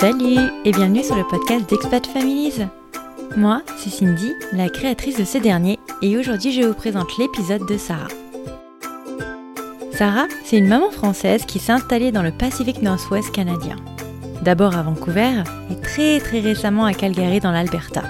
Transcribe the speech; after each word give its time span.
Salut 0.00 0.38
et 0.64 0.72
bienvenue 0.72 1.04
sur 1.04 1.14
le 1.14 1.24
podcast 1.24 1.68
d'Expat 1.68 2.06
Families. 2.06 2.66
Moi, 3.36 3.60
c'est 3.76 3.90
Cindy, 3.90 4.32
la 4.50 4.70
créatrice 4.70 5.18
de 5.18 5.26
ce 5.26 5.36
dernier, 5.36 5.78
et 6.00 6.16
aujourd'hui 6.16 6.52
je 6.52 6.62
vous 6.62 6.72
présente 6.72 7.18
l'épisode 7.18 7.66
de 7.66 7.76
Sarah. 7.76 8.08
Sarah, 9.92 10.24
c'est 10.42 10.56
une 10.56 10.68
maman 10.68 10.90
française 10.90 11.44
qui 11.44 11.58
s'est 11.58 11.72
installée 11.72 12.12
dans 12.12 12.22
le 12.22 12.32
Pacifique 12.32 12.80
Nord-Ouest 12.80 13.30
canadien. 13.30 13.76
D'abord 14.40 14.74
à 14.74 14.82
Vancouver 14.82 15.42
et 15.70 15.78
très 15.78 16.18
très 16.18 16.40
récemment 16.40 16.86
à 16.86 16.94
Calgary 16.94 17.40
dans 17.40 17.52
l'Alberta. 17.52 18.04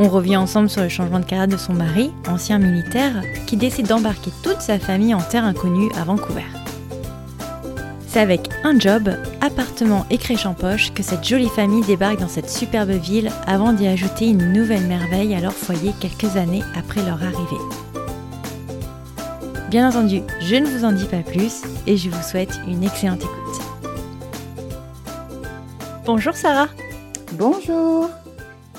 On 0.00 0.08
revient 0.08 0.38
ensemble 0.38 0.68
sur 0.68 0.82
le 0.82 0.88
changement 0.88 1.20
de 1.20 1.24
carrière 1.24 1.46
de 1.46 1.56
son 1.56 1.72
mari, 1.72 2.10
ancien 2.26 2.58
militaire, 2.58 3.22
qui 3.46 3.56
décide 3.56 3.86
d'embarquer 3.86 4.32
toute 4.42 4.60
sa 4.60 4.80
famille 4.80 5.14
en 5.14 5.22
terre 5.22 5.44
inconnue 5.44 5.92
à 5.96 6.02
Vancouver. 6.02 6.59
C'est 8.12 8.18
avec 8.18 8.48
un 8.64 8.76
job, 8.76 9.08
appartement 9.40 10.04
et 10.10 10.18
crèche 10.18 10.44
en 10.44 10.52
poche 10.52 10.92
que 10.92 11.00
cette 11.04 11.22
jolie 11.22 11.48
famille 11.48 11.86
débarque 11.86 12.18
dans 12.18 12.26
cette 12.26 12.50
superbe 12.50 12.90
ville 12.90 13.30
avant 13.46 13.72
d'y 13.72 13.86
ajouter 13.86 14.26
une 14.26 14.52
nouvelle 14.52 14.84
merveille 14.88 15.32
à 15.32 15.40
leur 15.40 15.52
foyer 15.52 15.92
quelques 16.00 16.36
années 16.36 16.64
après 16.74 17.04
leur 17.04 17.22
arrivée. 17.22 17.62
Bien 19.70 19.88
entendu, 19.88 20.22
je 20.40 20.56
ne 20.56 20.66
vous 20.66 20.84
en 20.84 20.90
dis 20.90 21.04
pas 21.04 21.22
plus 21.22 21.62
et 21.86 21.96
je 21.96 22.10
vous 22.10 22.22
souhaite 22.24 22.58
une 22.66 22.82
excellente 22.82 23.22
écoute. 23.22 23.62
Bonjour 26.04 26.34
Sarah. 26.34 26.68
Bonjour. 27.34 28.10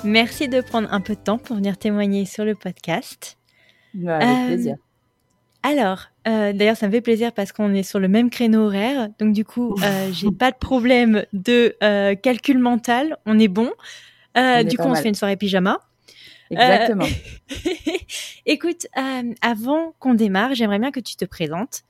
Merci 0.04 0.48
de 0.48 0.60
prendre 0.60 0.92
un 0.92 1.00
peu 1.00 1.14
de 1.14 1.20
temps 1.20 1.38
pour 1.38 1.56
venir 1.56 1.78
témoigner 1.78 2.26
sur 2.26 2.44
le 2.44 2.54
podcast. 2.54 3.38
Bah, 3.94 4.16
avec 4.16 4.28
euh, 4.28 4.46
plaisir. 4.48 4.76
Alors, 5.62 6.06
euh, 6.26 6.52
d'ailleurs, 6.52 6.76
ça 6.76 6.86
me 6.86 6.92
fait 6.92 7.00
plaisir 7.00 7.32
parce 7.32 7.52
qu'on 7.52 7.72
est 7.72 7.82
sur 7.82 8.00
le 8.00 8.08
même 8.08 8.30
créneau 8.30 8.66
horaire. 8.66 9.08
Donc, 9.18 9.32
du 9.32 9.44
coup, 9.44 9.76
euh, 9.82 10.10
j'ai 10.12 10.30
pas 10.30 10.50
de 10.50 10.56
problème 10.56 11.24
de 11.32 11.76
euh, 11.82 12.14
calcul 12.14 12.58
mental. 12.58 13.16
On 13.26 13.38
est 13.38 13.48
bon. 13.48 13.70
du 14.36 14.76
coup, 14.76 14.84
on 14.84 14.94
se 14.94 15.02
fait 15.02 15.08
une 15.08 15.14
soirée 15.14 15.36
pyjama. 15.36 15.80
Exactement. 16.50 17.06
Écoute, 18.46 18.86
avant 19.40 19.94
qu'on 19.98 20.14
démarre, 20.14 20.54
j'aimerais 20.54 20.78
bien 20.78 20.90
que 20.90 21.00
tu 21.00 21.16
te 21.16 21.24
présentes, 21.24 21.82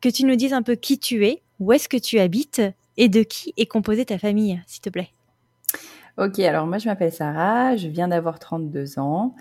que 0.00 0.08
tu 0.08 0.24
nous 0.24 0.36
dises 0.36 0.52
un 0.52 0.62
peu 0.62 0.74
qui 0.74 0.98
tu 0.98 1.26
es, 1.26 1.42
où 1.60 1.72
est-ce 1.72 1.88
que 1.88 1.96
tu 1.96 2.18
habites 2.18 2.60
et 2.96 3.08
de 3.08 3.22
qui 3.22 3.54
est 3.56 3.66
composée 3.66 4.04
ta 4.04 4.18
famille, 4.18 4.60
s'il 4.66 4.82
te 4.82 4.90
plaît. 4.90 5.10
Ok, 6.18 6.40
alors 6.40 6.66
moi 6.66 6.76
je 6.76 6.86
m'appelle 6.86 7.10
Sarah, 7.10 7.74
je 7.76 7.88
viens 7.88 8.08
d'avoir 8.08 8.38
32 8.38 8.98
ans. 8.98 9.34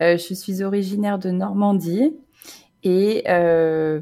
je 0.00 0.34
suis 0.34 0.62
originaire 0.62 1.18
de 1.18 1.30
Normandie. 1.30 2.12
Et 2.82 3.24
euh, 3.28 4.00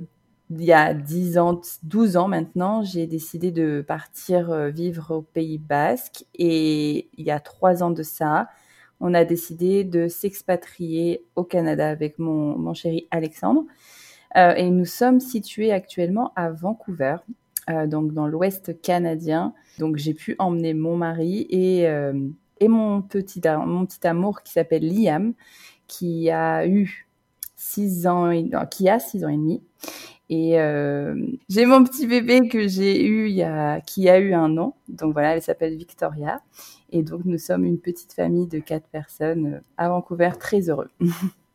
il 0.51 0.63
y 0.65 0.73
a 0.73 0.95
10 0.95 1.39
ans, 1.39 1.61
12 1.83 2.17
ans 2.17 2.29
maintenant, 2.29 2.83
j'ai 2.83 3.07
décidé 3.07 3.51
de 3.51 3.85
partir 3.87 4.51
euh, 4.51 4.71
vivre 4.71 5.17
au 5.17 5.23
Pays 5.23 5.59
Basque. 5.59 6.25
Et 6.35 7.09
il 7.17 7.25
y 7.25 7.31
a 7.31 7.41
3 7.41 7.83
ans 7.83 7.91
de 7.91 8.03
ça, 8.03 8.49
on 9.01 9.15
a 9.15 9.25
décidé 9.25 9.85
de 9.85 10.09
s'expatrier 10.09 11.25
au 11.37 11.45
Canada 11.45 11.89
avec 11.89 12.19
mon, 12.19 12.57
mon 12.59 12.75
chéri 12.75 13.07
Alexandre. 13.11 13.65
Euh, 14.37 14.55
et 14.55 14.71
nous 14.71 14.85
sommes 14.85 15.21
situés 15.21 15.73
actuellement 15.73 16.33
à 16.37 16.51
Vancouver, 16.51 17.17
euh, 17.71 17.87
donc 17.87 18.13
dans 18.13 18.27
l'ouest 18.27 18.81
canadien. 18.83 19.55
Donc 19.79 19.97
j'ai 19.97 20.15
pu 20.15 20.35
emmener 20.39 20.75
mon 20.75 20.97
mari 20.97 21.47
et, 21.51 21.89
euh, 21.89 22.29
et 22.61 22.69
mon, 22.69 23.03
petit, 23.03 23.41
mon 23.45 23.87
petit 23.87 24.07
amour 24.07 24.43
qui 24.43 24.53
s'appelle 24.53 24.87
Liam, 24.87 25.35
qui 25.87 26.31
a 26.31 26.67
eu 26.67 27.06
six 27.57 28.07
ans, 28.07 28.31
qui 28.71 28.89
a 28.89 28.99
six 28.99 29.25
ans 29.25 29.29
et 29.29 29.37
demi. 29.37 29.63
Et 30.29 30.59
euh, 30.61 31.15
j'ai 31.49 31.67
mon 31.67 31.85
petit 31.85 32.07
bébé 32.07 32.49
que 32.49 32.67
j'ai 32.67 33.07
eu 33.07 33.41
qui 33.87 34.09
a 34.09 34.19
eu 34.19 34.35
un 34.35 34.57
an. 34.59 34.77
Donc 34.89 35.13
voilà, 35.13 35.37
elle 35.37 35.43
s'appelle 35.43 35.77
Victoria. 35.77 36.41
Et 36.91 37.03
donc 37.03 37.25
nous 37.25 37.39
sommes 37.39 37.65
une 37.65 37.79
petite 37.79 38.13
famille 38.13 38.47
de 38.47 38.59
quatre 38.59 38.87
personnes 38.89 39.55
euh, 39.55 39.61
à 39.77 39.89
Vancouver, 39.89 40.31
très 40.39 40.69
heureux. 40.71 40.91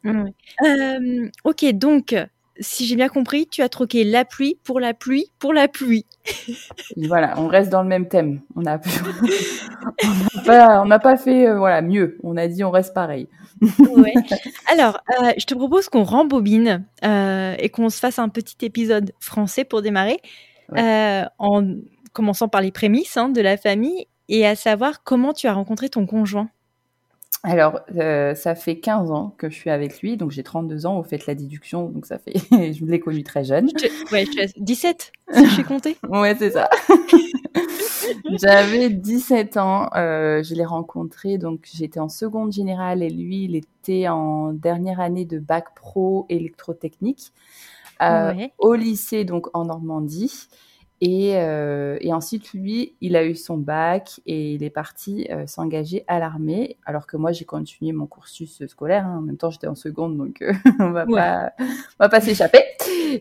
Euh, 0.03 1.29
ok, 1.43 1.63
donc 1.73 2.15
si 2.59 2.85
j'ai 2.85 2.95
bien 2.95 3.09
compris, 3.09 3.47
tu 3.47 3.61
as 3.61 3.69
troqué 3.69 4.03
la 4.03 4.25
pluie 4.25 4.57
pour 4.63 4.79
la 4.79 4.93
pluie 4.93 5.31
pour 5.39 5.53
la 5.53 5.67
pluie. 5.67 6.05
voilà, 6.97 7.33
on 7.37 7.47
reste 7.47 7.69
dans 7.69 7.83
le 7.83 7.89
même 7.89 8.07
thème. 8.07 8.41
On 8.55 8.61
n'a 8.61 8.79
pas, 10.45 10.99
pas 10.99 11.17
fait 11.17 11.53
voilà 11.53 11.81
mieux. 11.81 12.17
On 12.23 12.37
a 12.37 12.47
dit 12.47 12.63
on 12.63 12.71
reste 12.71 12.93
pareil. 12.93 13.27
Alors, 14.71 14.99
euh, 15.21 15.31
je 15.37 15.45
te 15.45 15.53
propose 15.53 15.89
qu'on 15.89 16.03
rembobine 16.03 16.85
euh, 17.03 17.55
et 17.59 17.69
qu'on 17.69 17.89
se 17.89 17.99
fasse 17.99 18.19
un 18.19 18.29
petit 18.29 18.65
épisode 18.65 19.13
français 19.19 19.63
pour 19.63 19.81
démarrer, 19.81 20.19
euh, 20.77 21.23
en 21.37 21.63
commençant 22.13 22.47
par 22.47 22.61
les 22.61 22.71
prémices 22.71 23.17
hein, 23.17 23.29
de 23.29 23.41
la 23.41 23.57
famille 23.57 24.07
et 24.29 24.47
à 24.47 24.55
savoir 24.55 25.03
comment 25.03 25.33
tu 25.33 25.47
as 25.47 25.53
rencontré 25.53 25.89
ton 25.89 26.05
conjoint. 26.05 26.49
Alors, 27.43 27.79
ça 28.35 28.55
fait 28.55 28.79
15 28.79 29.11
ans 29.11 29.35
que 29.37 29.49
je 29.49 29.55
suis 29.55 29.69
avec 29.69 30.01
lui, 30.01 30.17
donc 30.17 30.31
j'ai 30.31 30.43
32 30.43 30.85
ans, 30.85 30.99
au 30.99 31.03
fait 31.03 31.25
la 31.25 31.35
déduction, 31.35 31.89
donc 31.89 32.05
ça 32.05 32.19
fait, 32.19 32.33
je 32.73 32.85
l'ai 32.85 32.99
connu 32.99 33.23
très 33.23 33.43
jeune. 33.43 33.69
ouais, 34.11 34.25
je 34.25 34.51
17, 34.57 35.11
si 35.33 35.45
je 35.45 35.49
suis 35.51 35.63
compté. 35.63 35.97
ouais, 36.07 36.35
c'est 36.37 36.51
ça. 36.51 36.69
J'avais 38.39 38.89
17 38.89 39.57
ans, 39.57 39.89
euh, 39.95 40.43
je 40.43 40.55
l'ai 40.55 40.65
rencontré, 40.65 41.37
donc 41.37 41.67
j'étais 41.71 41.99
en 41.99 42.09
seconde 42.09 42.51
générale 42.51 43.03
et 43.03 43.09
lui, 43.09 43.45
il 43.45 43.55
était 43.55 44.07
en 44.07 44.53
dernière 44.53 44.99
année 44.99 45.25
de 45.25 45.39
bac 45.39 45.73
pro 45.75 46.25
électrotechnique 46.29 47.31
euh, 48.01 48.33
au 48.57 48.73
lycée, 48.73 49.25
donc 49.25 49.47
en 49.53 49.65
Normandie. 49.65 50.47
Et, 51.03 51.31
euh, 51.35 51.97
et, 51.99 52.13
ensuite, 52.13 52.53
lui, 52.53 52.93
il 53.01 53.15
a 53.15 53.25
eu 53.25 53.33
son 53.35 53.57
bac 53.57 54.21
et 54.27 54.53
il 54.53 54.63
est 54.63 54.69
parti 54.69 55.27
euh, 55.31 55.47
s'engager 55.47 56.05
à 56.07 56.19
l'armée, 56.19 56.77
alors 56.85 57.07
que 57.07 57.17
moi, 57.17 57.31
j'ai 57.31 57.43
continué 57.43 57.91
mon 57.91 58.05
cursus 58.05 58.63
scolaire. 58.67 59.07
Hein. 59.07 59.17
En 59.17 59.21
même 59.21 59.37
temps, 59.37 59.49
j'étais 59.49 59.65
en 59.65 59.73
seconde, 59.73 60.15
donc 60.15 60.43
euh, 60.43 60.53
on 60.79 60.91
va 60.91 61.07
pas, 61.07 61.53
on 61.59 62.03
va 62.03 62.09
pas 62.09 62.21
s'échapper. 62.21 62.59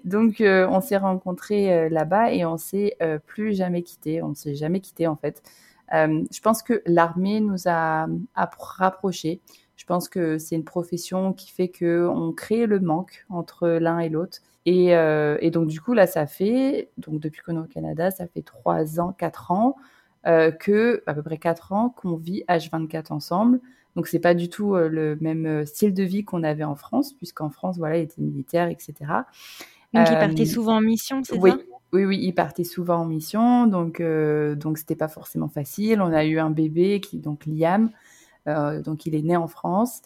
Donc, 0.04 0.36
on 0.40 0.80
s'est 0.82 0.98
rencontrés 0.98 1.88
là-bas 1.88 2.32
et 2.32 2.44
on 2.44 2.58
s'est 2.58 2.96
plus 3.26 3.54
jamais 3.56 3.82
quitté. 3.82 4.22
On 4.22 4.34
s'est 4.34 4.54
jamais 4.54 4.80
quitté 4.80 5.08
en 5.08 5.16
fait. 5.16 5.42
je 5.90 6.40
pense 6.42 6.62
que 6.62 6.80
l'armée 6.86 7.40
nous 7.40 7.66
a, 7.66 8.06
a 8.36 8.50
rapprochés. 8.56 9.40
Je 9.74 9.84
pense 9.86 10.08
que 10.08 10.38
c'est 10.38 10.54
une 10.54 10.64
profession 10.64 11.32
qui 11.32 11.50
fait 11.50 11.68
que 11.68 12.06
on 12.06 12.32
crée 12.32 12.66
le 12.66 12.78
manque 12.78 13.24
entre 13.30 13.66
l'un 13.66 13.98
et 13.98 14.10
l'autre. 14.10 14.38
Et, 14.66 14.94
euh, 14.94 15.38
et, 15.40 15.50
donc 15.50 15.68
du 15.68 15.80
coup 15.80 15.94
là, 15.94 16.06
ça 16.06 16.26
fait 16.26 16.90
donc 16.98 17.20
depuis 17.20 17.40
qu'on 17.40 17.56
est 17.56 17.60
au 17.60 17.64
Canada, 17.64 18.10
ça 18.10 18.26
fait 18.26 18.42
trois 18.42 19.00
ans, 19.00 19.12
quatre 19.12 19.50
ans 19.50 19.76
euh, 20.26 20.50
que 20.50 21.02
à 21.06 21.14
peu 21.14 21.22
près 21.22 21.38
quatre 21.38 21.72
ans 21.72 21.88
qu'on 21.88 22.16
vit 22.16 22.44
H24 22.48 23.12
ensemble. 23.12 23.60
Donc 23.96 24.06
c'est 24.06 24.18
pas 24.18 24.34
du 24.34 24.48
tout 24.48 24.74
euh, 24.74 24.88
le 24.88 25.16
même 25.20 25.64
style 25.64 25.94
de 25.94 26.02
vie 26.02 26.24
qu'on 26.24 26.42
avait 26.42 26.64
en 26.64 26.76
France, 26.76 27.14
puisqu'en 27.14 27.48
France 27.48 27.78
voilà, 27.78 27.98
il 27.98 28.02
était 28.02 28.20
militaire, 28.20 28.68
etc. 28.68 28.94
Donc 29.94 30.08
il 30.10 30.18
partait 30.18 30.46
souvent 30.46 30.76
en 30.76 30.82
mission, 30.82 31.22
c'est 31.24 31.38
oui. 31.38 31.50
ça? 31.50 31.58
oui, 31.92 32.04
oui, 32.04 32.18
il 32.22 32.32
partait 32.32 32.64
souvent 32.64 32.98
en 32.98 33.06
mission, 33.06 33.66
donc 33.66 34.00
donc 34.00 34.78
c'était 34.78 34.94
pas 34.94 35.08
forcément 35.08 35.48
facile. 35.48 36.02
On 36.02 36.12
a 36.12 36.24
eu 36.26 36.38
un 36.38 36.50
bébé 36.50 37.00
qui 37.00 37.18
donc 37.18 37.46
Liam, 37.46 37.90
donc 38.46 39.06
il 39.06 39.14
est 39.14 39.22
né 39.22 39.36
en 39.36 39.48
France. 39.48 40.02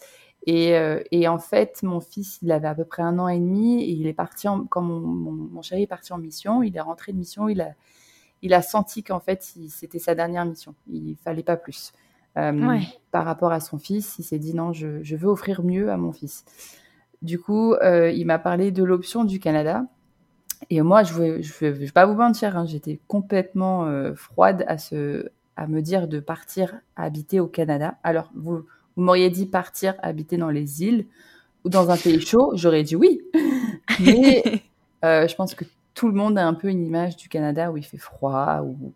Et, 0.46 0.76
euh, 0.76 1.02
et, 1.10 1.26
en 1.26 1.38
fait, 1.38 1.82
mon 1.82 2.00
fils, 2.00 2.38
il 2.42 2.52
avait 2.52 2.68
à 2.68 2.74
peu 2.74 2.84
près 2.84 3.02
un 3.02 3.18
an 3.18 3.28
et 3.28 3.38
demi, 3.38 3.82
et 3.82 3.90
il 3.90 4.06
est 4.06 4.12
parti, 4.12 4.46
en, 4.46 4.64
quand 4.64 4.82
mon, 4.82 5.00
mon, 5.00 5.32
mon, 5.32 5.62
chéri 5.62 5.84
est 5.84 5.86
parti 5.86 6.12
en 6.12 6.18
mission, 6.18 6.62
il 6.62 6.76
est 6.76 6.80
rentré 6.80 7.12
de 7.12 7.16
mission, 7.16 7.48
il 7.48 7.62
a, 7.62 7.70
il 8.42 8.52
a 8.52 8.60
senti 8.60 9.02
qu'en 9.02 9.20
fait, 9.20 9.42
c'était 9.42 9.98
sa 9.98 10.14
dernière 10.14 10.44
mission. 10.44 10.74
Il 10.86 11.16
fallait 11.16 11.42
pas 11.42 11.56
plus. 11.56 11.92
Euh, 12.36 12.52
ouais. 12.52 12.82
Par 13.10 13.24
rapport 13.24 13.52
à 13.52 13.60
son 13.60 13.78
fils, 13.78 14.16
il 14.18 14.22
s'est 14.22 14.38
dit 14.38 14.54
non, 14.54 14.72
je, 14.72 15.02
je, 15.02 15.16
veux 15.16 15.28
offrir 15.28 15.62
mieux 15.62 15.90
à 15.90 15.96
mon 15.96 16.12
fils. 16.12 16.44
Du 17.22 17.38
coup, 17.38 17.72
euh, 17.74 18.10
il 18.10 18.26
m'a 18.26 18.38
parlé 18.38 18.70
de 18.70 18.84
l'option 18.84 19.24
du 19.24 19.40
Canada. 19.40 19.84
Et 20.68 20.82
moi, 20.82 21.04
je 21.04 21.18
ne 21.22 21.42
je 21.42 21.66
vais, 21.66 21.90
pas 21.90 22.04
vous 22.04 22.14
mentir, 22.14 22.56
hein, 22.56 22.66
j'étais 22.66 23.00
complètement 23.06 23.88
froide 24.14 24.64
à, 24.66 24.78
ce, 24.78 25.30
à 25.56 25.66
me 25.66 25.80
dire 25.80 26.08
de 26.08 26.20
partir 26.20 26.74
habiter 26.96 27.40
au 27.40 27.46
Canada. 27.46 27.96
Alors, 28.02 28.30
vous, 28.34 28.64
vous 28.96 29.02
m'auriez 29.02 29.30
dit 29.30 29.46
partir 29.46 29.94
habiter 30.02 30.36
dans 30.36 30.50
les 30.50 30.82
îles 30.82 31.06
ou 31.64 31.68
dans 31.68 31.90
un 31.90 31.96
pays 31.96 32.20
chaud, 32.20 32.52
j'aurais 32.54 32.82
dit 32.82 32.96
oui. 32.96 33.22
Mais 34.00 34.62
euh, 35.04 35.26
je 35.26 35.34
pense 35.34 35.54
que 35.54 35.64
tout 35.94 36.08
le 36.08 36.14
monde 36.14 36.38
a 36.38 36.46
un 36.46 36.54
peu 36.54 36.68
une 36.68 36.84
image 36.84 37.16
du 37.16 37.28
Canada 37.28 37.70
où 37.70 37.76
il 37.76 37.84
fait 37.84 37.98
froid, 37.98 38.62
où 38.64 38.92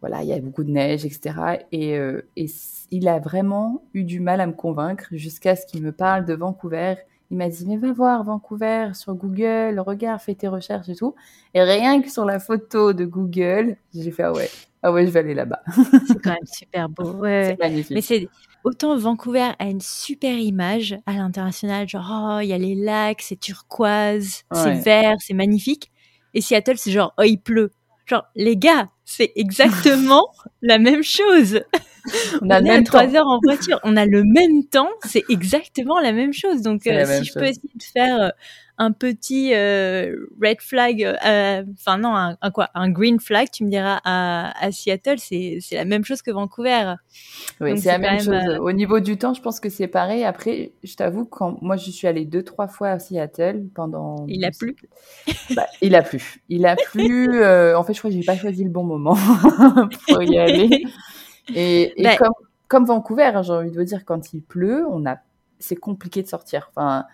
voilà, 0.00 0.22
il 0.22 0.28
y 0.28 0.32
a 0.32 0.40
beaucoup 0.40 0.64
de 0.64 0.70
neige, 0.70 1.04
etc. 1.04 1.64
Et, 1.70 1.96
euh, 1.96 2.26
et 2.36 2.46
il 2.90 3.08
a 3.08 3.18
vraiment 3.20 3.82
eu 3.94 4.04
du 4.04 4.20
mal 4.20 4.40
à 4.40 4.46
me 4.46 4.52
convaincre 4.52 5.06
jusqu'à 5.12 5.56
ce 5.56 5.64
qu'il 5.64 5.82
me 5.82 5.92
parle 5.92 6.24
de 6.24 6.34
Vancouver. 6.34 6.96
Il 7.30 7.38
m'a 7.38 7.48
dit, 7.48 7.64
mais 7.66 7.78
va 7.78 7.92
voir 7.92 8.24
Vancouver 8.24 8.90
sur 8.94 9.14
Google, 9.14 9.80
regarde, 9.80 10.20
fais 10.20 10.34
tes 10.34 10.48
recherches 10.48 10.88
et 10.88 10.96
tout. 10.96 11.14
Et 11.54 11.62
rien 11.62 12.02
que 12.02 12.10
sur 12.10 12.26
la 12.26 12.38
photo 12.38 12.92
de 12.92 13.06
Google, 13.06 13.76
j'ai 13.94 14.10
fait, 14.10 14.24
ah 14.24 14.32
ouais, 14.32 14.50
ah 14.82 14.92
ouais, 14.92 15.06
je 15.06 15.10
vais 15.10 15.20
aller 15.20 15.34
là-bas. 15.34 15.62
c'est 16.06 16.22
quand 16.22 16.30
même 16.30 16.46
super 16.46 16.88
beau. 16.88 17.12
Ouais, 17.12 17.56
c'est 17.56 17.64
magnifique. 17.64 17.94
Mais 17.94 18.00
c'est 18.00 18.28
autant 18.64 18.96
Vancouver 18.96 19.50
a 19.58 19.64
une 19.66 19.80
super 19.80 20.36
image 20.36 20.96
à 21.06 21.12
l'international, 21.12 21.88
genre 21.88 22.36
oh 22.36 22.40
il 22.40 22.48
y 22.48 22.52
a 22.52 22.58
les 22.58 22.74
lacs, 22.74 23.22
c'est 23.22 23.38
turquoise, 23.38 24.42
ouais. 24.50 24.58
c'est 24.58 24.74
vert, 24.74 25.16
c'est 25.20 25.34
magnifique. 25.34 25.90
Et 26.34 26.40
Seattle, 26.40 26.78
c'est 26.78 26.90
genre 26.90 27.14
oh 27.18 27.22
il 27.22 27.38
pleut. 27.38 27.72
Genre, 28.06 28.26
les 28.34 28.56
gars, 28.56 28.88
c'est 29.04 29.32
exactement 29.36 30.26
la 30.62 30.78
même 30.78 31.02
chose. 31.02 31.62
On 32.40 32.50
a 32.50 32.60
le 32.60 32.82
trois 32.82 33.14
heures 33.14 33.26
en 33.26 33.38
voiture, 33.42 33.78
on 33.84 33.96
a 33.96 34.06
le 34.06 34.24
même 34.24 34.66
temps, 34.70 34.90
c'est 35.04 35.22
exactement 35.28 36.00
la 36.00 36.12
même 36.12 36.32
chose. 36.32 36.62
Donc, 36.62 36.86
euh, 36.86 37.04
si 37.06 37.24
je 37.24 37.32
peux 37.32 37.44
essayer 37.44 37.70
de 37.74 37.82
faire 37.82 38.20
euh, 38.20 38.28
un 38.82 38.90
petit 38.90 39.54
euh, 39.54 40.26
red 40.42 40.60
flag, 40.60 41.06
enfin 41.22 41.98
non, 41.98 42.16
un, 42.16 42.50
quoi, 42.50 42.68
un 42.74 42.90
green 42.90 43.20
flag, 43.20 43.48
tu 43.52 43.64
me 43.64 43.70
diras 43.70 44.00
à, 44.04 44.52
à 44.60 44.72
Seattle, 44.72 45.18
c'est 45.18 45.60
la 45.70 45.84
même 45.84 46.04
chose 46.04 46.20
que 46.20 46.32
Vancouver. 46.32 46.94
Oui, 47.60 47.78
c'est 47.78 47.90
la 47.90 47.98
même, 47.98 48.20
chose. 48.20 48.58
Au 48.60 48.72
niveau 48.72 48.98
du 48.98 49.16
temps, 49.16 49.34
je 49.34 49.40
pense 49.40 49.60
que 49.60 49.68
c'est 49.68 49.86
pareil. 49.86 50.24
Après, 50.24 50.72
je 50.82 50.96
t'avoue, 50.96 51.24
quand 51.24 51.62
moi 51.62 51.76
je 51.76 51.92
suis 51.92 52.08
allée 52.08 52.24
deux 52.24 52.42
trois 52.42 52.66
fois 52.66 52.88
à 52.88 52.98
Seattle 52.98 53.68
pendant. 53.72 54.26
Il 54.26 54.44
a 54.44 54.50
plu. 54.50 54.74
Bah, 55.54 55.66
il 55.80 55.94
a 55.94 56.02
plu. 56.02 56.42
Il 56.48 56.66
a 56.66 56.74
plu. 56.74 57.44
en 57.44 57.84
fait, 57.84 57.94
je 57.94 57.98
crois 57.98 58.10
que 58.10 58.16
j'ai 58.16 58.24
pas 58.24 58.36
choisi 58.36 58.64
le 58.64 58.70
bon 58.70 58.82
moment 58.82 59.16
pour 60.08 60.22
y 60.22 60.38
aller. 60.38 60.84
Et, 61.54 61.92
et 61.96 62.16
comme, 62.16 62.32
comme 62.66 62.84
Vancouver, 62.86 63.30
hein, 63.34 63.42
j'ai 63.42 63.52
envie 63.52 63.70
de 63.70 63.76
vous 63.76 63.84
dire, 63.84 64.04
quand 64.04 64.32
il 64.32 64.42
pleut, 64.42 64.84
on 64.90 65.06
a, 65.06 65.18
c'est 65.60 65.76
compliqué 65.76 66.22
de 66.22 66.26
sortir. 66.26 66.70
Enfin, 66.74 67.04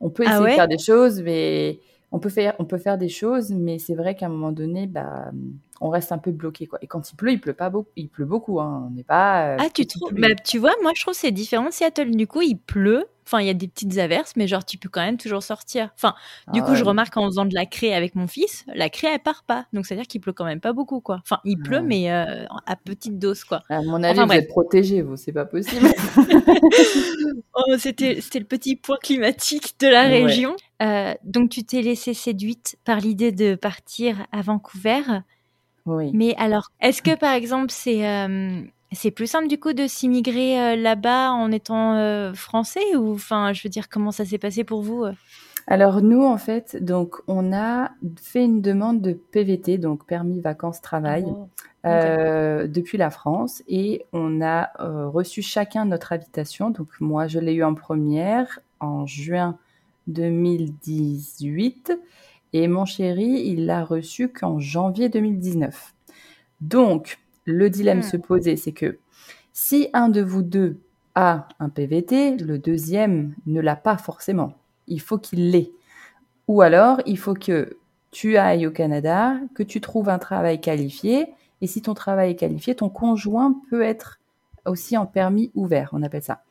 on 0.00 0.10
peut 0.10 0.24
ah 0.26 0.34
essayer 0.34 0.50
de 0.50 0.54
faire 0.54 0.68
des 0.68 0.78
choses, 0.78 1.22
mais 1.22 1.80
on 2.12 2.18
peut 2.18 2.28
faire, 2.28 2.54
on 2.58 2.64
peut 2.64 2.78
faire 2.78 2.98
des 2.98 3.08
choses, 3.08 3.50
mais 3.50 3.78
c'est 3.78 3.94
vrai 3.94 4.14
qu'à 4.14 4.26
un 4.26 4.30
moment 4.30 4.52
donné, 4.52 4.86
bah, 4.86 5.30
on 5.80 5.90
reste 5.90 6.12
un 6.12 6.18
peu 6.18 6.30
bloqué, 6.30 6.66
quoi. 6.66 6.78
Et 6.82 6.86
quand 6.86 7.10
il 7.10 7.16
pleut, 7.16 7.32
il 7.32 7.40
pleut 7.40 7.54
pas 7.54 7.70
beaucoup, 7.70 7.90
il 7.96 8.08
pleut 8.08 8.24
beaucoup, 8.24 8.60
hein. 8.60 8.84
On 8.86 8.90
n'est 8.90 9.04
pas. 9.04 9.48
Euh, 9.48 9.56
ah, 9.60 9.68
tu 9.72 9.86
trouves 9.86 10.12
bah, 10.12 10.34
Tu 10.44 10.58
vois, 10.58 10.74
moi, 10.82 10.92
je 10.94 11.02
trouve 11.02 11.14
c'est 11.14 11.30
différent. 11.30 11.70
Seattle, 11.70 12.10
du 12.10 12.26
coup, 12.26 12.42
il 12.42 12.56
pleut, 12.56 13.06
Enfin, 13.26 13.40
il 13.40 13.46
y 13.48 13.50
a 13.50 13.54
des 13.54 13.66
petites 13.66 13.98
averses, 13.98 14.34
mais 14.36 14.46
genre, 14.46 14.64
tu 14.64 14.78
peux 14.78 14.88
quand 14.88 15.04
même 15.04 15.16
toujours 15.16 15.42
sortir. 15.42 15.90
Enfin, 15.96 16.14
du 16.52 16.62
coup, 16.62 16.76
je 16.76 16.84
remarque 16.84 17.16
en 17.16 17.26
faisant 17.26 17.44
de 17.44 17.54
la 17.54 17.66
craie 17.66 17.92
avec 17.92 18.14
mon 18.14 18.28
fils, 18.28 18.64
la 18.72 18.88
craie, 18.88 19.08
elle 19.14 19.20
part 19.20 19.42
pas. 19.42 19.66
Donc, 19.72 19.84
c'est-à-dire 19.84 20.06
qu'il 20.06 20.20
pleut 20.20 20.32
quand 20.32 20.44
même 20.44 20.60
pas 20.60 20.72
beaucoup, 20.72 21.00
quoi. 21.00 21.18
Enfin, 21.24 21.40
il 21.44 21.58
pleut, 21.58 21.82
mais 21.82 22.12
euh, 22.12 22.44
à 22.66 22.76
petite 22.76 23.18
dose, 23.18 23.42
quoi. 23.42 23.62
À 23.68 23.82
mon 23.82 24.00
avis, 24.04 24.20
vous 24.20 24.32
êtes 24.32 24.46
protégé, 24.46 25.02
vous, 25.02 25.16
c'est 25.16 25.32
pas 25.32 25.44
possible. 25.44 25.88
oh, 27.54 27.74
c'était, 27.78 28.20
c'était 28.20 28.38
le 28.38 28.44
petit 28.44 28.76
point 28.76 28.98
climatique 29.02 29.74
de 29.80 29.88
la 29.88 30.02
région. 30.02 30.54
Euh, 30.80 31.12
donc, 31.24 31.50
tu 31.50 31.64
t'es 31.64 31.82
laissé 31.82 32.14
séduite 32.14 32.78
par 32.84 33.00
l'idée 33.00 33.32
de 33.32 33.56
partir 33.56 34.24
à 34.30 34.40
Vancouver. 34.40 35.02
Oui. 35.86 36.10
Mais 36.12 36.34
alors, 36.36 36.70
est-ce 36.80 37.02
que, 37.02 37.16
par 37.16 37.32
exemple, 37.32 37.70
c'est... 37.70 38.06
Euh, 38.06 38.62
c'est 38.92 39.10
plus 39.10 39.26
simple 39.26 39.48
du 39.48 39.58
coup 39.58 39.72
de 39.72 39.88
s'immigrer 39.88 40.60
euh, 40.60 40.76
là-bas 40.76 41.32
en 41.32 41.50
étant 41.50 41.94
euh, 41.94 42.32
français 42.34 42.94
ou 42.96 43.14
enfin 43.14 43.52
je 43.52 43.64
veux 43.64 43.68
dire 43.68 43.88
comment 43.88 44.12
ça 44.12 44.24
s'est 44.24 44.38
passé 44.38 44.62
pour 44.62 44.80
vous? 44.80 45.04
Alors 45.66 46.02
nous 46.02 46.22
en 46.22 46.38
fait 46.38 46.82
donc 46.82 47.16
on 47.26 47.52
a 47.52 47.90
fait 48.16 48.44
une 48.44 48.62
demande 48.62 49.02
de 49.02 49.12
PVT 49.12 49.78
donc 49.78 50.06
permis 50.06 50.40
vacances 50.40 50.80
travail 50.80 51.26
oh, 51.26 51.48
depuis 51.84 52.96
la 52.96 53.10
France 53.10 53.64
et 53.66 54.06
on 54.12 54.40
a 54.40 54.70
reçu 54.78 55.42
chacun 55.42 55.84
notre 55.84 56.12
invitation 56.12 56.70
donc 56.70 56.88
moi 57.00 57.26
je 57.26 57.40
l'ai 57.40 57.54
eu 57.54 57.64
en 57.64 57.74
première 57.74 58.60
en 58.78 59.04
juin 59.04 59.58
2018 60.06 61.98
et 62.62 62.68
mon 62.68 62.84
chéri 62.84 63.42
il 63.46 63.66
l'a 63.66 63.84
reçu 63.84 64.28
qu'en 64.28 64.58
janvier 64.58 65.08
2019. 65.08 65.94
Donc 66.60 67.18
le 67.44 67.70
dilemme 67.70 68.00
hmm. 68.00 68.02
se 68.02 68.16
posait, 68.16 68.56
c'est 68.56 68.72
que 68.72 68.98
si 69.52 69.88
un 69.92 70.08
de 70.08 70.20
vous 70.20 70.42
deux 70.42 70.80
a 71.14 71.48
un 71.60 71.70
PVT, 71.70 72.36
le 72.36 72.58
deuxième 72.58 73.34
ne 73.46 73.60
l'a 73.60 73.76
pas 73.76 73.96
forcément. 73.96 74.52
Il 74.86 75.00
faut 75.00 75.18
qu'il 75.18 75.50
l'ait. 75.50 75.72
Ou 76.46 76.60
alors, 76.60 77.00
il 77.06 77.18
faut 77.18 77.34
que 77.34 77.78
tu 78.10 78.36
ailles 78.36 78.66
au 78.66 78.70
Canada, 78.70 79.36
que 79.54 79.62
tu 79.62 79.80
trouves 79.80 80.08
un 80.08 80.18
travail 80.18 80.60
qualifié, 80.60 81.26
et 81.62 81.66
si 81.66 81.82
ton 81.82 81.94
travail 81.94 82.32
est 82.32 82.36
qualifié, 82.36 82.74
ton 82.74 82.90
conjoint 82.90 83.60
peut 83.70 83.82
être 83.82 84.20
aussi 84.66 84.96
en 84.96 85.06
permis 85.06 85.50
ouvert, 85.54 85.90
on 85.92 86.02
appelle 86.02 86.22
ça. 86.22 86.42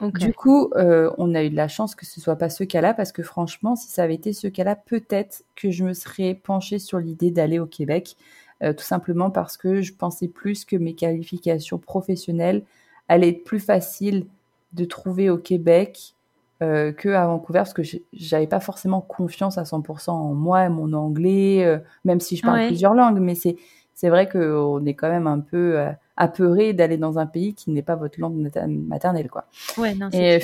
Du 0.00 0.32
coup, 0.32 0.70
euh, 0.76 1.10
on 1.18 1.34
a 1.34 1.42
eu 1.42 1.50
de 1.50 1.56
la 1.56 1.68
chance 1.68 1.94
que 1.94 2.04
ce 2.04 2.20
soit 2.20 2.36
pas 2.36 2.50
ce 2.50 2.64
cas-là, 2.64 2.94
parce 2.94 3.12
que 3.12 3.22
franchement, 3.22 3.76
si 3.76 3.88
ça 3.88 4.02
avait 4.02 4.14
été 4.14 4.32
ce 4.32 4.46
cas-là, 4.46 4.76
peut-être 4.76 5.44
que 5.54 5.70
je 5.70 5.84
me 5.84 5.94
serais 5.94 6.34
penchée 6.34 6.78
sur 6.78 6.98
l'idée 6.98 7.30
d'aller 7.30 7.58
au 7.58 7.66
Québec, 7.66 8.16
euh, 8.62 8.72
tout 8.72 8.84
simplement 8.84 9.30
parce 9.30 9.56
que 9.56 9.82
je 9.82 9.94
pensais 9.94 10.28
plus 10.28 10.64
que 10.64 10.76
mes 10.76 10.94
qualifications 10.94 11.78
professionnelles 11.78 12.62
allaient 13.08 13.30
être 13.30 13.44
plus 13.44 13.60
faciles 13.60 14.26
de 14.72 14.84
trouver 14.84 15.30
au 15.30 15.38
Québec 15.38 16.14
euh, 16.62 16.92
que 16.92 17.10
à 17.10 17.26
Vancouver 17.26 17.60
parce 17.60 17.74
que 17.74 17.82
j'avais 18.12 18.46
pas 18.46 18.60
forcément 18.60 19.00
confiance 19.00 19.58
à 19.58 19.64
100% 19.64 20.10
en 20.10 20.34
moi 20.34 20.64
et 20.64 20.68
mon 20.68 20.92
anglais, 20.92 21.80
même 22.04 22.20
si 22.20 22.36
je 22.36 22.42
parle 22.42 22.66
plusieurs 22.66 22.94
langues, 22.94 23.18
mais 23.20 23.34
c'est 23.34 23.56
c'est 23.94 24.10
vrai 24.10 24.28
qu'on 24.28 24.84
est 24.84 24.94
quand 24.94 25.08
même 25.08 25.26
un 25.26 25.40
peu 25.40 25.78
apeuré 26.16 26.72
d'aller 26.72 26.96
dans 26.96 27.18
un 27.18 27.26
pays 27.26 27.54
qui 27.54 27.70
n'est 27.70 27.82
pas 27.82 27.96
votre 27.96 28.20
langue 28.20 28.50
maternelle, 28.88 29.28
quoi. 29.28 29.44
Ouais, 29.76 29.94
non, 29.94 30.08
et 30.12 30.40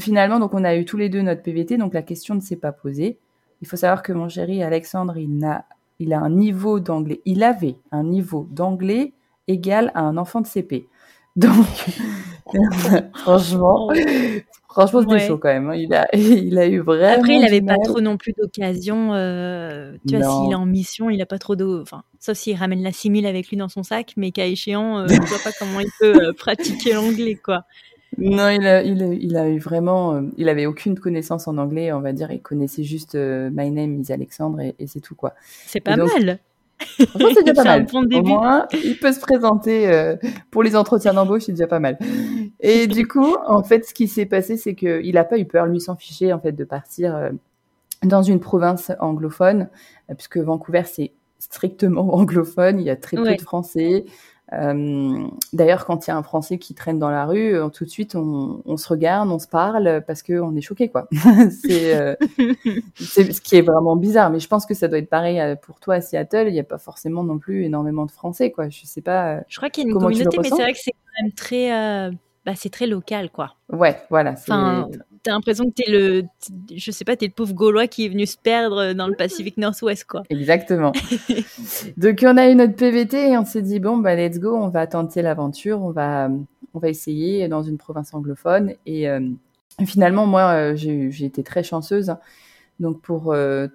finalement, 0.00 0.40
donc 0.40 0.54
on 0.54 0.64
a 0.64 0.74
eu 0.74 0.84
tous 0.84 0.96
les 0.96 1.08
deux 1.08 1.22
notre 1.22 1.42
PVT, 1.42 1.76
donc 1.76 1.94
la 1.94 2.02
question 2.02 2.34
ne 2.34 2.40
s'est 2.40 2.56
pas 2.56 2.72
posée. 2.72 3.18
Il 3.62 3.68
faut 3.68 3.76
savoir 3.76 4.02
que 4.02 4.12
mon 4.12 4.28
chéri 4.28 4.62
Alexandre, 4.62 5.16
il 5.16 5.38
n'a 5.38 5.64
il 6.00 6.12
a 6.12 6.20
un 6.20 6.30
niveau 6.30 6.80
d'anglais, 6.80 7.20
il 7.24 7.42
avait 7.44 7.76
un 7.92 8.02
niveau 8.02 8.48
d'anglais 8.50 9.12
égal 9.46 9.92
à 9.94 10.00
un 10.00 10.16
enfant 10.16 10.40
de 10.40 10.46
CP. 10.46 10.88
Donc, 11.36 11.66
franchement, 13.14 13.90
franchement, 14.74 15.02
c'était 15.02 15.26
chaud 15.26 15.38
quand 15.38 15.48
même. 15.48 15.70
Hein. 15.70 15.76
Il 15.76 15.94
a, 15.94 16.08
il 16.14 16.58
a 16.58 16.66
eu 16.66 16.80
vraiment. 16.80 17.18
Après, 17.18 17.34
il 17.34 17.40
n'avait 17.40 17.62
pas 17.62 17.78
trop 17.82 18.00
non 18.00 18.16
plus 18.16 18.32
d'occasion. 18.32 19.14
Euh, 19.14 19.96
tu 20.06 20.16
vois, 20.16 20.26
s'il 20.26 20.52
est 20.52 20.56
en 20.56 20.66
mission, 20.66 21.10
il 21.10 21.18
n'a 21.18 21.26
pas 21.26 21.38
trop 21.38 21.56
de. 21.56 21.64
Enfin, 21.64 22.02
sauf 22.20 22.36
s'il 22.36 22.56
ramène 22.56 22.82
la 22.82 22.92
simile 22.92 23.26
avec 23.26 23.48
lui 23.48 23.56
dans 23.56 23.68
son 23.68 23.82
sac, 23.82 24.14
mais 24.16 24.32
qu'à 24.32 24.46
échéant, 24.46 24.98
euh, 24.98 25.08
je 25.08 25.20
vois 25.20 25.38
pas 25.42 25.52
comment 25.58 25.80
il 25.80 25.90
peut 26.00 26.28
euh, 26.28 26.32
pratiquer 26.32 26.94
l'anglais, 26.94 27.36
quoi. 27.36 27.62
Non, 28.16 28.48
il 28.48 28.64
a, 28.64 28.82
il, 28.82 29.02
a, 29.02 29.06
il 29.06 29.36
a 29.36 29.48
eu 29.48 29.58
vraiment, 29.58 30.22
il 30.36 30.48
avait 30.48 30.66
aucune 30.66 30.96
connaissance 30.96 31.48
en 31.48 31.58
anglais, 31.58 31.92
on 31.92 32.00
va 32.00 32.12
dire. 32.12 32.30
Il 32.30 32.42
connaissait 32.42 32.84
juste 32.84 33.14
My 33.16 33.70
name 33.70 34.00
is 34.00 34.12
Alexandre 34.12 34.60
et, 34.60 34.86
c'est 34.86 35.00
tout 35.00 35.16
quoi. 35.16 35.34
C'est 35.66 35.80
pas 35.80 35.96
mal. 35.96 36.38
C'est 36.98 37.44
déjà 37.44 37.54
pas 37.54 37.64
mal. 37.64 37.86
Au 37.92 38.22
moins, 38.22 38.66
il 38.72 38.98
peut 38.98 39.12
se 39.12 39.20
présenter 39.20 39.88
euh, 39.88 40.16
pour 40.50 40.62
les 40.62 40.76
entretiens 40.76 41.14
d'embauche, 41.14 41.42
c'est 41.46 41.52
déjà 41.52 41.66
pas 41.66 41.80
mal. 41.80 41.98
Et 42.60 42.86
du 42.86 43.06
coup, 43.06 43.36
en 43.46 43.62
fait, 43.62 43.84
ce 43.84 43.94
qui 43.94 44.08
s'est 44.08 44.26
passé, 44.26 44.56
c'est 44.56 44.74
qu'il 44.74 45.16
a 45.18 45.24
pas 45.24 45.38
eu 45.38 45.44
peur, 45.44 45.66
lui, 45.66 45.80
s'en 45.80 45.96
ficher, 45.96 46.32
en 46.32 46.40
fait, 46.40 46.52
de 46.52 46.64
partir 46.64 47.30
dans 48.02 48.22
une 48.22 48.40
province 48.40 48.92
anglophone, 49.00 49.68
puisque 50.16 50.38
Vancouver, 50.38 50.82
c'est 50.84 51.12
strictement 51.38 52.14
anglophone. 52.14 52.80
Il 52.80 52.86
y 52.86 52.90
a 52.90 52.96
très 52.96 53.16
peu 53.16 53.34
de 53.34 53.40
Français. 53.40 54.04
Euh, 54.54 55.26
D'ailleurs, 55.52 55.84
quand 55.84 56.06
il 56.06 56.10
y 56.10 56.12
a 56.12 56.16
un 56.16 56.22
Français 56.22 56.58
qui 56.58 56.74
traîne 56.74 56.98
dans 56.98 57.10
la 57.10 57.26
rue, 57.26 57.54
euh, 57.54 57.68
tout 57.68 57.84
de 57.84 57.90
suite, 57.90 58.14
on, 58.16 58.62
on 58.64 58.76
se 58.76 58.88
regarde, 58.88 59.30
on 59.30 59.38
se 59.38 59.46
parle 59.46 60.02
parce 60.06 60.22
qu'on 60.22 60.54
est 60.56 60.60
choqué, 60.60 60.88
quoi. 60.88 61.08
Euh, 61.70 62.16
c'est 62.94 63.32
ce 63.32 63.40
qui 63.40 63.56
est 63.56 63.62
vraiment 63.62 63.96
bizarre. 63.96 64.30
Mais 64.30 64.40
je 64.40 64.48
pense 64.48 64.66
que 64.66 64.74
ça 64.74 64.88
doit 64.88 64.98
être 64.98 65.08
pareil 65.08 65.40
euh, 65.40 65.56
pour 65.56 65.80
toi 65.80 65.94
à 65.94 66.00
Seattle. 66.00 66.46
Il 66.48 66.52
n'y 66.52 66.60
a 66.60 66.64
pas 66.64 66.78
forcément 66.78 67.22
non 67.22 67.38
plus 67.38 67.64
énormément 67.64 68.06
de 68.06 68.10
Français, 68.10 68.50
quoi. 68.50 68.68
Je 68.68 68.84
sais 68.84 69.00
pas. 69.00 69.40
Je 69.48 69.56
crois 69.56 69.70
qu'il 69.70 69.84
y 69.84 69.86
a 69.86 69.90
une 69.90 69.98
communauté, 69.98 70.38
mais 70.38 70.48
c'est 70.48 70.62
vrai 70.62 70.72
que 70.72 70.78
c'est 70.78 70.92
quand 70.92 71.22
même 71.22 71.32
très, 71.32 72.10
bah, 72.44 72.52
c'est 72.56 72.70
très 72.70 72.86
local, 72.86 73.30
quoi. 73.30 73.54
Ouais, 73.72 74.00
voilà. 74.10 74.32
Enfin, 74.32 74.88
t'as 75.24 75.32
l'impression 75.32 75.64
que 75.64 75.70
t'es 75.70 75.90
le, 75.90 76.22
je 76.76 76.90
sais 76.90 77.04
pas, 77.04 77.16
t'es 77.16 77.26
le 77.26 77.32
pauvre 77.32 77.54
Gaulois 77.54 77.88
qui 77.88 78.04
est 78.04 78.08
venu 78.08 78.26
se 78.26 78.36
perdre 78.36 78.92
dans 78.92 79.08
le 79.08 79.14
Pacifique 79.14 79.56
Nord-Ouest, 79.56 80.04
quoi. 80.04 80.22
Exactement. 80.30 80.92
Donc 81.96 82.22
on 82.22 82.36
a 82.36 82.48
eu 82.48 82.54
notre 82.54 82.76
PVT 82.76 83.30
et 83.30 83.38
on 83.38 83.44
s'est 83.44 83.62
dit 83.62 83.80
bon 83.80 83.96
bah 83.96 84.14
let's 84.14 84.38
go, 84.38 84.54
on 84.54 84.68
va 84.68 84.86
tenter 84.86 85.22
l'aventure, 85.22 85.82
on 85.82 85.90
va, 85.90 86.28
on 86.74 86.78
va 86.78 86.88
essayer 86.88 87.48
dans 87.48 87.62
une 87.62 87.78
province 87.78 88.12
anglophone 88.12 88.74
et 88.84 89.08
euh, 89.08 89.20
finalement 89.86 90.26
moi 90.26 90.52
euh, 90.52 90.76
j'ai 90.76 91.24
été 91.24 91.42
très 91.42 91.62
chanceuse. 91.62 92.14
Donc 92.78 93.00
pour 93.00 93.32
euh, 93.32 93.68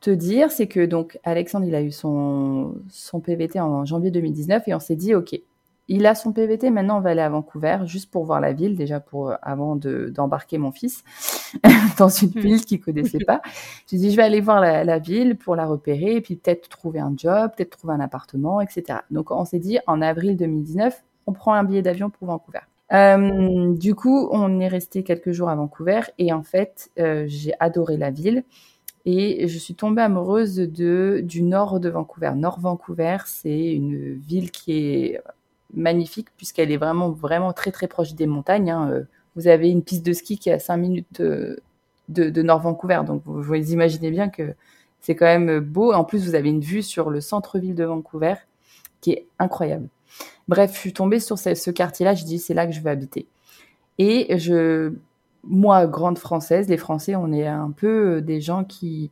te 0.00 0.10
dire, 0.10 0.50
c'est 0.50 0.66
que 0.66 0.84
donc 0.84 1.18
Alexandre 1.22 1.66
il 1.66 1.74
a 1.76 1.82
eu 1.82 1.92
son 1.92 2.74
son 2.90 3.20
PVT 3.20 3.60
en 3.60 3.84
janvier 3.84 4.10
2019 4.10 4.66
et 4.66 4.74
on 4.74 4.80
s'est 4.80 4.96
dit 4.96 5.14
ok 5.14 5.40
il 5.88 6.06
a 6.06 6.14
son 6.14 6.32
PVT, 6.32 6.70
maintenant 6.70 6.98
on 6.98 7.00
va 7.00 7.10
aller 7.10 7.20
à 7.20 7.28
Vancouver, 7.28 7.78
juste 7.84 8.10
pour 8.10 8.24
voir 8.24 8.40
la 8.40 8.52
ville, 8.52 8.74
déjà 8.74 8.98
pour 8.98 9.30
euh, 9.30 9.34
avant 9.42 9.76
d'embarquer 9.76 10.58
mon 10.58 10.72
fils 10.72 11.04
dans 11.98 12.08
une 12.08 12.30
hmm. 12.30 12.40
ville 12.40 12.64
qu'il 12.64 12.80
connaissait 12.80 13.24
pas. 13.24 13.40
J'ai 13.86 13.96
dit 13.96 14.10
je 14.10 14.16
vais 14.16 14.24
aller 14.24 14.40
voir 14.40 14.60
la, 14.60 14.98
ville 14.98 15.36
pour 15.36 15.54
la 15.54 15.66
repérer, 15.66 16.16
et 16.16 16.20
puis 16.20 16.36
peut-être 16.36 16.68
trouver 16.68 17.00
un 17.00 17.14
job, 17.16 17.52
peut-être 17.56 17.76
trouver 17.76 17.94
un 17.94 18.00
appartement, 18.00 18.60
etc. 18.60 19.00
Donc 19.10 19.30
on 19.30 19.44
s'est 19.44 19.60
dit 19.60 19.78
en 19.86 20.02
avril 20.02 20.36
2019, 20.36 21.04
on 21.26 21.32
prend 21.32 21.54
un 21.54 21.64
billet 21.64 21.82
d'avion 21.82 22.10
pour 22.10 22.26
Vancouver. 22.26 22.60
Euh, 22.92 23.74
du 23.74 23.94
coup, 23.94 24.28
on 24.30 24.60
est 24.60 24.68
resté 24.68 25.02
quelques 25.02 25.32
jours 25.32 25.48
à 25.48 25.56
Vancouver 25.56 26.00
et 26.18 26.32
en 26.32 26.42
fait, 26.42 26.90
euh, 26.98 27.24
j'ai 27.26 27.52
adoré 27.58 27.96
la 27.96 28.10
ville 28.10 28.44
et 29.04 29.46
je 29.46 29.58
suis 29.58 29.74
tombée 29.74 30.02
amoureuse 30.02 30.56
de 30.56 31.20
du 31.24 31.42
nord 31.42 31.78
de 31.78 31.88
Vancouver. 31.88 32.32
Nord 32.36 32.60
Vancouver, 32.60 33.18
c'est 33.26 33.72
une 33.72 34.14
ville 34.14 34.50
qui 34.50 34.72
est 34.72 35.20
magnifique 35.74 36.28
puisqu'elle 36.36 36.70
est 36.70 36.76
vraiment 36.76 37.10
vraiment 37.10 37.52
très 37.52 37.72
très 37.72 37.88
proche 37.88 38.14
des 38.14 38.26
montagnes. 38.26 38.70
Hein. 38.70 38.90
Euh, 38.90 39.02
vous 39.34 39.48
avez 39.48 39.68
une 39.70 39.82
piste 39.82 40.04
de 40.04 40.12
ski 40.12 40.38
qui 40.38 40.48
est 40.48 40.54
à 40.54 40.58
5 40.58 40.76
minutes 40.76 41.20
de, 41.20 41.60
de, 42.08 42.42
Nord 42.42 42.60
Vancouver, 42.60 43.02
donc 43.06 43.22
vous, 43.26 43.42
vous 43.42 43.54
imaginez 43.54 44.10
bien 44.10 44.28
que 44.28 44.54
C'est 45.00 45.14
quand 45.14 45.26
même 45.26 45.60
beau. 45.60 45.92
En 45.92 46.04
plus, 46.04 46.24
vous 46.24 46.34
avez 46.34 46.48
une 46.48 46.60
vue 46.60 46.82
sur 46.82 47.10
le 47.10 47.20
centre-ville 47.20 47.74
de 47.74 47.84
Vancouver 47.84 48.34
qui 49.00 49.12
est 49.12 49.26
incroyable. 49.38 49.88
Bref, 50.48 50.72
je 50.74 50.78
suis 50.78 50.92
tombée 50.92 51.20
sur 51.20 51.38
ce, 51.38 51.54
ce 51.54 51.70
quartier-là. 51.70 52.14
Je 52.14 52.24
dis, 52.24 52.38
c'est 52.38 52.54
là 52.54 52.66
que 52.66 52.72
je 52.72 52.80
veux 52.80 52.90
habiter. 52.90 53.26
Et 53.98 54.38
je, 54.38 54.94
moi, 55.44 55.86
grande 55.86 56.18
française, 56.18 56.68
les 56.68 56.76
Français, 56.76 57.16
on 57.16 57.32
est 57.32 57.46
un 57.46 57.70
peu 57.70 58.20
des 58.20 58.40
gens 58.40 58.64
qui, 58.64 59.10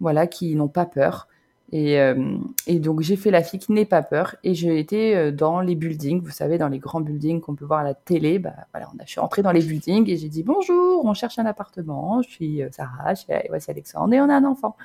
voilà, 0.00 0.26
qui 0.26 0.54
n'ont 0.54 0.68
pas 0.68 0.86
peur. 0.86 1.28
Et, 1.74 1.98
euh, 1.98 2.36
et 2.66 2.78
donc 2.78 3.00
j'ai 3.00 3.16
fait 3.16 3.30
la 3.30 3.42
fille 3.42 3.58
qui 3.58 3.72
n'est 3.72 3.86
pas 3.86 4.02
peur 4.02 4.36
et 4.44 4.54
j'ai 4.54 4.78
été 4.78 5.16
euh, 5.16 5.32
dans 5.32 5.62
les 5.62 5.74
buildings, 5.74 6.20
vous 6.22 6.30
savez, 6.30 6.58
dans 6.58 6.68
les 6.68 6.78
grands 6.78 7.00
buildings 7.00 7.40
qu'on 7.40 7.54
peut 7.54 7.64
voir 7.64 7.80
à 7.80 7.84
la 7.84 7.94
télé. 7.94 8.38
Bah 8.38 8.52
voilà, 8.72 8.90
on 8.94 8.98
a, 8.98 9.06
je 9.06 9.12
suis 9.12 9.20
rentrée 9.20 9.40
dans 9.40 9.52
les 9.52 9.62
buildings 9.62 10.08
et 10.10 10.18
j'ai 10.18 10.28
dit 10.28 10.42
bonjour, 10.42 11.02
on 11.02 11.14
cherche 11.14 11.38
un 11.38 11.46
appartement, 11.46 12.20
je 12.20 12.28
suis 12.28 12.62
euh, 12.62 12.68
Sarah, 12.72 13.14
je 13.14 13.22
suis, 13.22 13.32
Alexandre 13.68 14.12
et 14.12 14.20
on 14.20 14.28
a 14.28 14.34
un 14.34 14.44
enfant. 14.44 14.76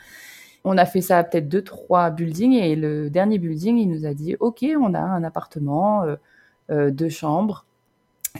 On 0.64 0.78
a 0.78 0.86
fait 0.86 1.02
ça 1.02 1.22
peut-être 1.26 1.50
deux, 1.50 1.62
trois 1.62 2.10
buildings 2.10 2.54
et 2.54 2.78
le 2.78 3.10
dernier 3.10 3.38
building, 3.38 3.78
il 3.78 3.90
nous 3.90 4.06
a 4.06 4.14
dit 4.14 4.38
ok, 4.40 4.66
on 4.80 4.94
a 4.94 5.02
un 5.02 5.26
appartement, 5.26 6.04
euh, 6.04 6.16
euh, 6.72 6.90
deux 6.90 7.10
chambres. 7.10 7.66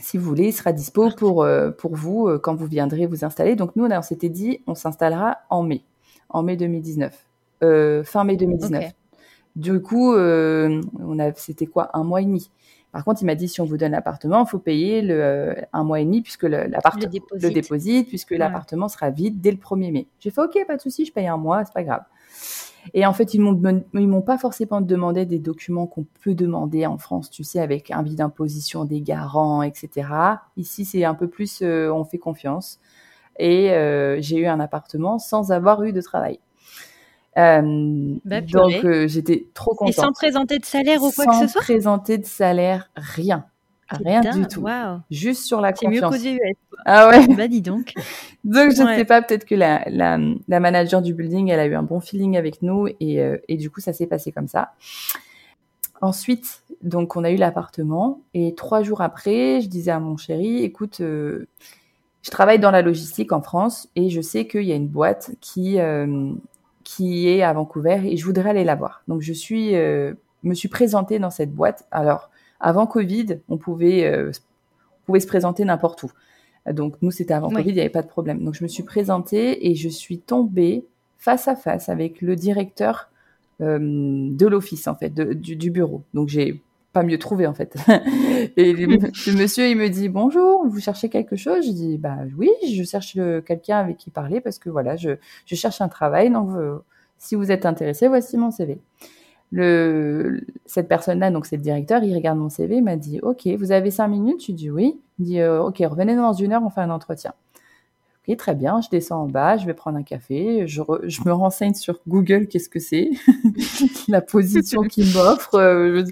Si 0.00 0.16
vous 0.16 0.24
voulez, 0.24 0.48
il 0.48 0.52
sera 0.52 0.72
dispo 0.72 1.10
pour, 1.10 1.46
pour 1.76 1.96
vous 1.96 2.38
quand 2.40 2.54
vous 2.54 2.66
viendrez 2.66 3.06
vous 3.06 3.24
installer. 3.24 3.56
Donc 3.56 3.74
nous, 3.74 3.84
on 3.84 4.02
s'était 4.02 4.28
dit, 4.28 4.60
on 4.68 4.76
s'installera 4.76 5.38
en 5.50 5.64
mai, 5.64 5.82
en 6.28 6.44
mai 6.44 6.56
2019. 6.56 7.27
Euh, 7.62 8.04
fin 8.04 8.24
mai 8.24 8.36
2019. 8.36 8.82
Okay. 8.82 8.92
Du 9.56 9.80
coup, 9.80 10.14
euh, 10.14 10.80
on 11.00 11.18
a, 11.18 11.32
c'était 11.34 11.66
quoi, 11.66 11.90
un 11.94 12.04
mois 12.04 12.20
et 12.22 12.24
demi. 12.24 12.50
Par 12.92 13.04
contre, 13.04 13.22
il 13.22 13.26
m'a 13.26 13.34
dit 13.34 13.48
si 13.48 13.60
on 13.60 13.64
vous 13.64 13.76
donne 13.76 13.92
l'appartement, 13.92 14.44
il 14.44 14.48
faut 14.48 14.58
payer 14.58 15.02
le, 15.02 15.22
euh, 15.22 15.54
un 15.72 15.84
mois 15.84 16.00
et 16.00 16.04
demi 16.04 16.22
puisque 16.22 16.44
l'appartement 16.44 17.10
le, 17.32 17.50
déposit, 17.50 18.08
puisque 18.08 18.30
ouais. 18.30 18.38
l'appartement 18.38 18.88
sera 18.88 19.10
vide 19.10 19.40
dès 19.40 19.50
le 19.50 19.58
1er 19.58 19.92
mai. 19.92 20.06
J'ai 20.20 20.30
fait 20.30 20.40
ok, 20.40 20.56
pas 20.66 20.76
de 20.76 20.80
souci, 20.80 21.04
je 21.04 21.12
paye 21.12 21.26
un 21.26 21.36
mois, 21.36 21.64
c'est 21.64 21.74
pas 21.74 21.82
grave. 21.82 22.02
Et 22.94 23.04
en 23.04 23.12
fait, 23.12 23.34
ils 23.34 23.40
m'ont 23.40 23.60
ils 23.94 24.08
m'ont 24.08 24.22
pas 24.22 24.38
forcément 24.38 24.80
demandé 24.80 25.26
des 25.26 25.38
documents 25.38 25.86
qu'on 25.86 26.06
peut 26.22 26.34
demander 26.34 26.86
en 26.86 26.96
France, 26.96 27.30
tu 27.30 27.44
sais, 27.44 27.60
avec 27.60 27.90
un 27.90 28.02
vide 28.02 28.16
d'imposition, 28.16 28.84
des 28.84 29.02
garants, 29.02 29.62
etc. 29.62 30.08
Ici, 30.56 30.84
c'est 30.84 31.04
un 31.04 31.14
peu 31.14 31.28
plus, 31.28 31.60
euh, 31.62 31.90
on 31.92 32.04
fait 32.04 32.18
confiance. 32.18 32.80
Et 33.38 33.70
euh, 33.72 34.20
j'ai 34.20 34.38
eu 34.38 34.46
un 34.46 34.60
appartement 34.60 35.18
sans 35.18 35.52
avoir 35.52 35.82
eu 35.82 35.92
de 35.92 36.00
travail. 36.00 36.40
Euh, 37.38 38.14
bah, 38.24 38.40
donc 38.40 38.84
euh, 38.84 39.06
j'étais 39.08 39.46
trop 39.54 39.74
contente. 39.74 39.90
Et 39.90 39.92
sans 40.00 40.12
présenter 40.12 40.58
de 40.58 40.64
salaire 40.64 41.02
ou 41.02 41.10
quoi 41.12 41.26
que 41.26 41.34
ce 41.34 41.46
soit 41.46 41.48
Sans 41.48 41.60
présenter 41.60 42.18
de 42.18 42.26
salaire, 42.26 42.90
rien. 42.96 43.44
Rien 43.90 44.20
dingue. 44.20 44.42
du 44.42 44.46
tout. 44.48 44.60
Wow. 44.62 45.00
Juste 45.10 45.44
sur 45.44 45.60
la 45.62 45.74
C'est 45.74 45.86
confiance. 45.86 46.12
mieux 46.22 46.36
qu'aux 46.36 46.44
US. 46.44 46.56
Ah 46.84 47.08
ouais. 47.08 47.26
Bah 47.34 47.48
dis 47.48 47.62
donc. 47.62 47.94
Donc 48.44 48.72
je 48.76 48.82
Ouais. 48.82 48.96
sais 48.96 49.04
pas, 49.06 49.22
peut-être 49.22 49.46
que 49.46 49.54
la, 49.54 49.82
la, 49.88 50.18
la 50.46 50.60
manager 50.60 51.00
du 51.00 51.14
building, 51.14 51.48
elle 51.48 51.60
a 51.60 51.66
eu 51.66 51.74
un 51.74 51.82
bon 51.82 52.00
feeling 52.00 52.36
avec 52.36 52.60
nous 52.60 52.86
et, 53.00 53.22
euh, 53.22 53.38
et 53.48 53.56
du 53.56 53.70
coup 53.70 53.80
ça 53.80 53.92
s'est 53.94 54.06
passé 54.06 54.30
comme 54.30 54.46
ça. 54.48 54.72
Ensuite, 56.00 56.62
donc 56.82 57.16
on 57.16 57.24
a 57.24 57.30
eu 57.30 57.36
l'appartement 57.36 58.20
et 58.34 58.54
trois 58.54 58.82
jours 58.82 59.00
après, 59.00 59.60
je 59.60 59.68
disais 59.68 59.90
à 59.90 59.98
mon 59.98 60.16
chéri, 60.16 60.62
écoute, 60.62 61.00
euh, 61.00 61.48
je 62.22 62.30
travaille 62.30 62.60
dans 62.60 62.70
la 62.70 62.82
logistique 62.82 63.32
en 63.32 63.40
France 63.42 63.88
et 63.96 64.08
je 64.10 64.20
sais 64.20 64.46
qu'il 64.46 64.62
y 64.64 64.72
a 64.72 64.76
une 64.76 64.86
boîte 64.86 65.30
qui 65.40 65.80
euh, 65.80 66.30
qui 66.96 67.28
est 67.28 67.42
à 67.42 67.52
Vancouver 67.52 68.00
et 68.04 68.16
je 68.16 68.24
voudrais 68.24 68.48
aller 68.50 68.64
la 68.64 68.74
voir. 68.74 69.02
Donc 69.08 69.20
je 69.20 69.34
suis 69.34 69.74
euh, 69.74 70.14
me 70.42 70.54
suis 70.54 70.68
présentée 70.68 71.18
dans 71.18 71.28
cette 71.30 71.52
boîte. 71.52 71.86
Alors 71.90 72.30
avant 72.60 72.86
Covid, 72.86 73.40
on 73.50 73.58
pouvait 73.58 74.04
euh, 74.06 74.30
on 75.02 75.06
pouvait 75.06 75.20
se 75.20 75.26
présenter 75.26 75.64
n'importe 75.66 76.02
où. 76.04 76.10
Donc 76.72 76.94
nous 77.02 77.10
c'était 77.10 77.34
avant 77.34 77.48
Oui. 77.48 77.56
Covid, 77.56 77.68
il 77.70 77.74
n'y 77.74 77.80
avait 77.80 77.90
pas 77.90 78.00
de 78.02 78.08
problème. 78.08 78.42
Donc 78.42 78.54
je 78.54 78.62
me 78.62 78.68
suis 78.68 78.84
présentée 78.84 79.68
et 79.70 79.74
je 79.74 79.88
suis 79.90 80.18
tombée 80.18 80.84
face 81.18 81.46
à 81.46 81.56
face 81.56 81.90
avec 81.90 82.22
le 82.22 82.36
directeur 82.36 83.10
euh, 83.60 83.78
de 83.80 84.46
l'office 84.46 84.86
en 84.88 84.94
fait, 84.94 85.10
de- 85.10 85.34
du, 85.34 85.56
du 85.56 85.70
bureau. 85.70 86.02
Donc 86.14 86.28
j'ai 86.28 86.62
pas 86.94 87.02
mieux 87.02 87.18
trouvé 87.18 87.46
en 87.46 87.52
fait. 87.54 87.76
et 88.56 88.72
le, 88.72 89.32
monsieur 89.36 89.68
il 89.68 89.76
me 89.76 89.88
dit 89.88 90.08
bonjour, 90.08 90.66
vous 90.66 90.80
cherchez 90.80 91.08
quelque 91.08 91.36
chose? 91.36 91.66
Je 91.66 91.72
dis 91.72 91.98
bah 91.98 92.16
oui, 92.36 92.50
je 92.72 92.82
cherche 92.84 93.14
quelqu'un 93.46 93.78
avec 93.78 93.96
qui 93.96 94.10
parler 94.10 94.40
parce 94.40 94.58
que 94.58 94.70
voilà, 94.70 94.96
je, 94.96 95.10
je 95.46 95.54
cherche 95.54 95.80
un 95.80 95.88
travail. 95.88 96.30
Donc 96.30 96.50
euh, 96.56 96.78
si 97.18 97.34
vous 97.34 97.50
êtes 97.50 97.66
intéressé, 97.66 98.08
voici 98.08 98.36
mon 98.36 98.50
CV. 98.50 98.78
Le, 99.50 100.42
cette 100.66 100.88
personne-là, 100.88 101.30
donc 101.30 101.46
c'est 101.46 101.56
le 101.56 101.62
directeur, 101.62 102.02
il 102.04 102.14
regarde 102.14 102.38
mon 102.38 102.50
CV, 102.50 102.76
il 102.76 102.84
m'a 102.84 102.96
dit 102.96 103.18
ok, 103.20 103.46
vous 103.58 103.72
avez 103.72 103.90
cinq 103.90 104.08
minutes? 104.08 104.44
Je 104.46 104.52
dis 104.52 104.70
oui. 104.70 105.00
Il 105.18 105.24
dit 105.24 105.40
euh, 105.40 105.62
ok, 105.62 105.78
revenez 105.80 106.16
dans 106.16 106.32
une 106.32 106.52
heure, 106.52 106.62
on 106.62 106.70
fait 106.70 106.82
un 106.82 106.90
entretien. 106.90 107.32
Ok, 108.28 108.36
très 108.36 108.54
bien, 108.54 108.80
je 108.82 108.90
descends 108.90 109.22
en 109.22 109.26
bas, 109.26 109.56
je 109.56 109.64
vais 109.64 109.72
prendre 109.74 109.96
un 109.96 110.02
café, 110.02 110.66
je, 110.66 110.82
je 111.04 111.22
me 111.24 111.32
renseigne 111.32 111.72
sur 111.74 112.00
Google, 112.06 112.46
qu'est-ce 112.46 112.68
que 112.68 112.78
c'est, 112.78 113.10
la 114.08 114.20
position 114.20 114.82
qu'il 114.82 115.06
m'offre, 115.14 115.54
euh, 115.54 116.04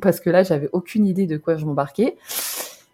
parce 0.00 0.20
que 0.20 0.30
là, 0.30 0.42
j'avais 0.42 0.68
aucune 0.72 1.06
idée 1.06 1.26
de 1.26 1.36
quoi 1.36 1.56
je 1.56 1.64
m'embarquais. 1.64 2.16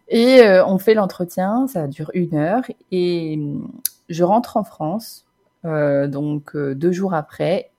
Et 0.08 0.40
euh, 0.40 0.64
on 0.66 0.78
fait 0.78 0.94
l'entretien, 0.94 1.66
ça 1.66 1.86
dure 1.86 2.10
une 2.14 2.34
heure, 2.34 2.62
et 2.90 3.36
hum, 3.38 3.70
je 4.08 4.24
rentre 4.24 4.56
en 4.56 4.64
France, 4.64 5.26
euh, 5.66 6.06
donc 6.08 6.56
euh, 6.56 6.74
deux 6.74 6.92
jours 6.92 7.12
après, 7.12 7.70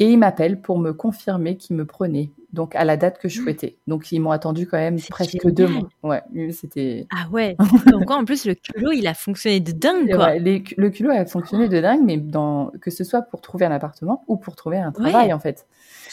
et 0.00 0.10
il 0.10 0.18
m'appelle 0.18 0.60
pour 0.60 0.78
me 0.78 0.92
confirmer 0.92 1.56
qu'il 1.56 1.76
me 1.76 1.84
prenait, 1.84 2.30
donc 2.52 2.74
à 2.74 2.84
la 2.84 2.96
date 2.96 3.18
que 3.18 3.28
je 3.28 3.40
souhaitais. 3.42 3.76
Donc 3.86 4.10
ils 4.12 4.20
m'ont 4.20 4.30
attendu 4.30 4.66
quand 4.66 4.78
même 4.78 4.98
presque 5.10 5.32
génial. 5.32 5.52
deux 5.54 5.66
mois. 5.68 5.88
Ouais, 6.02 6.22
c'était 6.52 7.06
Ah 7.14 7.26
ouais. 7.30 7.56
Quoi, 8.06 8.16
en 8.16 8.24
plus, 8.24 8.46
le 8.46 8.54
culot, 8.54 8.92
il 8.92 9.06
a 9.06 9.14
fonctionné 9.14 9.60
de 9.60 9.72
dingue, 9.72 10.14
quoi. 10.14 10.34
les- 10.36 10.64
le 10.76 10.90
culot 10.90 11.10
a 11.10 11.26
fonctionné 11.26 11.68
de 11.68 11.80
dingue, 11.80 12.00
mais 12.04 12.16
dans, 12.16 12.72
que 12.80 12.90
ce 12.90 13.04
soit 13.04 13.22
pour 13.22 13.40
trouver 13.42 13.66
un 13.66 13.70
appartement 13.72 14.24
ou 14.28 14.36
pour 14.36 14.56
trouver 14.56 14.78
un 14.78 14.92
travail, 14.92 15.26
Ouais. 15.26 15.32
en 15.32 15.38
fait. 15.40 15.66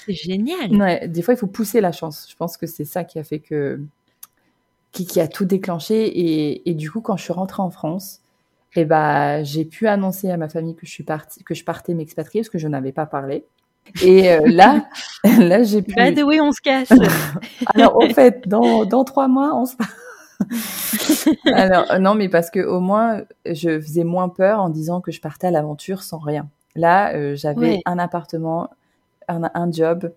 C'est 0.05 0.13
génial. 0.13 0.71
Ouais, 0.75 1.07
des 1.07 1.21
fois, 1.21 1.33
il 1.33 1.37
faut 1.37 1.47
pousser 1.47 1.79
la 1.81 1.91
chance. 1.91 2.27
Je 2.29 2.35
pense 2.35 2.57
que 2.57 2.67
c'est 2.67 2.85
ça 2.85 3.03
qui 3.05 3.17
a 3.17 3.23
fait 3.23 3.39
que. 3.39 3.79
qui, 4.91 5.05
qui 5.05 5.19
a 5.19 5.27
tout 5.27 5.45
déclenché. 5.45 6.05
Et, 6.05 6.69
et 6.69 6.73
du 6.73 6.91
coup, 6.91 7.01
quand 7.01 7.17
je 7.17 7.23
suis 7.23 7.33
rentrée 7.33 7.61
en 7.63 7.69
France, 7.69 8.21
eh 8.75 8.83
ben, 8.85 9.43
j'ai 9.43 9.63
pu 9.65 9.87
annoncer 9.87 10.29
à 10.31 10.37
ma 10.37 10.49
famille 10.49 10.75
que 10.75 10.85
je, 10.85 10.91
suis 10.91 11.03
partie, 11.03 11.43
que 11.43 11.53
je 11.55 11.63
partais 11.63 11.93
m'expatrier 11.93 12.41
parce 12.41 12.49
que 12.49 12.57
je 12.57 12.67
n'avais 12.67 12.91
pas 12.91 13.05
parlé. 13.05 13.45
Et 14.03 14.31
euh, 14.31 14.41
là, 14.45 14.85
là 15.39 15.63
j'ai 15.63 15.81
pu. 15.81 15.93
By 15.95 16.13
the 16.13 16.23
way, 16.23 16.41
on 16.41 16.51
se 16.51 16.61
casse. 16.61 16.89
Alors, 17.75 17.95
au 17.97 18.09
fait, 18.09 18.47
dans, 18.47 18.85
dans 18.85 19.03
trois 19.03 19.27
mois, 19.27 19.55
on 19.55 19.65
se 19.65 19.75
Alors, 21.53 21.85
euh, 21.91 21.99
non, 21.99 22.13
mais 22.15 22.27
parce 22.29 22.49
que 22.51 22.59
au 22.59 22.79
moins, 22.79 23.21
je 23.45 23.79
faisais 23.79 24.03
moins 24.03 24.29
peur 24.29 24.59
en 24.59 24.69
disant 24.69 25.01
que 25.01 25.11
je 25.11 25.21
partais 25.21 25.47
à 25.47 25.51
l'aventure 25.51 26.03
sans 26.03 26.17
rien. 26.17 26.47
Là, 26.75 27.13
euh, 27.15 27.35
j'avais 27.35 27.59
Ouais. 27.75 27.81
un 27.85 27.97
appartement, 27.99 28.69
un, 29.29 29.49
un 29.53 29.71
job. 29.71 30.11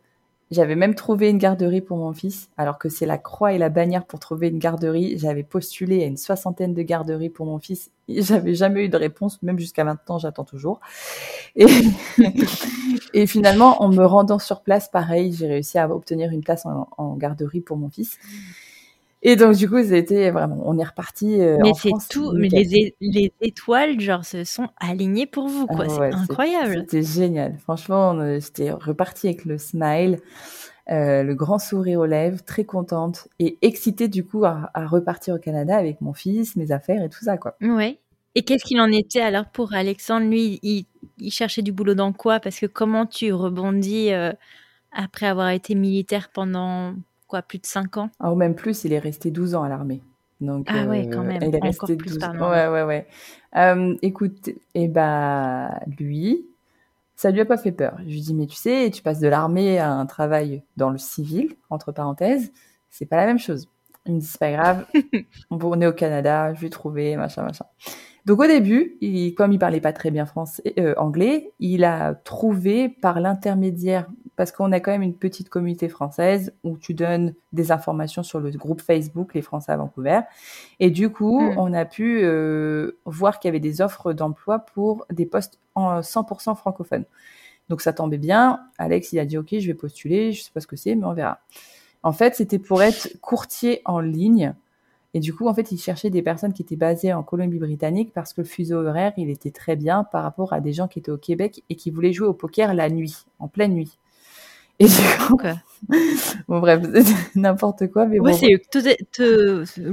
J'avais 0.50 0.76
même 0.76 0.95
trouvé 0.95 1.28
une 1.28 1.37
garderie 1.37 1.83
pour 1.83 1.99
mon 1.99 2.14
fils, 2.14 2.49
alors 2.57 2.78
que 2.78 2.88
c'est 2.88 3.05
la 3.05 3.19
croix 3.19 3.52
et 3.52 3.59
la 3.59 3.69
bannière 3.69 4.07
pour 4.07 4.19
trouver 4.19 4.49
une 4.49 4.59
garderie. 4.59 5.19
J'avais 5.19 5.43
postulé 5.43 6.02
à 6.02 6.07
une 6.07 6.17
soixantaine 6.17 6.73
de 6.73 6.83
garderies 6.83 7.28
pour 7.28 7.45
mon 7.45 7.59
fils. 7.59 7.90
J'avais 8.09 8.55
jamais 8.55 8.87
eu 8.87 8.88
de 8.88 8.97
réponse, 8.97 9.43
même 9.43 9.59
jusqu'à 9.59 9.85
maintenant, 9.85 10.19
j'attends 10.19 10.45
toujours. 10.45 10.81
Et, 13.14 13.26
finalement, 13.26 13.83
en 13.83 13.88
me 13.88 14.05
rendant 14.05 14.38
sur 14.38 14.62
place, 14.62 14.88
pareil, 14.88 15.33
j'ai 15.33 15.47
réussi 15.47 15.78
à 15.78 15.88
obtenir 15.90 16.31
une 16.31 16.43
place 16.43 16.64
en 16.64 17.17
garderie 17.17 17.61
pour 17.61 17.76
mon 17.76 17.90
fils. 17.90 18.19
Et 19.23 19.35
donc, 19.35 19.57
du 19.57 19.69
coup, 19.69 19.83
c'était 19.83 20.31
vraiment, 20.31 20.63
on 20.65 20.79
est 20.79 20.85
reparti. 20.85 21.41
euh, 21.41 21.59
Mais 21.61 21.73
c'est 21.75 21.91
tout. 22.09 22.33
Mais 22.37 22.49
les, 22.49 22.95
les 23.01 23.33
étoiles, 23.41 23.99
genre, 24.01 24.25
se 24.25 24.45
sont 24.45 24.69
alignées 24.79 25.27
pour 25.27 25.49
vous, 25.49 25.67
quoi. 25.67 25.87
Ah 25.87 25.89
c'est 25.89 26.01
ouais, 26.01 26.15
incroyable. 26.15 26.75
C'était 26.89 27.03
génial. 27.03 27.59
Franchement, 27.59 28.11
on, 28.11 28.21
euh, 28.21 28.39
j'étais 28.41 28.71
repartie 28.71 29.27
avec 29.27 29.45
le 29.45 29.59
smile, 29.59 30.21
euh, 30.91 31.25
le 31.25 31.35
grand 31.35 31.59
sourire 31.59 31.99
aux 32.01 32.07
lèvres, 32.07 32.43
très 32.45 32.65
contente 32.65 33.29
et 33.41 33.59
excitée 33.61 34.07
du 34.09 34.25
coup 34.25 34.45
à, 34.45 34.71
à 34.73 34.87
repartir 34.87 35.35
au 35.35 35.39
Canada 35.39 35.77
avec 35.77 36.01
mon 36.01 36.15
fils, 36.15 36.55
mes 36.55 36.71
affaires 36.71 37.03
et 37.03 37.09
tout 37.09 37.25
ça, 37.25 37.37
quoi. 37.39 37.57
Ouais. 37.61 37.99
Et 38.37 38.43
qu'est-ce 38.43 38.65
qu'il 38.65 38.81
en 38.81 38.93
était 38.93 39.21
alors 39.21 39.47
pour 39.47 39.75
Alexandre? 39.75 40.29
Lui, 40.29 40.61
il, 40.63 40.87
il 41.19 41.33
cherchait 41.33 41.63
du 41.63 41.73
boulot 41.73 41.95
dans 41.95 42.13
quoi? 42.13 42.39
Parce 42.39 42.61
que 42.61 42.67
comment 42.67 43.05
tu 43.05 43.33
rebondis 43.33 44.13
euh, 44.13 44.33
après 44.93 45.27
avoir 45.27 45.49
été 45.49 45.75
militaire 45.75 46.31
pendant 46.33 46.95
quoi 47.29 47.43
plus 47.43 47.59
de 47.59 47.67
5 47.67 47.97
ans? 47.99 48.11
Ah, 48.19 48.33
ou 48.33 48.35
même 48.35 48.55
plus, 48.55 48.85
il 48.85 48.93
est 48.93 48.99
resté 48.99 49.31
12 49.31 49.55
ans 49.55 49.63
à 49.63 49.69
l'armée. 49.69 50.03
Donc, 50.41 50.67
Ah 50.71 50.87
ouais, 50.87 51.09
quand 51.09 51.23
même. 51.23 51.39
Il 51.43 51.55
est 51.55 51.57
Encore 51.57 51.63
resté 51.63 51.97
plus 51.97 52.11
12 52.13 52.19
par 52.19 52.31
ans. 52.31 52.51
Ouais, 52.51 52.69
ouais, 52.69 52.83
ouais. 52.83 53.07
Euh, 53.57 53.95
écoute, 54.03 54.51
et 54.75 54.89
bah, 54.89 55.81
lui, 55.99 56.47
ça 57.17 57.31
lui 57.31 57.41
a 57.41 57.45
pas 57.45 57.57
fait 57.59 57.73
peur. 57.73 57.97
Je 58.01 58.13
lui 58.13 58.21
dis, 58.21 58.35
mais 58.35 58.47
tu 58.47 58.57
sais, 58.57 58.91
tu 58.93 59.03
passes 59.03 59.21
de 59.21 59.29
l'armée 59.29 59.79
à 59.79 59.93
un 59.93 60.07
travail 60.07 60.63
dans 60.77 60.91
le 60.91 60.99
civil, 60.99 61.57
entre 61.71 61.93
parenthèses, 61.93 62.53
c'est 62.91 63.07
pas 63.07 63.17
la 63.17 63.27
même 63.27 63.39
chose. 63.39 63.69
Il 64.07 64.15
me 64.15 64.21
dit, 64.21 64.27
c'est 64.27 64.39
pas 64.39 64.53
grave, 64.53 64.87
on 65.51 65.81
est 65.81 65.87
au 65.87 65.93
Canada, 65.93 66.55
je 66.55 66.61
vais 66.61 66.71
trouver, 66.71 67.17
machin, 67.17 67.43
machin. 67.43 67.65
Donc 68.25 68.41
au 68.41 68.47
début, 68.47 68.97
il, 69.01 69.35
comme 69.35 69.53
il 69.53 69.59
parlait 69.59 69.81
pas 69.81 69.93
très 69.93 70.11
bien 70.11 70.27
français, 70.27 70.75
euh, 70.79 70.95
anglais, 70.99 71.51
il 71.61 71.83
a 71.83 72.15
trouvé 72.15 72.89
par 72.89 73.21
l'intermédiaire, 73.21 74.07
parce 74.38 74.52
qu'on 74.52 74.71
a 74.71 74.78
quand 74.78 74.92
même 74.92 75.02
une 75.02 75.16
petite 75.16 75.49
communauté 75.49 75.88
française 75.88 76.54
où 76.62 76.78
tu 76.78 76.95
donnes 76.95 77.35
des 77.52 77.73
informations 77.73 78.23
sur 78.23 78.38
le 78.38 78.50
groupe 78.52 78.80
Facebook 78.80 79.35
Les 79.35 79.42
Français 79.42 79.73
à 79.73 79.76
Vancouver, 79.76 80.21
et 80.78 80.90
du 80.90 81.11
coup, 81.11 81.40
Mm. 81.40 81.59
on 81.59 81.73
a 81.75 81.85
pu 81.85 82.21
euh, 82.23 82.92
voir 83.04 83.40
qu'il 83.40 83.49
y 83.49 83.50
avait 83.50 83.59
des 83.61 83.80
offres 83.80 84.12
d'emploi 84.12 84.61
pour 84.61 85.07
des 85.11 85.26
postes 85.26 85.59
en 85.75 86.02
100% 86.02 86.54
francophones. 86.54 87.04
Donc 87.68 87.80
ça 87.80 87.92
tombait 87.92 88.16
bien. 88.16 88.61
Alex, 88.78 89.12
il 89.12 89.18
a 89.18 89.25
dit, 89.25 89.37
OK, 89.37 89.49
je 89.59 89.66
vais 89.66 89.75
postuler. 89.75 90.33
Je 90.33 90.42
sais 90.42 90.50
pas 90.54 90.61
ce 90.61 90.68
que 90.68 90.76
c'est, 90.76 90.95
mais 90.95 91.04
on 91.04 91.12
verra. 91.14 91.40
En 92.04 92.12
fait, 92.12 92.37
c'était 92.37 92.61
pour 92.61 92.80
être 92.83 93.09
courtier 93.21 93.83
en 93.85 93.99
ligne. 93.99 94.54
Et 95.14 95.21
du 95.21 95.35
coup, 95.35 95.49
en 95.49 95.54
fait, 95.54 95.73
il 95.73 95.78
cherchait 95.78 96.11
des 96.11 96.23
personnes 96.23 96.52
qui 96.52 96.62
étaient 96.62 96.76
basées 96.76 97.12
en 97.12 97.25
Colombie-Britannique 97.25 98.12
parce 98.14 98.33
que 98.33 98.42
le 98.42 98.47
fuseau 98.47 98.87
horaire, 98.87 99.12
il 99.16 99.30
était 99.30 99.50
très 99.50 99.75
bien 99.75 100.04
par 100.04 100.23
rapport 100.23 100.52
à 100.52 100.61
des 100.61 100.73
gens 100.73 100.87
qui 100.87 101.00
étaient 101.00 101.11
au 101.11 101.18
Québec 101.18 101.64
et 101.68 101.75
qui 101.75 101.90
voulaient 101.90 102.12
jouer 102.12 102.28
au 102.28 102.35
poker 102.35 102.73
la 102.73 102.88
nuit, 102.88 103.26
en 103.40 103.49
pleine 103.49 103.75
nuit. 103.75 103.99
Et 104.81 104.87
du 104.87 105.27
coup, 105.27 105.37
bon 106.49 106.61
bref, 106.61 106.83
n'importe 107.35 107.89
quoi, 107.91 108.07
mais 108.07 108.21
ouais, 108.21 108.33
c'est 108.33 108.61
tout, 108.71 108.81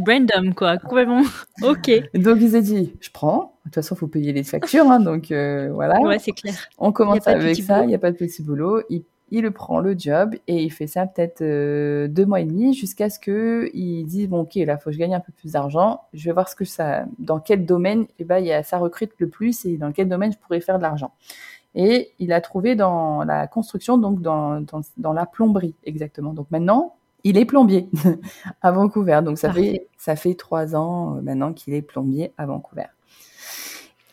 random 0.08 0.54
quoi, 0.54 0.78
complètement. 0.78 1.24
ok. 1.64 1.92
Donc 2.14 2.38
il 2.40 2.52
s'est 2.52 2.62
dit, 2.62 2.94
je 3.02 3.10
prends. 3.12 3.56
De 3.66 3.70
toute 3.70 3.76
façon, 3.76 3.96
faut 3.96 4.08
payer 4.08 4.32
les 4.32 4.44
factures, 4.44 4.90
hein, 4.92 5.00
donc 5.00 5.32
euh, 5.32 5.72
voilà. 5.74 6.00
Ouais, 6.02 6.20
c'est 6.20 6.34
clair. 6.34 6.54
On 6.78 6.92
commence 6.92 7.28
avec 7.28 7.56
ça. 7.58 7.84
Il 7.84 7.88
n'y 7.88 7.96
a 7.96 8.00
pas 8.00 8.12
de 8.12 8.18
petit 8.18 8.44
boulot. 8.44 8.84
Il, 8.90 9.04
il 9.32 9.50
prend 9.52 9.80
le 9.80 9.98
job 9.98 10.36
et 10.48 10.64
il 10.64 10.70
fait 10.72 10.86
ça 10.86 11.08
peut-être 11.08 11.42
euh, 11.42 12.08
deux 12.08 12.28
mois 12.28 12.42
et 12.42 12.46
demi 12.46 12.76
jusqu'à 12.76 13.10
ce 13.10 13.20
que 13.20 13.72
il 13.74 14.06
dise 14.06 14.30
bon 14.30 14.42
ok 14.42 14.54
là 14.56 14.78
faut 14.78 14.92
que 14.92 14.94
je 14.94 15.00
gagne 15.00 15.16
un 15.16 15.20
peu 15.20 15.32
plus 15.32 15.54
d'argent. 15.54 16.02
Je 16.14 16.26
vais 16.26 16.32
voir 16.32 16.48
ce 16.48 16.56
que 16.56 16.66
ça, 16.66 17.06
dans 17.18 17.40
quel 17.40 17.66
domaine 17.66 18.04
et 18.04 18.08
eh 18.20 18.24
ben 18.24 18.38
il 18.38 18.46
y 18.46 18.54
a 18.54 18.62
ça 18.62 18.78
recrute 18.78 19.14
le 19.18 19.28
plus 19.28 19.66
et 19.66 19.78
dans 19.78 19.92
quel 19.92 20.08
domaine 20.10 20.32
je 20.32 20.38
pourrais 20.38 20.62
faire 20.62 20.78
de 20.78 20.84
l'argent. 20.84 21.12
Et 21.76 22.14
il 22.20 22.32
a 22.32 22.40
trouvé 22.40 22.76
dans 22.76 23.24
la 23.24 23.48
construction, 23.48 23.98
donc 23.98 24.22
dans, 24.22 24.64
dans, 24.98 25.14
la 25.14 25.26
plomberie 25.26 25.76
exactement. 25.84 26.34
Donc 26.34 26.50
maintenant, 26.50 26.96
il 27.26 27.38
est 27.38 27.44
plombier 27.44 27.90
à 28.62 28.72
Vancouver. 28.72 29.20
Donc 29.24 29.38
ça 29.38 29.52
fait 29.52 29.88
ça 29.98 30.16
fait 30.16 30.36
trois 30.36 30.76
ans 30.76 31.18
euh, 31.18 31.22
maintenant 31.22 31.52
qu'il 31.52 31.74
est 31.74 31.82
plombier 31.82 32.32
à 32.38 32.46
Vancouver. 32.46 32.86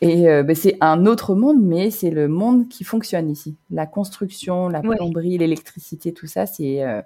Et 0.01 0.27
euh, 0.27 0.43
ben, 0.43 0.53
c'est 0.53 0.75
un 0.81 1.05
autre 1.05 1.35
monde, 1.35 1.61
mais 1.61 1.89
c'est 1.89 2.09
le 2.09 2.27
monde 2.27 2.67
qui 2.67 2.83
fonctionne 2.83 3.29
ici. 3.29 3.55
La 3.71 3.85
construction, 3.85 4.67
la 4.67 4.81
plomberie, 4.81 5.37
l'électricité, 5.37 6.11
tout 6.11 6.27
ça, 6.27 6.45
c'est 6.45 6.83
euh, 6.83 7.01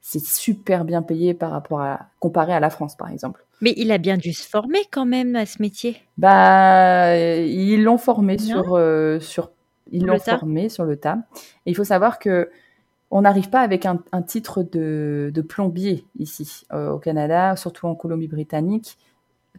c'est 0.00 0.24
super 0.24 0.84
bien 0.84 1.02
payé 1.02 1.34
par 1.34 1.50
rapport 1.50 1.80
à 1.80 2.10
comparé 2.20 2.52
à 2.52 2.60
la 2.60 2.70
France, 2.70 2.96
par 2.96 3.10
exemple. 3.10 3.44
Mais 3.60 3.74
il 3.76 3.90
a 3.90 3.98
bien 3.98 4.16
dû 4.18 4.32
se 4.32 4.48
former 4.48 4.78
quand 4.92 5.06
même 5.06 5.34
à 5.34 5.46
ce 5.46 5.60
métier? 5.60 5.96
Bah, 6.16 7.16
ils 7.16 7.82
l'ont 7.82 7.98
formé 7.98 8.38
sur 8.38 8.78
sur 9.20 9.50
ils 9.90 10.04
l'ont 10.04 10.18
formé 10.18 10.68
sur 10.68 10.84
le 10.84 10.96
tas. 10.96 11.18
Et 11.64 11.70
il 11.70 11.74
faut 11.74 11.84
savoir 11.84 12.18
que 12.18 12.50
on 13.10 13.22
n'arrive 13.22 13.50
pas 13.50 13.60
avec 13.60 13.86
un, 13.86 14.22
titre 14.22 14.62
de, 14.64 15.44
plombier 15.48 16.04
ici 16.18 16.64
euh, 16.72 16.90
au 16.90 16.98
Canada, 16.98 17.54
surtout 17.54 17.86
en 17.86 17.94
Colombie-Britannique. 17.94 18.98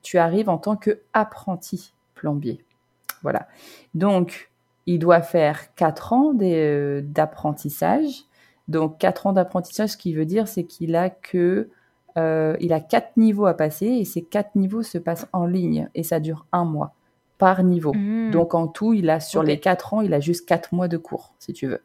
Tu 0.02 0.18
arrives 0.18 0.50
en 0.50 0.58
tant 0.58 0.76
qu'apprenti 0.76 1.94
plombier. 2.14 2.64
Voilà. 3.24 3.48
Donc, 3.94 4.52
il 4.86 5.00
doit 5.00 5.22
faire 5.22 5.74
quatre 5.76 6.12
ans 6.12 6.34
euh, 6.42 7.02
d'apprentissage. 7.04 8.26
Donc, 8.68 8.98
quatre 8.98 9.28
ans 9.28 9.34
d'apprentissage, 9.34 9.92
ce 9.92 9.98
qui 9.98 10.14
veut 10.14 10.26
dire, 10.26 10.48
c'est 10.48 10.66
qu'il 10.66 10.96
a 10.96 11.10
que 11.10 11.70
euh, 12.18 12.58
il 12.60 12.74
a 12.74 12.82
quatre 12.82 13.16
niveaux 13.16 13.46
à 13.46 13.54
passer 13.54 13.86
et 13.86 14.06
ces 14.06 14.24
quatre 14.24 14.56
niveaux 14.56 14.84
se 14.84 14.98
passent 14.98 15.28
en 15.32 15.46
ligne 15.46 15.90
et 15.96 16.04
ça 16.04 16.20
dure 16.20 16.46
un 16.52 16.66
mois 16.66 16.97
par 17.38 17.64
niveau. 17.64 17.94
Mmh. 17.94 18.32
Donc 18.32 18.56
en 18.56 18.68
tout, 18.68 18.94
il 18.94 19.10
a 19.10 19.20
sur 19.20 19.44
les 19.44 19.60
quatre 19.60 19.94
ans, 19.94 20.02
il 20.02 20.14
a 20.14 20.20
juste 20.20 20.48
quatre 20.48 20.74
mois 20.74 20.88
de 20.88 20.98
cours, 20.98 21.34
si 21.40 21.54
tu 21.54 21.68
veux. 21.68 21.82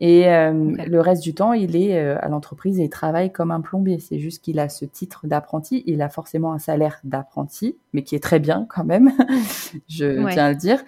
Et 0.00 0.28
euh, 0.28 0.52
le 0.52 1.00
reste 1.00 1.22
du 1.22 1.34
temps, 1.34 1.54
il 1.54 1.74
est 1.74 1.98
euh, 1.98 2.18
à 2.20 2.28
l'entreprise 2.28 2.78
et 2.78 2.84
il 2.84 2.90
travaille 2.90 3.32
comme 3.32 3.50
un 3.50 3.62
plombier. 3.62 3.98
C'est 3.98 4.18
juste 4.18 4.44
qu'il 4.44 4.58
a 4.58 4.68
ce 4.68 4.84
titre 4.84 5.26
d'apprenti. 5.26 5.82
Il 5.86 6.02
a 6.02 6.08
forcément 6.10 6.52
un 6.52 6.58
salaire 6.58 7.00
d'apprenti, 7.04 7.76
mais 7.92 8.02
qui 8.02 8.14
est 8.14 8.22
très 8.22 8.38
bien 8.38 8.66
quand 8.68 8.84
même, 8.84 9.10
je 9.88 10.28
tiens 10.30 10.46
à 10.46 10.50
le 10.50 10.56
dire. 10.56 10.84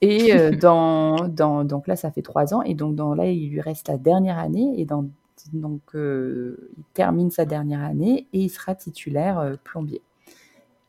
Et 0.00 0.34
euh, 0.34 0.50
dans, 0.56 1.28
dans, 1.28 1.64
donc 1.64 1.86
là, 1.86 1.96
ça 1.96 2.10
fait 2.10 2.22
trois 2.22 2.54
ans. 2.54 2.62
Et 2.62 2.74
donc 2.74 2.94
dans, 2.94 3.14
là, 3.14 3.26
il 3.26 3.50
lui 3.50 3.60
reste 3.60 3.88
la 3.88 3.98
dernière 3.98 4.38
année. 4.38 4.72
Et 4.78 4.86
dans, 4.86 5.06
donc, 5.52 5.82
il 5.94 6.84
termine 6.94 7.30
sa 7.30 7.44
dernière 7.44 7.82
année 7.82 8.26
et 8.32 8.40
il 8.40 8.50
sera 8.50 8.74
titulaire 8.74 9.56
plombier. 9.64 10.02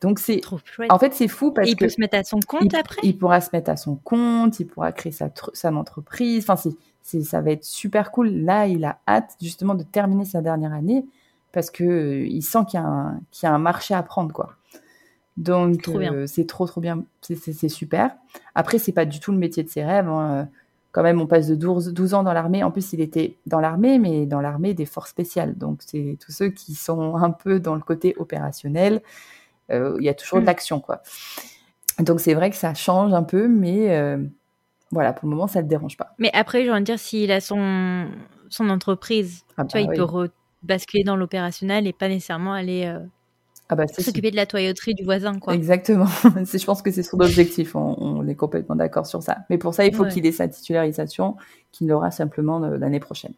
Donc 0.02 0.18
c'est 0.18 0.42
en 0.90 0.98
fait 0.98 1.14
c'est 1.14 1.28
fou 1.28 1.52
parce 1.52 1.68
qu'il 1.68 1.78
peut 1.78 1.88
se 1.88 2.02
mettre 2.02 2.18
à 2.18 2.24
son 2.24 2.40
compte 2.40 2.74
après? 2.74 3.00
Il 3.04 3.18
pourra 3.18 3.40
se 3.40 3.50
mettre 3.54 3.70
à 3.70 3.78
son 3.78 3.96
compte, 3.96 4.60
il 4.60 4.66
pourra 4.66 4.92
créer 4.92 5.12
sa, 5.12 5.30
sa 5.54 5.72
entreprise. 5.72 6.44
Enfin 6.50 6.56
c'est 7.04 7.22
ça 7.22 7.42
va 7.42 7.52
être 7.52 7.64
super 7.64 8.12
cool. 8.12 8.30
Là 8.30 8.66
il 8.66 8.84
a 8.84 9.00
hâte 9.08 9.36
justement 9.40 9.76
de 9.76 9.84
terminer 9.84 10.26
sa 10.26 10.42
dernière 10.42 10.74
année 10.74 11.06
parce 11.52 11.70
que 11.70 11.84
euh, 11.84 12.26
il 12.26 12.42
sent 12.42 12.60
qu'il 12.68 12.80
y 12.80 12.84
a 12.84 12.86
un 12.86 13.20
qu'il 13.30 13.48
y 13.48 13.50
a 13.52 13.54
un 13.54 13.60
marché 13.60 13.94
à 13.94 14.02
prendre 14.02 14.34
quoi. 14.34 14.56
Donc 15.38 15.88
euh, 15.88 16.26
c'est 16.26 16.48
trop 16.48 16.66
trop 16.66 16.82
bien, 16.82 17.04
c'est 17.22 17.70
super. 17.70 18.16
Après 18.56 18.80
c'est 18.80 18.92
pas 18.94 19.06
du 19.06 19.20
tout 19.20 19.32
le 19.32 19.38
métier 19.38 19.62
de 19.62 19.70
ses 19.70 19.84
rêves. 19.84 20.10
Hein. 20.10 20.50
Quand 20.94 21.04
même 21.04 21.22
on 21.22 21.28
passe 21.28 21.48
de 21.48 21.56
12, 21.56 21.94
12 21.94 22.16
ans 22.16 22.24
dans 22.24 22.34
l'armée. 22.34 22.64
En 22.64 22.72
plus 22.72 22.92
il 22.94 23.02
était 23.02 23.38
dans 23.46 23.60
l'armée 23.60 24.00
mais 24.00 24.26
dans 24.26 24.42
l'armée 24.42 24.74
des 24.74 24.88
forces 24.88 25.12
spéciales. 25.12 25.56
Donc 25.60 25.82
c'est 25.86 26.18
tous 26.20 26.32
ceux 26.32 26.50
qui 26.50 26.74
sont 26.74 27.18
un 27.18 27.30
peu 27.30 27.60
dans 27.60 27.76
le 27.76 27.82
côté 27.82 28.16
opérationnel. 28.18 29.04
Euh, 29.71 29.95
il 29.99 30.05
y 30.05 30.10
a 30.10 30.13
toujours 30.13 30.39
de 30.39 30.43
mm. 30.43 30.47
l'action, 30.47 30.79
quoi. 30.79 31.01
Donc 31.99 32.19
c'est 32.19 32.34
vrai 32.34 32.49
que 32.49 32.55
ça 32.55 32.73
change 32.73 33.13
un 33.13 33.23
peu, 33.23 33.47
mais 33.47 33.91
euh, 33.91 34.17
voilà, 34.91 35.13
pour 35.13 35.29
le 35.29 35.36
moment, 35.36 35.47
ça 35.47 35.60
ne 35.60 35.65
te 35.65 35.69
dérange 35.69 35.97
pas. 35.97 36.13
Mais 36.19 36.31
après, 36.34 36.65
je 36.65 36.71
veux 36.71 36.81
dire, 36.81 36.99
s'il 36.99 37.31
a 37.31 37.41
son, 37.41 38.07
son 38.49 38.69
entreprise, 38.69 39.43
ah 39.57 39.65
tu 39.65 39.77
vois, 39.77 39.88
bah 39.88 39.93
il 39.95 40.05
peut 40.05 40.29
basculer 40.63 41.03
dans 41.03 41.15
l'opérationnel 41.15 41.88
et 41.88 41.93
pas 41.93 42.07
nécessairement 42.07 42.53
aller 42.53 42.86
euh, 42.86 42.99
ah 43.69 43.75
bah, 43.75 43.88
s'occuper 43.88 44.31
de 44.31 44.36
la 44.36 44.45
toyauterie 44.45 44.93
du 44.93 45.03
voisin. 45.03 45.39
Quoi. 45.39 45.53
Exactement. 45.53 46.05
je 46.36 46.65
pense 46.65 46.81
que 46.81 46.91
c'est 46.91 47.03
son 47.03 47.19
objectif. 47.19 47.75
On, 47.75 48.27
est 48.27 48.36
complètement 48.36 48.75
d'accord 48.75 49.07
sur 49.07 49.23
ça. 49.23 49.38
Mais 49.49 49.57
pour 49.57 49.73
ça, 49.73 49.86
il 49.86 49.95
faut 49.95 50.05
qu'il 50.05 50.25
ait 50.25 50.31
sa 50.31 50.47
titularisation, 50.47 51.38
qu'il 51.71 51.91
aura 51.91 52.12
simplement 52.12 52.60
l'année 52.60 52.99
prochaine. 52.99 53.34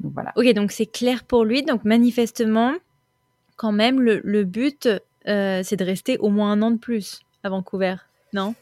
Donc 0.00 0.12
voilà. 0.12 0.32
Ok, 0.36 0.52
donc 0.52 0.72
c'est 0.72 0.86
clair 0.86 1.24
pour 1.24 1.44
lui. 1.44 1.62
Donc 1.62 1.84
manifestement, 1.84 2.74
quand 3.56 3.72
même, 3.72 4.00
le, 4.00 4.20
le 4.24 4.44
but, 4.44 4.88
euh, 5.30 5.60
c'est 5.62 5.76
de 5.76 5.84
rester 5.84 6.18
au 6.18 6.28
moins 6.28 6.52
un 6.52 6.62
an 6.62 6.70
de 6.70 6.78
plus 6.78 7.20
à 7.42 7.48
Vancouver, 7.48 7.96
non? 8.32 8.54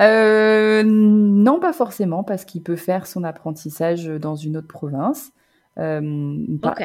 Euh, 0.00 0.82
Non, 0.84 1.60
pas 1.60 1.72
forcément, 1.72 2.24
parce 2.24 2.44
qu'il 2.44 2.62
peut 2.62 2.76
faire 2.76 3.06
son 3.06 3.24
apprentissage 3.24 4.06
dans 4.06 4.34
une 4.34 4.56
autre 4.56 4.68
province. 4.68 5.32
Euh, 5.78 6.36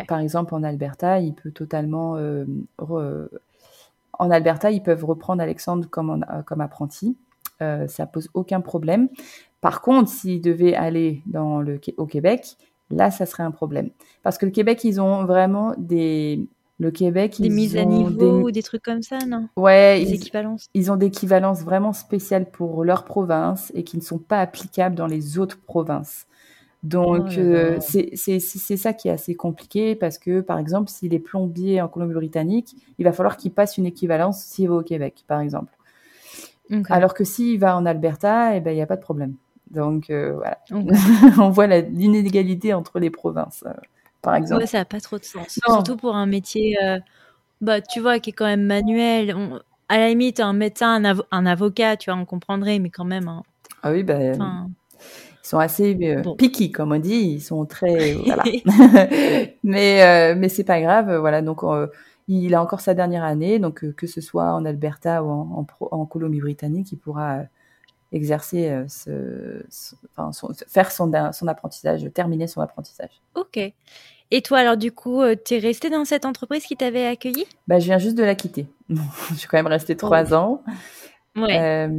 par, 0.07 0.19
exemple, 0.19 0.53
en 0.55 0.63
Alberta, 0.63 1.19
il 1.19 1.33
peut 1.33 1.51
totalement. 1.51 2.17
En 4.21 4.31
Alberta, 4.31 4.71
ils 4.71 4.83
peuvent 4.83 5.05
reprendre 5.05 5.41
Alexandre 5.41 5.87
comme, 5.89 6.25
comme 6.45 6.61
apprenti. 6.61 7.17
ça 7.59 8.05
pose 8.05 8.29
aucun 8.33 8.61
problème. 8.61 9.09
Par 9.61 9.81
contre, 9.81 10.09
s'il 10.09 10.41
devait 10.41 10.75
aller 10.75 11.21
dans 11.25 11.61
le, 11.61 11.79
au 11.97 12.05
Québec, 12.05 12.57
là, 12.89 13.11
ça 13.11 13.25
serait 13.25 13.43
un 13.43 13.51
problème. 13.51 13.89
Parce 14.23 14.37
que 14.37 14.45
le 14.45 14.51
Québec, 14.51 14.83
ils 14.83 15.01
ont 15.01 15.25
vraiment 15.25 15.73
des, 15.77 16.47
le 16.79 16.91
Québec, 16.91 17.35
des 17.39 17.49
mises 17.49 17.75
à 17.75 17.83
niveau 17.83 18.43
ou 18.43 18.51
des 18.51 18.63
trucs 18.63 18.83
comme 18.83 19.01
ça, 19.01 19.19
non? 19.27 19.49
Ouais, 19.57 20.03
des 20.03 20.13
équivalences. 20.13 20.67
Ils 20.73 20.91
ont 20.91 20.95
des 20.95 21.07
équivalences 21.07 21.61
vraiment 21.61 21.91
spéciales 21.91 22.49
pour 22.49 22.85
leur 22.85 23.03
province 23.03 23.71
et 23.75 23.83
qui 23.83 23.97
ne 23.97 24.01
sont 24.01 24.17
pas 24.17 24.39
applicables 24.39 24.95
dans 24.95 25.07
les 25.07 25.37
autres 25.37 25.59
provinces. 25.59 26.25
Donc, 26.81 27.27
oh 27.31 27.39
euh, 27.39 27.79
c'est 27.81 28.77
ça 28.77 28.93
qui 28.93 29.09
est 29.09 29.11
assez 29.11 29.35
compliqué 29.35 29.95
parce 29.95 30.17
que, 30.17 30.39
par 30.39 30.57
exemple, 30.57 30.89
s'il 30.89 31.13
est 31.13 31.19
plombier 31.19 31.81
en 31.81 31.89
Colombie-Britannique, 31.89 32.75
il 32.97 33.03
va 33.03 33.11
falloir 33.11 33.35
qu'il 33.35 33.51
passe 33.51 33.77
une 33.77 33.85
équivalence 33.85 34.41
s'il 34.41 34.69
va 34.69 34.75
au 34.75 34.83
Québec, 34.83 35.25
par 35.27 35.41
exemple. 35.41 35.73
Alors 36.87 37.13
que 37.13 37.23
s'il 37.23 37.59
va 37.59 37.75
en 37.75 37.85
Alberta, 37.85 38.55
eh 38.55 38.61
ben, 38.61 38.71
il 38.71 38.75
n'y 38.75 38.81
a 38.81 38.85
pas 38.85 38.95
de 38.95 39.01
problème. 39.01 39.33
Donc, 39.71 40.09
euh, 40.09 40.35
voilà. 40.35 40.59
On 41.39 41.49
voit 41.49 41.67
l'inégalité 41.67 42.73
entre 42.73 42.99
les 42.99 43.09
provinces. 43.09 43.63
Euh 44.19 44.21
par 44.21 44.35
exemple. 44.35 44.61
Ouais, 44.61 44.67
ça 44.67 44.79
n'a 44.79 44.85
pas 44.85 44.99
trop 44.99 45.17
de 45.17 45.23
sens. 45.23 45.59
Surtout 45.65 45.97
pour 45.97 46.15
un 46.15 46.25
métier, 46.25 46.77
euh, 46.83 46.99
bah, 47.61 47.81
tu 47.81 47.99
vois, 47.99 48.19
qui 48.19 48.31
est 48.31 48.33
quand 48.33 48.45
même 48.45 48.65
manuel. 48.65 49.35
à 49.87 49.97
la 49.97 50.09
limite, 50.09 50.39
un 50.39 50.53
médecin, 50.53 51.03
un, 51.31 51.45
avocat, 51.45 51.97
tu 51.97 52.11
vois, 52.11 52.19
on 52.19 52.25
comprendrait, 52.25 52.79
mais 52.79 52.89
quand 52.89 53.05
même. 53.05 53.27
Hein. 53.27 53.43
Ah 53.83 53.91
oui, 53.91 54.03
bah, 54.03 54.19
ils 54.21 54.37
sont 55.43 55.59
assez 55.59 55.97
euh, 56.03 56.33
picky, 56.37 56.71
comme 56.71 56.91
on 56.91 56.99
dit. 56.99 57.35
Ils 57.35 57.41
sont 57.41 57.65
très. 57.65 58.13
voilà. 58.25 58.43
mais 59.63 60.03
euh, 60.03 60.35
mais 60.37 60.49
c'est 60.49 60.63
pas 60.63 60.81
grave. 60.81 61.15
Voilà, 61.17 61.41
donc. 61.41 61.61
il 62.27 62.53
a 62.53 62.61
encore 62.61 62.81
sa 62.81 62.93
dernière 62.93 63.23
année, 63.23 63.57
donc 63.57 63.89
que 63.95 64.07
ce 64.07 64.21
soit 64.21 64.53
en 64.53 64.65
Alberta 64.65 65.23
ou 65.23 65.29
en, 65.31 65.65
en 65.91 66.05
Colombie-Britannique, 66.05 66.91
il 66.91 66.97
pourra 66.97 67.45
exercer, 68.11 68.83
ce, 68.87 69.63
faire 70.67 70.91
son, 70.91 71.11
son 71.31 71.47
apprentissage, 71.47 72.09
terminer 72.13 72.47
son 72.47 72.61
apprentissage. 72.61 73.21
Ok. 73.35 73.59
Et 74.31 74.41
toi, 74.41 74.59
alors 74.59 74.77
du 74.77 74.91
coup, 74.91 75.21
tu 75.45 75.55
es 75.55 75.59
resté 75.59 75.89
dans 75.89 76.05
cette 76.05 76.25
entreprise 76.25 76.63
qui 76.63 76.75
t'avait 76.75 77.07
accueilli 77.07 77.45
bah, 77.67 77.79
Je 77.79 77.85
viens 77.85 77.97
juste 77.97 78.15
de 78.15 78.23
la 78.23 78.35
quitter. 78.35 78.67
je 78.89 79.35
suis 79.35 79.47
quand 79.47 79.57
même 79.57 79.67
restée 79.67 79.95
trois 79.95 80.33
ans. 80.33 80.63
Ouais. 81.35 81.89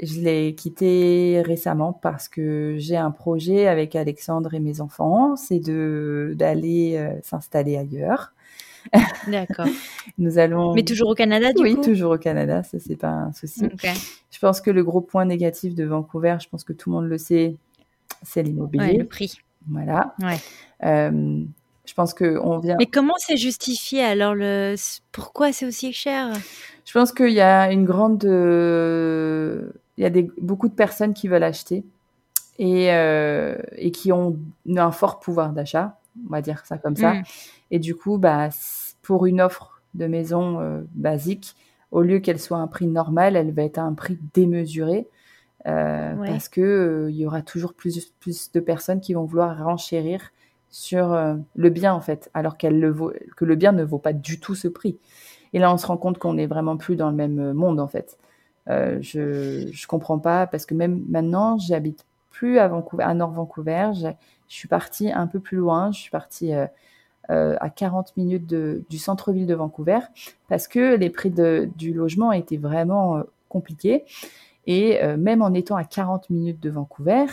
je 0.00 0.20
l'ai 0.20 0.54
quitté 0.54 1.42
récemment 1.44 1.92
parce 1.92 2.28
que 2.28 2.76
j'ai 2.78 2.96
un 2.96 3.10
projet 3.10 3.68
avec 3.68 3.94
Alexandre 3.94 4.54
et 4.54 4.60
mes 4.60 4.80
enfants, 4.80 5.36
c'est 5.36 5.60
d'aller 5.60 7.10
s'installer 7.22 7.76
ailleurs. 7.76 8.32
D'accord. 9.26 9.66
Nous 10.18 10.38
allons. 10.38 10.74
Mais 10.74 10.84
toujours 10.84 11.10
au 11.10 11.14
Canada, 11.14 11.52
du 11.52 11.62
oui, 11.62 11.74
coup. 11.74 11.80
Oui, 11.80 11.86
toujours 11.86 12.12
au 12.12 12.18
Canada, 12.18 12.62
ça 12.62 12.78
c'est 12.78 12.96
pas 12.96 13.08
un 13.08 13.32
souci. 13.32 13.68
Je 14.30 14.38
pense 14.38 14.60
que 14.60 14.70
le 14.70 14.84
gros 14.84 15.00
point 15.00 15.24
négatif 15.24 15.74
de 15.74 15.84
Vancouver, 15.84 16.36
je 16.40 16.48
pense 16.48 16.64
que 16.64 16.72
tout 16.72 16.90
le 16.90 16.96
monde 16.96 17.08
le 17.08 17.18
sait, 17.18 17.56
c'est 18.22 18.42
l'immobilier. 18.42 18.98
le 18.98 19.06
prix. 19.06 19.40
Voilà. 19.70 20.14
je 20.82 21.94
pense 21.94 22.14
que 22.14 22.38
on 22.38 22.58
vient. 22.58 22.76
Mais 22.78 22.86
comment 22.86 23.14
c'est 23.18 23.36
justifié 23.36 24.02
alors 24.02 24.34
le 24.34 24.74
pourquoi 25.12 25.52
c'est 25.52 25.66
aussi 25.66 25.92
cher? 25.92 26.32
Je 26.84 26.92
pense 26.92 27.12
qu'il 27.12 27.32
y 27.32 27.40
a 27.40 27.70
une 27.70 27.84
grande, 27.84 28.24
il 28.24 30.02
y 30.02 30.06
a 30.06 30.10
des 30.10 30.30
beaucoup 30.40 30.68
de 30.68 30.74
personnes 30.74 31.14
qui 31.14 31.28
veulent 31.28 31.42
acheter 31.42 31.84
et 32.58 32.86
et 32.86 33.90
qui 33.90 34.12
ont 34.12 34.38
un 34.76 34.92
fort 34.92 35.20
pouvoir 35.20 35.52
d'achat, 35.52 35.97
on 36.26 36.30
va 36.30 36.42
dire 36.42 36.64
ça 36.66 36.78
comme 36.78 36.96
ça. 36.96 37.14
Mmh. 37.14 37.22
Et 37.70 37.78
du 37.78 37.94
coup, 37.94 38.18
bah 38.18 38.48
pour 39.02 39.26
une 39.26 39.40
offre 39.40 39.82
de 39.94 40.06
maison 40.06 40.84
basique, 40.94 41.56
au 41.90 42.02
lieu 42.02 42.18
qu'elle 42.18 42.38
soit 42.38 42.58
un 42.58 42.66
prix 42.66 42.86
normal, 42.86 43.36
elle 43.36 43.52
va 43.52 43.62
être 43.62 43.78
à 43.78 43.82
un 43.82 43.94
prix 43.94 44.18
démesuré. 44.34 45.08
Euh, 45.66 46.14
parce 46.24 46.48
que 46.48 46.60
euh, 46.60 47.10
il 47.10 47.16
y 47.16 47.26
aura 47.26 47.42
toujours 47.42 47.74
plus, 47.74 48.12
plus 48.20 48.52
de 48.52 48.60
personnes 48.60 49.00
qui 49.00 49.14
vont 49.14 49.24
vouloir 49.24 49.58
renchérir 49.62 50.30
sur 50.70 51.12
euh, 51.12 51.34
le 51.56 51.70
bien 51.70 51.92
en 51.92 52.00
fait, 52.00 52.30
alors 52.32 52.56
qu'elle 52.56 52.78
le 52.78 52.90
vaut, 52.90 53.12
que 53.36 53.44
le 53.44 53.56
bien 53.56 53.72
ne 53.72 53.82
vaut 53.82 53.98
pas 53.98 54.12
du 54.12 54.38
tout 54.38 54.54
ce 54.54 54.68
prix. 54.68 54.98
Et 55.52 55.58
là, 55.58 55.72
on 55.72 55.76
se 55.76 55.86
rend 55.86 55.96
compte 55.96 56.18
qu'on 56.18 56.34
n'est 56.34 56.46
vraiment 56.46 56.76
plus 56.76 56.94
dans 56.96 57.10
le 57.10 57.16
même 57.16 57.52
monde 57.52 57.80
en 57.80 57.88
fait. 57.88 58.18
je 58.68 59.68
je 59.72 59.86
comprends 59.86 60.18
pas 60.18 60.46
parce 60.46 60.64
que 60.64 60.74
même 60.74 61.04
maintenant, 61.08 61.58
j'habite 61.58 62.04
plus 62.30 62.58
à 62.58 62.68
Vancouver, 62.68 63.04
à 63.04 63.14
Nord 63.14 63.32
Vancouver. 63.32 63.90
Je 63.94 64.08
suis 64.48 64.68
partie 64.68 65.10
un 65.10 65.26
peu 65.26 65.40
plus 65.40 65.56
loin. 65.56 65.92
Je 65.92 66.00
suis 66.00 66.10
partie 66.10 66.52
à 67.28 67.70
40 67.70 68.16
minutes 68.16 68.46
de, 68.46 68.84
du 68.88 68.98
centre-ville 68.98 69.46
de 69.46 69.54
Vancouver 69.54 70.00
parce 70.48 70.66
que 70.66 70.96
les 70.96 71.10
prix 71.10 71.30
de, 71.30 71.68
du 71.76 71.92
logement 71.92 72.32
étaient 72.32 72.56
vraiment 72.56 73.22
compliqués. 73.48 74.04
Et 74.66 75.02
euh, 75.02 75.16
même 75.16 75.42
en 75.42 75.54
étant 75.54 75.76
à 75.76 75.84
40 75.84 76.30
minutes 76.30 76.60
de 76.60 76.70
Vancouver, 76.70 77.24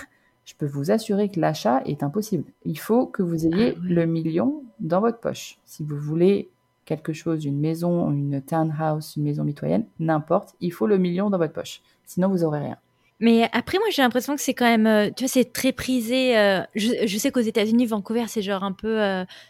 je 0.45 0.53
peux 0.57 0.65
vous 0.65 0.89
assurer 0.89 1.29
que 1.29 1.39
l'achat 1.39 1.81
est 1.85 2.01
impossible. 2.01 2.45
Il 2.63 2.79
faut 2.79 3.07
que 3.07 3.21
vous 3.21 3.45
ayez 3.45 3.73
ah 3.75 3.79
le 3.83 4.05
million 4.05 4.63
dans 4.79 5.01
votre 5.01 5.19
poche. 5.19 5.59
Si 5.65 5.83
vous 5.83 5.97
voulez 5.97 6.49
quelque 6.85 7.13
chose, 7.13 7.45
une 7.45 7.59
maison, 7.59 8.11
une 8.11 8.41
townhouse, 8.41 9.15
une 9.17 9.23
maison 9.23 9.43
mitoyenne, 9.43 9.85
n'importe, 9.99 10.55
il 10.61 10.71
faut 10.71 10.87
le 10.87 10.97
million 10.97 11.29
dans 11.29 11.37
votre 11.37 11.53
poche. 11.53 11.81
Sinon, 12.05 12.29
vous 12.29 12.39
n'aurez 12.39 12.59
rien. 12.59 12.77
Mais 13.19 13.47
après, 13.53 13.77
moi, 13.77 13.87
j'ai 13.91 14.01
l'impression 14.01 14.35
que 14.35 14.41
c'est 14.41 14.53
quand 14.53 14.65
même, 14.65 14.87
euh, 14.87 15.09
tu 15.15 15.23
vois, 15.23 15.29
c'est 15.29 15.53
très 15.53 15.71
prisé. 15.71 16.37
Euh, 16.37 16.61
je, 16.75 17.17
sais 17.17 17.31
qu'aux 17.31 17.39
États-Unis, 17.39 17.85
Vancouver, 17.85 18.25
c'est 18.27 18.41
genre 18.41 18.63
un 18.63 18.73
peu, 18.73 18.99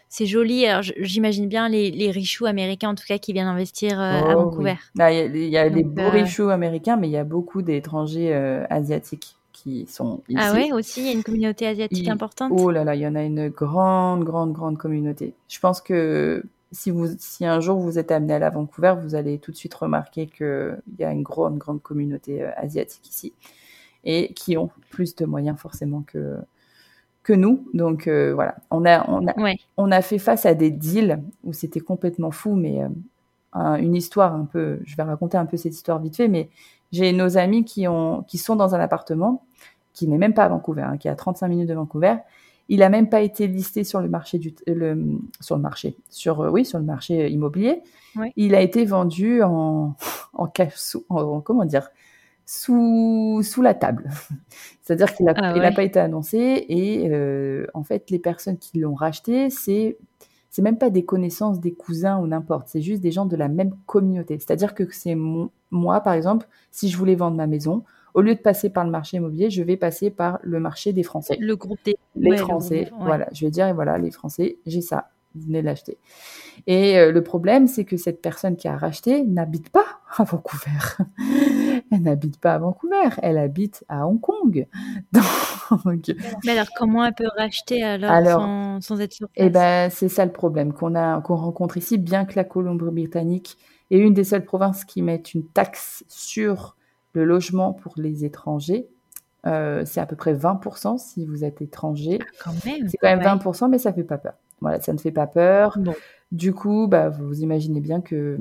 c'est 0.08 0.26
joli. 0.26 0.66
Alors, 0.66 0.82
j'imagine 0.98 1.48
bien 1.48 1.68
les, 1.68 1.90
les 1.90 2.10
richoux 2.10 2.46
américains, 2.46 2.90
en 2.90 2.94
tout 2.94 3.04
cas, 3.06 3.18
qui 3.18 3.32
viennent 3.32 3.48
investir 3.48 4.00
à 4.00 4.34
oh 4.34 4.44
Vancouver. 4.44 4.76
Bah, 4.94 5.12
il 5.12 5.36
y 5.36 5.58
a, 5.58 5.68
des 5.68 5.82
beaux 5.82 6.10
richoux 6.10 6.48
américains, 6.48 6.96
mais 6.96 7.08
il 7.08 7.12
y 7.12 7.16
a 7.16 7.24
beaucoup 7.24 7.62
d'étrangers 7.62 8.32
asiatiques 8.70 9.36
qui 9.52 9.86
sont 9.86 10.22
ici. 10.28 10.38
Ah 10.40 10.52
ouais, 10.52 10.70
aussi, 10.72 11.00
il 11.00 11.06
y 11.06 11.08
a 11.08 11.12
une 11.12 11.24
communauté 11.24 11.66
asiatique 11.66 12.08
importante. 12.08 12.52
Oh 12.54 12.70
là 12.70 12.84
là, 12.84 12.94
il 12.94 13.00
y 13.00 13.06
en 13.06 13.14
a 13.14 13.22
une 13.22 13.48
grande, 13.48 14.22
grande, 14.22 14.52
grande 14.52 14.76
communauté. 14.76 15.34
Je 15.48 15.58
pense 15.58 15.80
que 15.80 16.44
si, 16.72 16.90
vous, 16.90 17.08
si 17.18 17.44
un 17.44 17.60
jour 17.60 17.78
vous 17.78 17.98
êtes 17.98 18.10
amené 18.10 18.34
à 18.34 18.38
la 18.38 18.50
Vancouver, 18.50 18.94
vous 19.00 19.14
allez 19.14 19.38
tout 19.38 19.52
de 19.52 19.56
suite 19.56 19.74
remarquer 19.74 20.26
qu'il 20.26 20.78
y 20.98 21.04
a 21.04 21.12
une 21.12 21.22
grande, 21.22 21.58
grande 21.58 21.82
communauté 21.82 22.44
asiatique 22.44 23.08
ici 23.08 23.32
et 24.04 24.32
qui 24.34 24.56
ont 24.56 24.70
plus 24.90 25.14
de 25.16 25.26
moyens 25.26 25.58
forcément 25.58 26.02
que, 26.06 26.36
que 27.22 27.32
nous. 27.32 27.68
Donc 27.74 28.06
euh, 28.06 28.32
voilà, 28.34 28.56
on 28.70 28.84
a, 28.86 29.08
on, 29.10 29.26
a, 29.26 29.34
on 29.76 29.90
a 29.90 30.00
fait 30.00 30.18
face 30.18 30.46
à 30.46 30.54
des 30.54 30.70
deals 30.70 31.20
où 31.44 31.52
c'était 31.52 31.80
complètement 31.80 32.30
fou, 32.30 32.54
mais 32.54 32.82
euh, 32.82 33.74
une 33.76 33.94
histoire 33.94 34.34
un 34.34 34.44
peu, 34.44 34.80
je 34.84 34.96
vais 34.96 35.02
raconter 35.02 35.36
un 35.36 35.46
peu 35.46 35.56
cette 35.56 35.74
histoire 35.74 35.98
vite 35.98 36.16
fait, 36.16 36.28
mais 36.28 36.48
j'ai 36.92 37.12
nos 37.12 37.36
amis 37.36 37.64
qui, 37.64 37.88
ont, 37.88 38.22
qui 38.22 38.38
sont 38.38 38.56
dans 38.56 38.74
un 38.74 38.80
appartement 38.80 39.44
qui 39.92 40.06
n'est 40.06 40.18
même 40.18 40.34
pas 40.34 40.44
à 40.44 40.48
Vancouver, 40.48 40.82
hein, 40.82 40.98
qui 40.98 41.08
est 41.08 41.10
à 41.10 41.16
35 41.16 41.48
minutes 41.48 41.68
de 41.68 41.74
Vancouver. 41.74 42.16
Il 42.68 42.82
a 42.82 42.88
même 42.88 43.08
pas 43.08 43.20
été 43.20 43.46
listé 43.46 43.84
sur 43.84 44.00
le 44.00 44.08
marché 44.08 44.38
du 44.38 44.54
le, 44.66 45.18
sur 45.40 45.56
le 45.56 45.62
marché 45.62 45.96
sur 46.10 46.40
oui 46.40 46.64
sur 46.64 46.78
le 46.78 46.84
marché 46.84 47.28
immobilier. 47.30 47.82
Il 48.36 48.54
a 48.54 48.60
été 48.60 48.84
vendu 48.84 49.42
en 49.42 49.94
en, 50.32 50.50
en 51.10 51.40
comment 51.40 51.64
dire 51.64 51.90
sous, 52.46 53.40
sous 53.42 53.60
la 53.60 53.74
table. 53.74 54.08
C'est-à-dire 54.82 55.14
qu'il 55.14 55.26
n'a 55.26 55.34
ah 55.36 55.72
pas 55.72 55.82
été 55.82 55.98
annoncé 55.98 56.64
et 56.68 57.08
euh, 57.10 57.66
en 57.74 57.82
fait, 57.82 58.10
les 58.10 58.20
personnes 58.20 58.56
qui 58.56 58.78
l'ont 58.78 58.94
racheté, 58.94 59.50
c'est 59.50 59.98
c'est 60.48 60.62
même 60.62 60.78
pas 60.78 60.88
des 60.88 61.04
connaissances, 61.04 61.60
des 61.60 61.74
cousins 61.74 62.18
ou 62.18 62.26
n'importe, 62.26 62.68
c'est 62.68 62.80
juste 62.80 63.02
des 63.02 63.10
gens 63.10 63.26
de 63.26 63.36
la 63.36 63.48
même 63.48 63.74
communauté. 63.84 64.38
C'est-à-dire 64.38 64.74
que 64.74 64.84
c'est 64.90 65.14
moi, 65.70 66.00
par 66.00 66.14
exemple, 66.14 66.48
si 66.70 66.88
je 66.88 66.96
voulais 66.96 67.14
vendre 67.14 67.36
ma 67.36 67.46
maison, 67.46 67.84
au 68.16 68.22
lieu 68.22 68.34
de 68.34 68.40
passer 68.40 68.70
par 68.70 68.82
le 68.84 68.90
marché 68.90 69.18
immobilier, 69.18 69.50
je 69.50 69.62
vais 69.62 69.76
passer 69.76 70.10
par 70.10 70.38
le 70.42 70.58
marché 70.58 70.94
des 70.94 71.02
Français. 71.02 71.36
Le 71.38 71.54
groupe 71.54 71.78
des 71.84 71.98
les 72.16 72.38
Français. 72.38 72.90
Voilà, 72.98 73.28
je 73.32 73.44
vais 73.44 73.50
dire 73.50 73.72
voilà 73.74 73.98
les 73.98 74.10
Français, 74.10 74.56
j'ai 74.64 74.80
ça, 74.80 75.10
vous 75.34 75.46
venez 75.46 75.60
l'acheter. 75.60 75.98
Et 76.66 76.98
euh, 76.98 77.12
le 77.12 77.22
problème, 77.22 77.66
c'est 77.66 77.84
que 77.84 77.98
cette 77.98 78.22
personne 78.22 78.56
qui 78.56 78.68
a 78.68 78.76
racheté 78.76 79.22
n'habite 79.22 79.68
pas 79.68 79.84
à 80.16 80.24
Vancouver. 80.24 81.04
elle 81.92 82.02
n'habite 82.02 82.40
pas 82.40 82.54
à 82.54 82.58
Vancouver, 82.58 83.10
elle 83.20 83.36
habite 83.36 83.84
à 83.90 84.06
Hong 84.06 84.18
Kong. 84.18 84.66
Mais 86.44 86.52
alors, 86.52 86.68
comment 86.74 87.04
elle 87.04 87.14
peut 87.14 87.28
racheter 87.36 87.82
alors, 87.82 88.80
sans, 88.80 88.98
être 88.98 89.12
sur 89.12 89.28
Eh 89.36 89.50
ben, 89.50 89.90
c'est 89.90 90.08
ça 90.08 90.24
le 90.24 90.32
problème 90.32 90.72
qu'on 90.72 90.94
a, 90.94 91.20
qu'on 91.20 91.36
rencontre 91.36 91.76
ici, 91.76 91.98
bien 91.98 92.24
que 92.24 92.36
la 92.36 92.44
Colombie-Britannique 92.44 93.58
est 93.90 93.98
une 93.98 94.14
des 94.14 94.24
seules 94.24 94.46
provinces 94.46 94.86
qui 94.86 95.02
mettent 95.02 95.34
une 95.34 95.46
taxe 95.46 96.02
sur 96.08 96.76
le 97.16 97.24
logement 97.24 97.72
pour 97.72 97.94
les 97.96 98.24
étrangers. 98.24 98.86
Euh, 99.46 99.82
c'est 99.84 100.00
à 100.00 100.06
peu 100.06 100.16
près 100.16 100.34
20% 100.34 100.98
si 100.98 101.24
vous 101.24 101.44
êtes 101.44 101.62
étranger. 101.62 102.18
Ah, 102.44 102.50
c'est 102.62 102.96
quand 102.98 103.08
même 103.08 103.20
20%, 103.20 103.68
mais 103.68 103.78
ça 103.78 103.92
fait 103.92 104.04
pas 104.04 104.18
peur. 104.18 104.34
Voilà, 104.60 104.80
ça 104.80 104.92
ne 104.92 104.98
fait 104.98 105.10
pas 105.10 105.26
peur. 105.26 105.78
Du 106.32 106.52
coup, 106.52 106.86
bah, 106.88 107.08
vous 107.08 107.40
imaginez 107.40 107.80
bien 107.80 108.00
que 108.00 108.38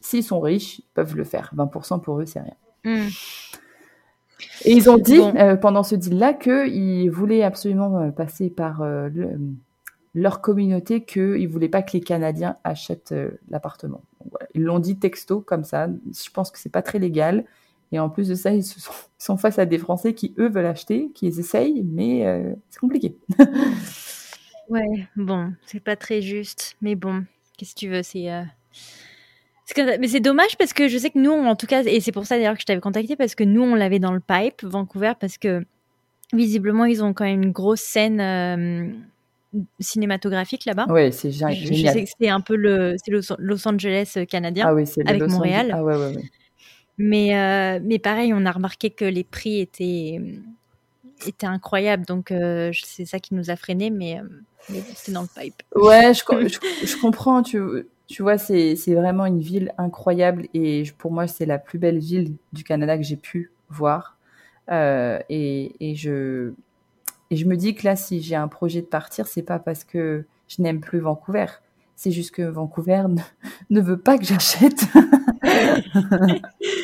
s'ils 0.00 0.24
sont 0.24 0.40
riches, 0.40 0.78
ils 0.80 0.84
peuvent 0.94 1.16
le 1.16 1.24
faire. 1.24 1.52
20% 1.56 2.00
pour 2.00 2.20
eux, 2.20 2.26
c'est 2.26 2.40
rien. 2.40 2.54
Hmm. 2.84 3.08
Et 4.64 4.72
ils 4.72 4.88
ont 4.90 4.98
dit 4.98 5.20
euh, 5.20 5.56
pendant 5.56 5.82
ce 5.82 5.94
deal-là 5.94 6.32
qu'ils 6.32 7.10
voulaient 7.10 7.42
absolument 7.42 7.98
euh, 7.98 8.10
passer 8.10 8.50
par 8.50 8.82
euh, 8.82 9.08
leur 10.14 10.40
communauté, 10.40 11.04
qu'ils 11.04 11.42
ne 11.42 11.48
voulaient 11.48 11.68
pas 11.68 11.82
que 11.82 11.92
les 11.92 12.00
Canadiens 12.00 12.56
achètent 12.64 13.14
l'appartement. 13.50 14.02
Ils 14.54 14.62
l'ont 14.62 14.78
dit 14.78 14.96
texto 14.96 15.40
comme 15.40 15.64
ça. 15.64 15.88
Je 15.88 16.30
pense 16.30 16.50
que 16.50 16.58
c'est 16.58 16.72
pas 16.72 16.82
très 16.82 16.98
légal. 16.98 17.44
Et 17.92 17.98
en 17.98 18.10
plus 18.10 18.28
de 18.28 18.34
ça, 18.34 18.52
ils, 18.52 18.64
sont, 18.64 19.36
face 19.36 19.58
à 19.58 19.66
des 19.66 19.78
Français 19.78 20.14
qui, 20.14 20.34
eux, 20.38 20.48
veulent 20.48 20.66
acheter, 20.66 21.10
qui 21.14 21.26
les 21.26 21.40
essayent, 21.40 21.82
mais 21.84 22.24
c'est 22.70 22.80
compliqué. 22.80 23.16
Ouais, 24.68 25.08
bon, 25.16 25.52
c'est 25.64 25.80
pas 25.80 25.96
très 25.96 26.20
juste, 26.20 26.76
mais 26.82 26.94
bon, 26.94 27.24
qu'est-ce 27.56 27.74
que 27.74 27.80
tu 27.80 27.88
veux, 27.88 28.02
c'est. 28.02 28.30
Euh, 28.30 28.42
mais 30.00 30.08
c'est 30.08 30.20
dommage 30.20 30.56
parce 30.58 30.72
que 30.72 30.88
je 30.88 30.98
sais 30.98 31.10
que 31.10 31.18
nous, 31.18 31.32
en 31.32 31.56
tout 31.56 31.66
cas, 31.66 31.82
et 31.84 32.00
c'est 32.00 32.12
pour 32.12 32.26
ça 32.26 32.36
d'ailleurs 32.36 32.54
que 32.54 32.60
je 32.60 32.66
t'avais 32.66 32.80
contacté, 32.80 33.16
parce 33.16 33.34
que 33.34 33.44
nous, 33.44 33.62
on 33.62 33.74
l'avait 33.74 33.98
dans 33.98 34.12
le 34.12 34.20
pipe, 34.20 34.62
Vancouver, 34.62 35.12
parce 35.18 35.38
que 35.38 35.64
visiblement, 36.32 36.84
ils 36.84 37.02
ont 37.02 37.14
quand 37.14 37.24
même 37.24 37.42
une 37.42 37.52
grosse 37.52 37.80
scène 37.80 38.20
euh, 38.20 38.88
cinématographique 39.80 40.64
là-bas. 40.66 40.86
Ouais, 40.88 41.12
c'est 41.12 41.30
génial. 41.30 41.54
Je, 41.54 41.74
sais 41.74 42.04
que 42.04 42.10
c'est 42.20 42.28
un 42.28 42.40
peu 42.40 42.56
le, 42.56 42.96
Los 43.38 43.68
Angeles 43.68 44.14
euh, 44.16 44.24
canadien, 44.26 44.66
ah 44.68 44.74
oui, 44.74 44.84
avec 45.06 45.22
Montréal. 45.28 45.72
Ah 45.74 45.82
ouais, 45.82 45.96
ouais, 45.96 46.16
ouais. 46.16 46.30
Mais, 46.98 47.80
mais 47.80 47.98
pareil, 47.98 48.32
on 48.34 48.44
a 48.44 48.52
remarqué 48.52 48.90
que 48.90 49.04
les 49.04 49.24
prix 49.24 49.60
étaient 49.60 50.20
était 51.26 51.46
incroyable. 51.46 52.04
Donc, 52.06 52.30
euh, 52.30 52.70
c'est 52.84 53.04
ça 53.04 53.18
qui 53.18 53.34
nous 53.34 53.50
a 53.50 53.56
freinés, 53.56 53.90
mais, 53.90 54.20
euh, 54.20 54.80
c'est 54.94 55.12
dans 55.12 55.22
le 55.22 55.28
pipe. 55.28 55.62
Ouais, 55.74 56.12
je, 56.14 56.22
je, 56.84 57.00
comprends. 57.00 57.42
Tu, 57.42 57.60
tu 58.06 58.22
vois, 58.22 58.38
c'est 58.38 58.74
vraiment 58.88 59.26
une 59.26 59.40
ville 59.40 59.72
incroyable 59.78 60.46
et 60.54 60.84
pour 60.98 61.10
moi, 61.10 61.26
c'est 61.26 61.46
la 61.46 61.58
plus 61.58 61.78
belle 61.78 61.98
ville 61.98 62.34
du 62.52 62.64
Canada 62.64 62.96
que 62.96 63.04
j'ai 63.04 63.16
pu 63.16 63.50
voir. 63.68 64.16
Euh, 64.70 65.18
et, 65.30 65.72
et, 65.80 65.94
je, 65.94 66.52
et 67.30 67.36
je 67.36 67.46
me 67.46 67.56
dis 67.56 67.74
que 67.74 67.84
là, 67.84 67.96
si 67.96 68.20
j'ai 68.22 68.36
un 68.36 68.48
projet 68.48 68.82
de 68.82 68.86
partir, 68.86 69.26
c'est 69.26 69.42
pas 69.42 69.58
parce 69.58 69.84
que 69.84 70.24
je 70.48 70.62
n'aime 70.62 70.80
plus 70.80 71.00
Vancouver. 71.00 71.46
C'est 71.96 72.10
juste 72.10 72.32
que 72.32 72.42
Vancouver 72.42 73.04
ne, 73.08 73.20
ne 73.70 73.80
veut 73.80 73.98
pas 73.98 74.18
que 74.18 74.24
j'achète. 74.24 74.84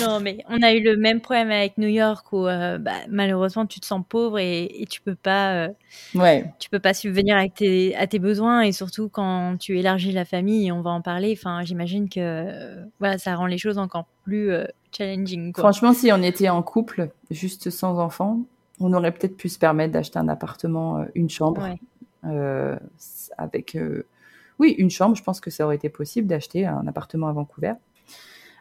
non, 0.00 0.20
mais 0.20 0.38
on 0.48 0.62
a 0.62 0.72
eu 0.72 0.82
le 0.82 0.96
même 0.96 1.20
problème 1.20 1.50
avec 1.50 1.78
New 1.78 1.88
York 1.88 2.32
où 2.32 2.46
euh, 2.46 2.78
bah, 2.78 2.92
malheureusement 3.08 3.66
tu 3.66 3.80
te 3.80 3.86
sens 3.86 4.02
pauvre 4.08 4.38
et, 4.38 4.84
tu 4.90 5.00
peux 5.00 5.14
pas, 5.14 5.54
euh, 5.54 5.68
ouais. 6.14 6.52
tu 6.58 6.70
peux 6.70 6.78
pas 6.78 6.94
subvenir 6.94 7.36
à 7.36 7.48
tes, 7.48 7.94
à 7.96 8.06
tes 8.06 8.18
besoins 8.18 8.62
et 8.62 8.72
surtout 8.72 9.08
quand 9.08 9.56
tu 9.58 9.78
élargis 9.78 10.12
la 10.12 10.24
famille, 10.24 10.70
on 10.72 10.82
va 10.82 10.90
en 10.90 11.00
parler. 11.00 11.36
Enfin, 11.38 11.62
j'imagine 11.64 12.08
que 12.08 12.20
euh, 12.20 12.84
voilà, 12.98 13.18
ça 13.18 13.34
rend 13.36 13.46
les 13.46 13.58
choses 13.58 13.78
encore 13.78 14.06
plus 14.24 14.50
challenging. 14.96 15.52
Franchement, 15.56 15.92
si 15.92 16.10
on 16.12 16.22
était 16.22 16.48
en 16.48 16.62
couple, 16.62 17.10
juste 17.30 17.70
sans 17.70 17.98
enfants, 17.98 18.40
on 18.80 18.92
aurait 18.92 19.12
peut-être 19.12 19.36
pu 19.36 19.48
se 19.48 19.58
permettre 19.58 19.92
d'acheter 19.92 20.18
un 20.18 20.28
appartement, 20.28 21.04
une 21.14 21.30
chambre, 21.30 21.68
avec 23.36 23.76
oui, 24.58 24.70
une 24.78 24.90
chambre. 24.90 25.16
Je 25.16 25.22
pense 25.22 25.40
que 25.40 25.50
ça 25.50 25.64
aurait 25.64 25.76
été 25.76 25.88
possible 25.88 26.26
d'acheter 26.26 26.66
un 26.66 26.86
appartement 26.86 27.28
à 27.28 27.32
Vancouver. 27.32 27.74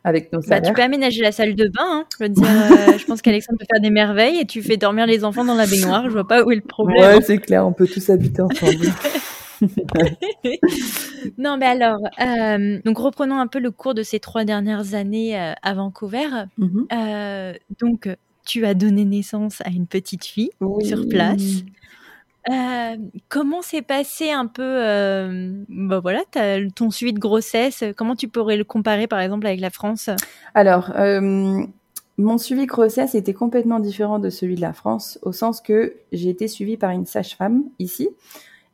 Avec 0.03 0.33
nos 0.33 0.41
bah, 0.41 0.59
tu 0.59 0.73
peux 0.73 0.81
aménager 0.81 1.21
la 1.21 1.31
salle 1.31 1.55
de 1.55 1.65
bain. 1.69 1.81
Hein. 1.85 2.05
Je 2.19 2.23
veux 2.25 2.29
dire, 2.29 2.43
euh, 2.89 2.97
je 2.97 3.05
pense 3.05 3.21
qu'Alexandre 3.21 3.59
peut 3.59 3.65
faire 3.71 3.81
des 3.81 3.89
merveilles 3.89 4.39
et 4.39 4.45
tu 4.45 4.61
fais 4.61 4.77
dormir 4.77 5.05
les 5.05 5.23
enfants 5.23 5.45
dans 5.45 5.55
la 5.55 5.65
baignoire. 5.65 6.05
Je 6.05 6.13
vois 6.13 6.27
pas 6.27 6.43
où 6.43 6.51
est 6.51 6.55
le 6.55 6.61
problème. 6.61 7.01
Ouais, 7.01 7.21
c'est 7.21 7.37
clair, 7.37 7.65
on 7.65 7.73
peut 7.73 7.87
tous 7.87 8.09
habiter 8.09 8.41
ensemble. 8.41 8.87
non, 11.37 11.57
mais 11.57 11.65
alors, 11.65 11.99
euh, 12.21 12.79
donc 12.83 12.97
reprenons 12.97 13.39
un 13.39 13.47
peu 13.47 13.59
le 13.59 13.71
cours 13.71 13.93
de 13.93 14.03
ces 14.03 14.19
trois 14.19 14.43
dernières 14.43 14.93
années 14.93 15.39
euh, 15.39 15.53
à 15.61 15.73
Vancouver. 15.73 16.27
Mm-hmm. 16.59 17.57
donc, 17.79 18.09
tu 18.45 18.65
as 18.65 18.73
donné 18.73 19.05
naissance 19.05 19.61
à 19.61 19.69
une 19.69 19.87
petite 19.87 20.25
fille 20.25 20.51
sur 20.81 21.07
place. 21.07 21.63
Euh, 22.49 22.97
comment 23.29 23.62
s'est 23.62 23.82
passé 23.82 24.32
un 24.32 24.47
peu, 24.47 24.62
euh, 24.63 25.63
bah 25.69 25.99
voilà, 25.99 26.23
ton 26.75 26.91
suivi 26.91 27.13
de 27.13 27.19
grossesse 27.19 27.84
Comment 27.95 28.15
tu 28.15 28.27
pourrais 28.27 28.58
le 28.58 28.63
comparer, 28.63 29.08
par 29.08 29.19
exemple, 29.19 29.47
avec 29.47 29.62
la 29.62 29.69
France? 29.69 30.10
Alors, 30.53 30.91
euh, 30.97 31.62
mon 32.17 32.38
suivi 32.38 32.63
de 32.63 32.67
grossesse 32.67 33.15
était 33.15 33.34
complètement 33.34 33.79
différent 33.79 34.19
de 34.19 34.29
celui 34.29 34.56
de 34.56 34.62
la 34.62 34.73
France, 34.73 35.19
au 35.21 35.32
sens 35.32 35.62
que 35.62 35.95
j'ai 36.12 36.29
été 36.29 36.47
suivie 36.47 36.77
par 36.77 36.91
une 36.91 37.06
sage-femme 37.06 37.63
ici, 37.79 38.10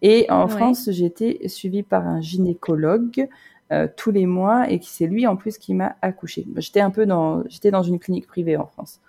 et 0.01 0.25
en 0.29 0.47
France, 0.47 0.89
j'ai 0.91 1.05
été 1.05 1.47
suivie 1.47 1.84
par 1.84 2.08
un 2.08 2.21
gynécologue 2.21 3.27
tous 3.97 4.12
les 4.12 4.25
mois, 4.25 4.71
et 4.71 4.79
c'est 4.82 5.05
lui 5.05 5.27
en 5.27 5.36
plus 5.36 5.60
qui 5.60 5.75
m'a 5.75 5.95
accouchée. 6.01 6.47
J'étais 6.55 6.79
un 6.79 6.89
peu 6.89 7.05
dans, 7.05 7.43
j'étais 7.49 7.69
dans 7.69 7.84
une 7.84 7.99
clinique 7.99 8.25
privée 8.25 8.58
en 8.58 8.65
France. 8.65 8.99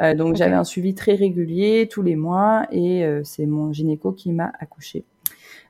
Euh, 0.00 0.14
donc 0.14 0.36
j'avais 0.36 0.54
un 0.54 0.64
suivi 0.64 0.94
très 0.94 1.14
régulier 1.14 1.88
tous 1.90 2.02
les 2.02 2.16
mois 2.16 2.66
et 2.70 3.04
euh, 3.04 3.22
c'est 3.24 3.46
mon 3.46 3.72
gynéco 3.72 4.12
qui 4.12 4.32
m'a 4.32 4.52
accouché. 4.58 5.04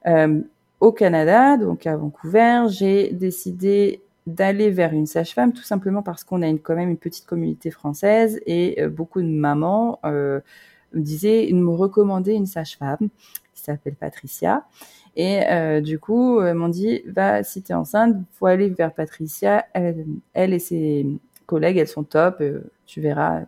Euh, 0.06 0.40
au 0.80 0.92
Canada, 0.92 1.56
donc 1.56 1.86
à 1.86 1.96
Vancouver, 1.96 2.64
j'ai 2.68 3.12
décidé 3.12 4.02
d'aller 4.26 4.70
vers 4.70 4.92
une 4.92 5.06
sage-femme 5.06 5.52
tout 5.52 5.62
simplement 5.62 6.02
parce 6.02 6.24
qu'on 6.24 6.42
a 6.42 6.48
une, 6.48 6.58
quand 6.58 6.74
même 6.74 6.90
une 6.90 6.96
petite 6.96 7.26
communauté 7.26 7.70
française 7.70 8.40
et 8.46 8.84
beaucoup 8.88 9.22
de 9.22 9.28
mamans 9.28 10.00
me 10.04 10.42
disaient, 10.92 11.48
me 11.52 11.70
recommandaient 11.70 12.34
une 12.34 12.46
sage-femme 12.46 13.08
qui 13.54 13.62
s'appelle 13.62 13.94
Patricia. 13.94 14.64
Et 15.14 15.44
du 15.80 15.98
coup, 16.00 16.40
elles 16.42 16.54
m'ont 16.54 16.68
dit, 16.68 17.02
va, 17.06 17.44
si 17.44 17.62
tu 17.62 17.70
es 17.70 17.74
enceinte, 17.74 18.16
faut 18.32 18.46
aller 18.46 18.68
vers 18.68 18.92
Patricia. 18.92 19.64
Elle, 19.72 20.04
elle 20.34 20.52
et 20.52 20.58
ses 20.58 21.06
collègues, 21.46 21.78
elles 21.78 21.88
sont 21.88 22.04
top. 22.04 22.42
tu 22.84 23.00
verras, 23.00 23.44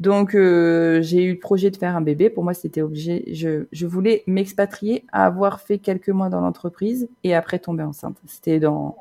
donc 0.00 0.34
euh, 0.34 1.02
j'ai 1.02 1.24
eu 1.24 1.32
le 1.32 1.38
projet 1.38 1.70
de 1.70 1.76
faire 1.76 1.94
un 1.94 2.00
bébé. 2.00 2.30
Pour 2.30 2.42
moi, 2.42 2.54
c'était 2.54 2.80
obligé. 2.80 3.22
Je, 3.34 3.66
je 3.70 3.86
voulais 3.86 4.24
m'expatrier, 4.26 5.04
avoir 5.12 5.60
fait 5.60 5.78
quelques 5.78 6.08
mois 6.08 6.30
dans 6.30 6.40
l'entreprise 6.40 7.08
et 7.22 7.34
après 7.34 7.58
tomber 7.58 7.82
enceinte. 7.82 8.16
C'était 8.26 8.58
dans 8.58 8.96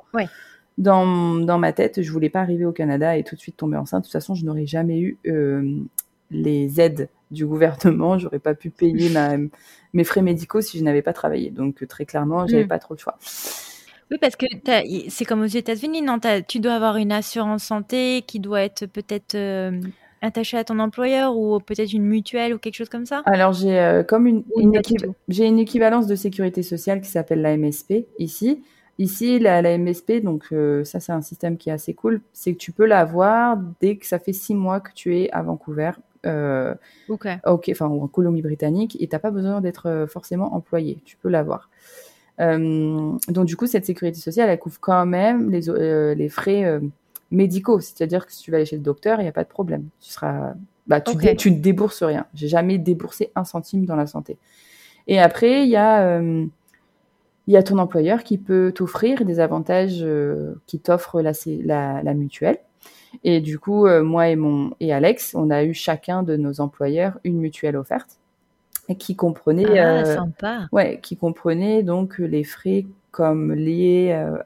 dans, 0.78 1.36
dans 1.36 1.58
ma 1.58 1.72
tête. 1.72 2.02
Je 2.02 2.12
voulais 2.12 2.30
pas 2.30 2.42
arriver 2.42 2.66
au 2.66 2.74
Canada 2.74 3.16
et 3.18 3.24
tout 3.24 3.36
de 3.36 3.40
suite 3.40 3.56
tomber 3.56 3.78
enceinte. 3.78 4.02
De 4.02 4.08
toute 4.08 4.14
façon, 4.14 4.36
je 4.36 4.46
n'aurais 4.46 4.66
jamais 4.66 5.00
eu 5.00 5.18
euh, 5.28 5.80
les 6.32 6.82
aides 6.82 7.10
du 7.32 7.46
gouvernement. 7.46 8.18
J'aurais 8.18 8.40
pas 8.40 8.54
pu 8.54 8.70
payer 8.70 9.10
ma, 9.10 9.38
mes 9.94 10.04
frais 10.04 10.22
médicaux 10.22 10.60
si 10.60 10.78
je 10.78 10.84
n'avais 10.84 11.02
pas 11.02 11.14
travaillé. 11.14 11.50
Donc 11.50 11.88
très 11.88 12.06
clairement, 12.06 12.46
j'avais 12.46 12.66
mm. 12.66 12.70
pas 12.70 12.80
trop 12.80 12.96
de 12.96 13.00
choix. 13.00 13.18
Oui, 14.12 14.18
parce 14.20 14.36
que 14.36 14.46
c'est 15.10 15.26
comme 15.26 15.42
aux 15.42 15.46
États-Unis, 15.46 16.02
non 16.02 16.20
Tu 16.48 16.60
dois 16.60 16.74
avoir 16.74 16.98
une 16.98 17.12
assurance 17.12 17.64
santé 17.64 18.24
qui 18.26 18.40
doit 18.40 18.62
être 18.62 18.88
peut-être 18.88 19.36
euh, 19.36 19.80
attachée 20.22 20.58
à 20.58 20.64
ton 20.64 20.80
employeur 20.80 21.38
ou 21.38 21.60
peut-être 21.60 21.94
une 21.94 22.04
mutuelle 22.06 22.54
ou 22.54 22.58
quelque 22.58 22.76
chose 22.76 22.90
comme 22.90 23.06
ça? 23.06 23.22
Alors, 23.26 23.54
j'ai 23.54 23.80
euh, 23.80 24.04
comme 24.04 24.26
une, 24.26 24.44
j'ai 25.28 25.46
une 25.46 25.60
équivalence 25.60 26.08
de 26.08 26.16
sécurité 26.16 26.64
sociale 26.64 27.02
qui 27.02 27.10
s'appelle 27.10 27.42
la 27.42 27.56
MSP 27.56 28.06
ici. 28.18 28.64
Ici, 28.98 29.40
la, 29.40 29.62
la 29.62 29.78
MSP, 29.78 30.24
donc 30.24 30.48
euh, 30.52 30.84
ça, 30.84 31.00
c'est 31.00 31.14
un 31.14 31.22
système 31.22 31.56
qui 31.56 31.70
est 31.70 31.74
assez 31.74 31.94
cool, 31.94 32.20
c'est 32.34 32.52
que 32.52 32.58
tu 32.58 32.74
peux 32.74 32.86
l'avoir 32.86 33.58
dès 33.80 33.96
que 33.96 34.06
ça 34.06 34.20
fait 34.20 34.34
six 34.34 34.56
mois 34.56 34.82
que 34.82 34.92
tu 34.94 35.18
es 35.18 35.32
à 35.32 35.42
Vancouver. 35.42 35.92
ok. 37.08 37.28
Ok, 37.46 37.70
enfin, 37.72 37.88
ou 37.88 38.04
en 38.04 38.08
Colombie-Britannique, 38.08 38.98
et 39.00 39.08
tu 39.08 39.16
n'as 39.16 39.20
pas 39.20 39.32
besoin 39.32 39.62
d'être 39.62 40.06
forcément 40.10 40.54
employé. 40.54 40.98
Tu 41.06 41.16
peux 41.16 41.30
l'avoir. 41.30 41.70
Euh, 42.40 43.12
donc 43.28 43.46
du 43.46 43.56
coup, 43.56 43.68
cette 43.68 43.86
sécurité 43.86 44.20
sociale, 44.20 44.50
elle 44.50 44.60
couvre 44.60 44.80
quand 44.80 45.06
même 45.06 45.50
les, 45.50 45.70
euh, 45.70 46.14
les 46.16 46.30
frais 46.30 46.64
euh, 46.66 46.80
médicaux. 47.32 47.80
C'est-à-dire 47.80 48.26
que 48.26 48.34
si 48.34 48.44
tu 48.44 48.52
vas 48.52 48.58
aller 48.58 48.66
chez 48.66 48.78
le 48.78 48.82
docteur, 48.82 49.20
il 49.20 49.24
n'y 49.24 49.30
a 49.30 49.34
pas 49.34 49.44
de 49.44 49.50
problème. 49.50 49.88
Tu 50.00 50.12
seras, 50.12 50.54
bah, 50.88 51.02
tu, 51.02 51.18
tu 51.36 51.52
ne 51.52 51.60
débourses 51.60 52.04
rien. 52.04 52.26
J'ai 52.34 52.48
jamais 52.48 52.78
déboursé 52.78 53.32
un 53.36 53.44
centime 53.44 53.86
dans 53.86 53.96
la 53.96 54.08
santé. 54.08 54.38
Et 55.08 55.20
après, 55.20 55.64
il 55.64 55.70
y 55.70 55.78
a 55.78 56.22
il 57.48 57.54
y 57.54 57.58
a 57.58 57.64
ton 57.64 57.80
employeur 57.80 58.24
qui 58.24 58.38
peut 58.38 58.72
t'offrir 58.76 59.26
des 59.26 59.40
avantages 59.40 60.06
qui 60.68 60.80
t'offre 60.80 61.20
la, 61.20 61.32
la, 61.64 62.04
la, 62.04 62.14
mutuelle. 62.14 62.60
Et 63.24 63.42
du 63.42 63.58
coup, 63.58 63.88
moi 64.04 64.30
et 64.30 64.36
mon 64.36 64.76
et 64.80 64.94
Alex, 64.94 65.34
on 65.34 65.50
a 65.50 65.64
eu 65.64 65.74
chacun 65.74 66.22
de 66.22 66.38
nos 66.38 66.62
employeurs 66.62 67.20
une 67.24 67.40
mutuelle 67.40 67.76
offerte 67.76 68.20
qui 68.96 69.16
comprenait, 69.16 69.80
ah, 69.80 70.02
euh, 70.02 70.16
sympa. 70.16 70.68
ouais, 70.72 71.00
qui 71.02 71.16
comprenait 71.16 71.84
donc 71.84 72.18
les 72.18 72.44
frais 72.44 72.86
comme 73.12 73.54
liés 73.54 74.10
euh, 74.12 74.38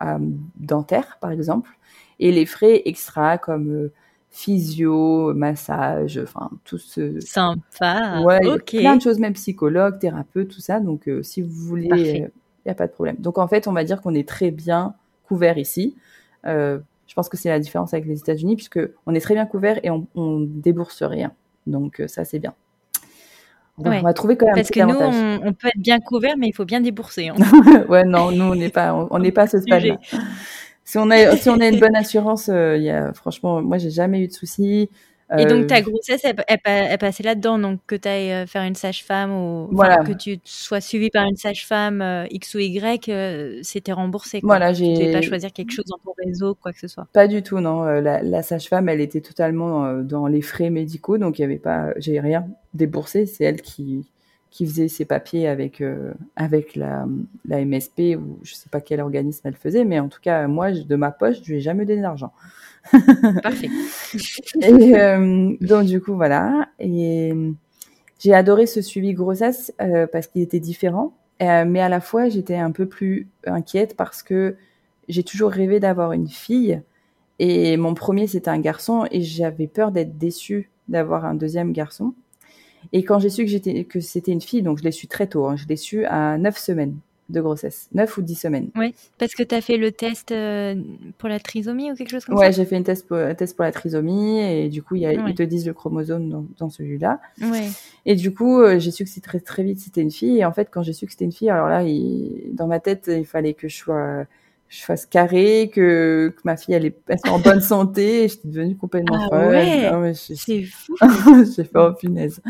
à 0.00 0.18
dentaire 0.56 1.18
par 1.20 1.30
exemple, 1.30 1.70
et 2.18 2.32
les 2.32 2.46
frais 2.46 2.82
extra 2.84 3.38
comme 3.38 3.70
euh, 3.70 3.92
physio, 4.30 5.32
massage, 5.34 6.18
enfin 6.22 6.50
tout 6.64 6.78
ce 6.78 7.20
sympa. 7.20 8.20
Ouais, 8.24 8.40
plein 8.66 8.96
de 8.96 9.02
choses, 9.02 9.18
même 9.18 9.34
psychologue, 9.34 9.98
thérapeute, 9.98 10.48
tout 10.48 10.60
ça. 10.60 10.80
Donc 10.80 11.08
si 11.22 11.42
vous 11.42 11.52
voulez, 11.52 11.88
il 11.92 12.30
n'y 12.66 12.70
a 12.70 12.74
pas 12.74 12.86
de 12.86 12.92
problème. 12.92 13.16
Donc 13.18 13.38
en 13.38 13.46
fait, 13.46 13.68
on 13.68 13.72
va 13.72 13.84
dire 13.84 14.00
qu'on 14.00 14.14
est 14.14 14.28
très 14.28 14.50
bien 14.50 14.94
couvert 15.28 15.58
ici. 15.58 15.96
je 16.44 17.14
pense 17.14 17.28
que 17.28 17.36
c'est 17.36 17.50
la 17.50 17.60
différence 17.60 17.92
avec 17.92 18.06
les 18.06 18.18
États-Unis 18.18 18.56
puisque 18.56 18.80
on 19.06 19.14
est 19.14 19.20
très 19.20 19.34
bien 19.34 19.46
couvert 19.46 19.78
et 19.84 19.90
on, 19.90 20.06
on 20.14 20.40
débourse 20.40 21.02
rien. 21.02 21.32
Donc 21.66 22.02
ça 22.06 22.24
c'est 22.24 22.38
bien. 22.38 22.54
On 23.78 24.02
va 24.02 24.12
trouver 24.12 24.36
quand 24.36 24.46
même 24.46 24.54
Parce 24.54 24.70
que 24.70 24.80
nous, 24.80 24.96
on, 25.44 25.52
peut 25.54 25.68
être 25.68 25.78
bien 25.78 25.98
couvert, 25.98 26.36
mais 26.36 26.48
il 26.48 26.52
faut 26.52 26.64
bien 26.64 26.80
débourser. 26.80 27.28
Hein. 27.28 27.34
ouais, 27.88 28.04
non, 28.04 28.30
nous, 28.30 28.44
on 28.44 28.54
n'est 28.54 28.68
pas, 28.68 28.94
on 29.10 29.18
n'est 29.18 29.32
pas 29.32 29.42
à 29.42 29.46
ce 29.46 29.60
stade-là. 29.60 29.98
Si 30.84 30.98
on 30.98 31.10
a, 31.10 31.36
si 31.36 31.48
on 31.48 31.58
a 31.58 31.68
une 31.68 31.80
bonne 31.80 31.96
assurance, 31.96 32.50
euh, 32.50 32.76
il 32.76 32.82
y 32.82 32.90
a, 32.90 33.12
franchement, 33.14 33.62
moi, 33.62 33.78
j'ai 33.78 33.90
jamais 33.90 34.20
eu 34.22 34.28
de 34.28 34.32
soucis. 34.32 34.90
Et 35.38 35.46
donc 35.46 35.66
ta 35.66 35.78
euh, 35.78 35.80
grossesse, 35.80 36.22
elle, 36.24 36.36
elle, 36.64 36.98
passait 36.98 37.22
là-dedans, 37.22 37.58
donc 37.58 37.80
que 37.86 37.94
tu 37.94 38.08
ailles 38.08 38.32
euh, 38.32 38.46
faire 38.46 38.62
une 38.62 38.74
sage-femme 38.74 39.32
ou 39.32 39.68
que 39.68 40.12
tu 40.12 40.38
sois 40.44 40.80
suivi 40.80 41.10
par 41.10 41.26
une 41.26 41.36
sage-femme 41.36 42.02
euh, 42.02 42.26
X 42.30 42.54
ou 42.54 42.58
Y, 42.58 43.10
c'était 43.62 43.92
remboursé. 43.92 44.40
Quoi. 44.40 44.48
Voilà, 44.48 44.72
j'ai. 44.72 44.94
Tu 44.94 45.12
pas 45.12 45.22
choisir 45.22 45.52
quelque 45.52 45.72
chose 45.72 45.86
dans 45.86 45.98
ton 45.98 46.12
réseau, 46.24 46.54
quoi 46.54 46.72
que 46.72 46.78
ce 46.78 46.88
soit. 46.88 47.06
Pas 47.12 47.28
du 47.28 47.42
tout, 47.42 47.60
non. 47.60 47.84
La, 47.84 48.22
la 48.22 48.42
sage-femme, 48.42 48.88
elle 48.88 49.00
était 49.00 49.20
totalement 49.20 49.94
dans 50.02 50.26
les 50.26 50.42
frais 50.42 50.70
médicaux, 50.70 51.18
donc 51.18 51.38
il 51.38 51.42
y 51.42 51.44
avait 51.44 51.56
pas, 51.56 51.92
j'ai 51.96 52.20
rien 52.20 52.46
déboursé. 52.74 53.26
C'est 53.26 53.44
elle 53.44 53.62
qui 53.62 54.04
qui 54.50 54.66
faisait 54.66 54.88
ses 54.88 55.06
papiers 55.06 55.48
avec 55.48 55.82
avec 56.36 56.76
la, 56.76 57.06
la 57.46 57.64
MSP 57.64 58.18
ou 58.18 58.38
je 58.42 58.54
sais 58.54 58.68
pas 58.70 58.82
quel 58.82 59.00
organisme 59.00 59.40
elle 59.44 59.56
faisait, 59.56 59.84
mais 59.84 59.98
en 59.98 60.08
tout 60.08 60.20
cas 60.20 60.46
moi 60.46 60.72
de 60.72 60.96
ma 60.96 61.10
poche, 61.10 61.36
je 61.42 61.50
lui 61.50 61.56
ai 61.56 61.60
jamais 61.60 61.86
donné 61.86 62.02
d'argent. 62.02 62.32
Parfait. 63.42 63.70
et 64.60 64.96
euh, 64.96 65.56
donc 65.60 65.86
du 65.86 66.00
coup 66.00 66.14
voilà. 66.14 66.68
Et 66.78 67.32
j'ai 68.18 68.34
adoré 68.34 68.66
ce 68.66 68.82
suivi 68.82 69.14
grossesse 69.14 69.72
euh, 69.80 70.06
parce 70.06 70.26
qu'il 70.26 70.42
était 70.42 70.60
différent, 70.60 71.14
euh, 71.42 71.64
mais 71.66 71.80
à 71.80 71.88
la 71.88 72.00
fois 72.00 72.28
j'étais 72.28 72.56
un 72.56 72.70
peu 72.70 72.86
plus 72.86 73.28
inquiète 73.46 73.96
parce 73.96 74.22
que 74.22 74.56
j'ai 75.08 75.22
toujours 75.22 75.50
rêvé 75.50 75.80
d'avoir 75.80 76.12
une 76.12 76.28
fille 76.28 76.80
et 77.38 77.76
mon 77.76 77.94
premier 77.94 78.26
c'était 78.26 78.50
un 78.50 78.60
garçon 78.60 79.06
et 79.10 79.22
j'avais 79.22 79.66
peur 79.66 79.90
d'être 79.92 80.18
déçue 80.18 80.70
d'avoir 80.88 81.24
un 81.24 81.34
deuxième 81.34 81.72
garçon. 81.72 82.14
Et 82.92 83.04
quand 83.04 83.20
j'ai 83.20 83.30
su 83.30 83.44
que 83.44 83.50
j'étais 83.50 83.84
que 83.84 84.00
c'était 84.00 84.32
une 84.32 84.40
fille, 84.40 84.62
donc 84.62 84.78
je 84.78 84.84
l'ai 84.84 84.90
su 84.90 85.06
très 85.06 85.28
tôt, 85.28 85.46
hein, 85.46 85.56
je 85.56 85.66
l'ai 85.66 85.76
su 85.76 86.04
à 86.04 86.36
neuf 86.36 86.58
semaines 86.58 86.96
de 87.32 87.40
grossesse, 87.40 87.88
9 87.94 88.18
ou 88.18 88.22
10 88.22 88.34
semaines. 88.34 88.68
Oui, 88.76 88.94
parce 89.18 89.34
que 89.34 89.42
tu 89.42 89.54
as 89.54 89.60
fait 89.60 89.76
le 89.76 89.90
test 89.90 90.30
euh, 90.30 90.74
pour 91.18 91.28
la 91.28 91.40
trisomie 91.40 91.90
ou 91.90 91.94
quelque 91.94 92.10
chose 92.10 92.24
comme 92.24 92.36
ça? 92.36 92.44
Ouais, 92.44 92.52
j'ai 92.52 92.64
fait 92.64 92.76
une 92.76 92.84
test 92.84 93.08
pour, 93.08 93.16
un 93.16 93.34
test 93.34 93.56
pour 93.56 93.64
la 93.64 93.72
trisomie 93.72 94.40
et 94.40 94.68
du 94.68 94.82
coup, 94.82 94.94
y 94.94 95.06
a, 95.06 95.12
ils 95.12 95.34
te 95.34 95.42
disent 95.42 95.66
le 95.66 95.72
chromosome 95.72 96.46
dans, 96.58 96.70
celui-là. 96.70 97.20
Ouais. 97.40 97.68
Et 98.06 98.14
du 98.14 98.32
coup, 98.32 98.60
euh, 98.60 98.78
j'ai 98.78 98.90
su 98.90 99.04
que 99.04 99.10
c'était 99.10 99.26
très, 99.26 99.40
très 99.40 99.62
vite 99.62 99.80
c'était 99.80 100.02
une 100.02 100.10
fille. 100.10 100.38
Et 100.38 100.44
en 100.44 100.52
fait, 100.52 100.68
quand 100.70 100.82
j'ai 100.82 100.92
su 100.92 101.06
que 101.06 101.12
c'était 101.12 101.24
une 101.24 101.32
fille, 101.32 101.50
alors 101.50 101.68
là, 101.68 101.82
dans 102.52 102.66
ma 102.66 102.80
tête, 102.80 103.10
il 103.12 103.26
fallait 103.26 103.54
que 103.54 103.68
je 103.68 103.76
sois 103.76 104.26
je 104.72 104.82
fasse 104.84 105.04
carré, 105.04 105.70
que, 105.72 106.32
que 106.34 106.40
ma 106.44 106.56
fille 106.56 106.74
elle 106.74 106.86
est, 106.86 106.96
en 107.28 107.38
bonne 107.38 107.60
santé. 107.60 108.24
Et 108.24 108.28
j'étais 108.28 108.48
devenue 108.48 108.74
complètement 108.74 109.18
ah 109.20 109.28
folle. 109.28 109.54
Ouais, 110.00 110.14
c'est 110.14 110.62
fou. 110.62 110.96
j'ai 111.56 111.64
fait 111.64 111.78
en 111.78 111.92
punaise. 111.92 112.40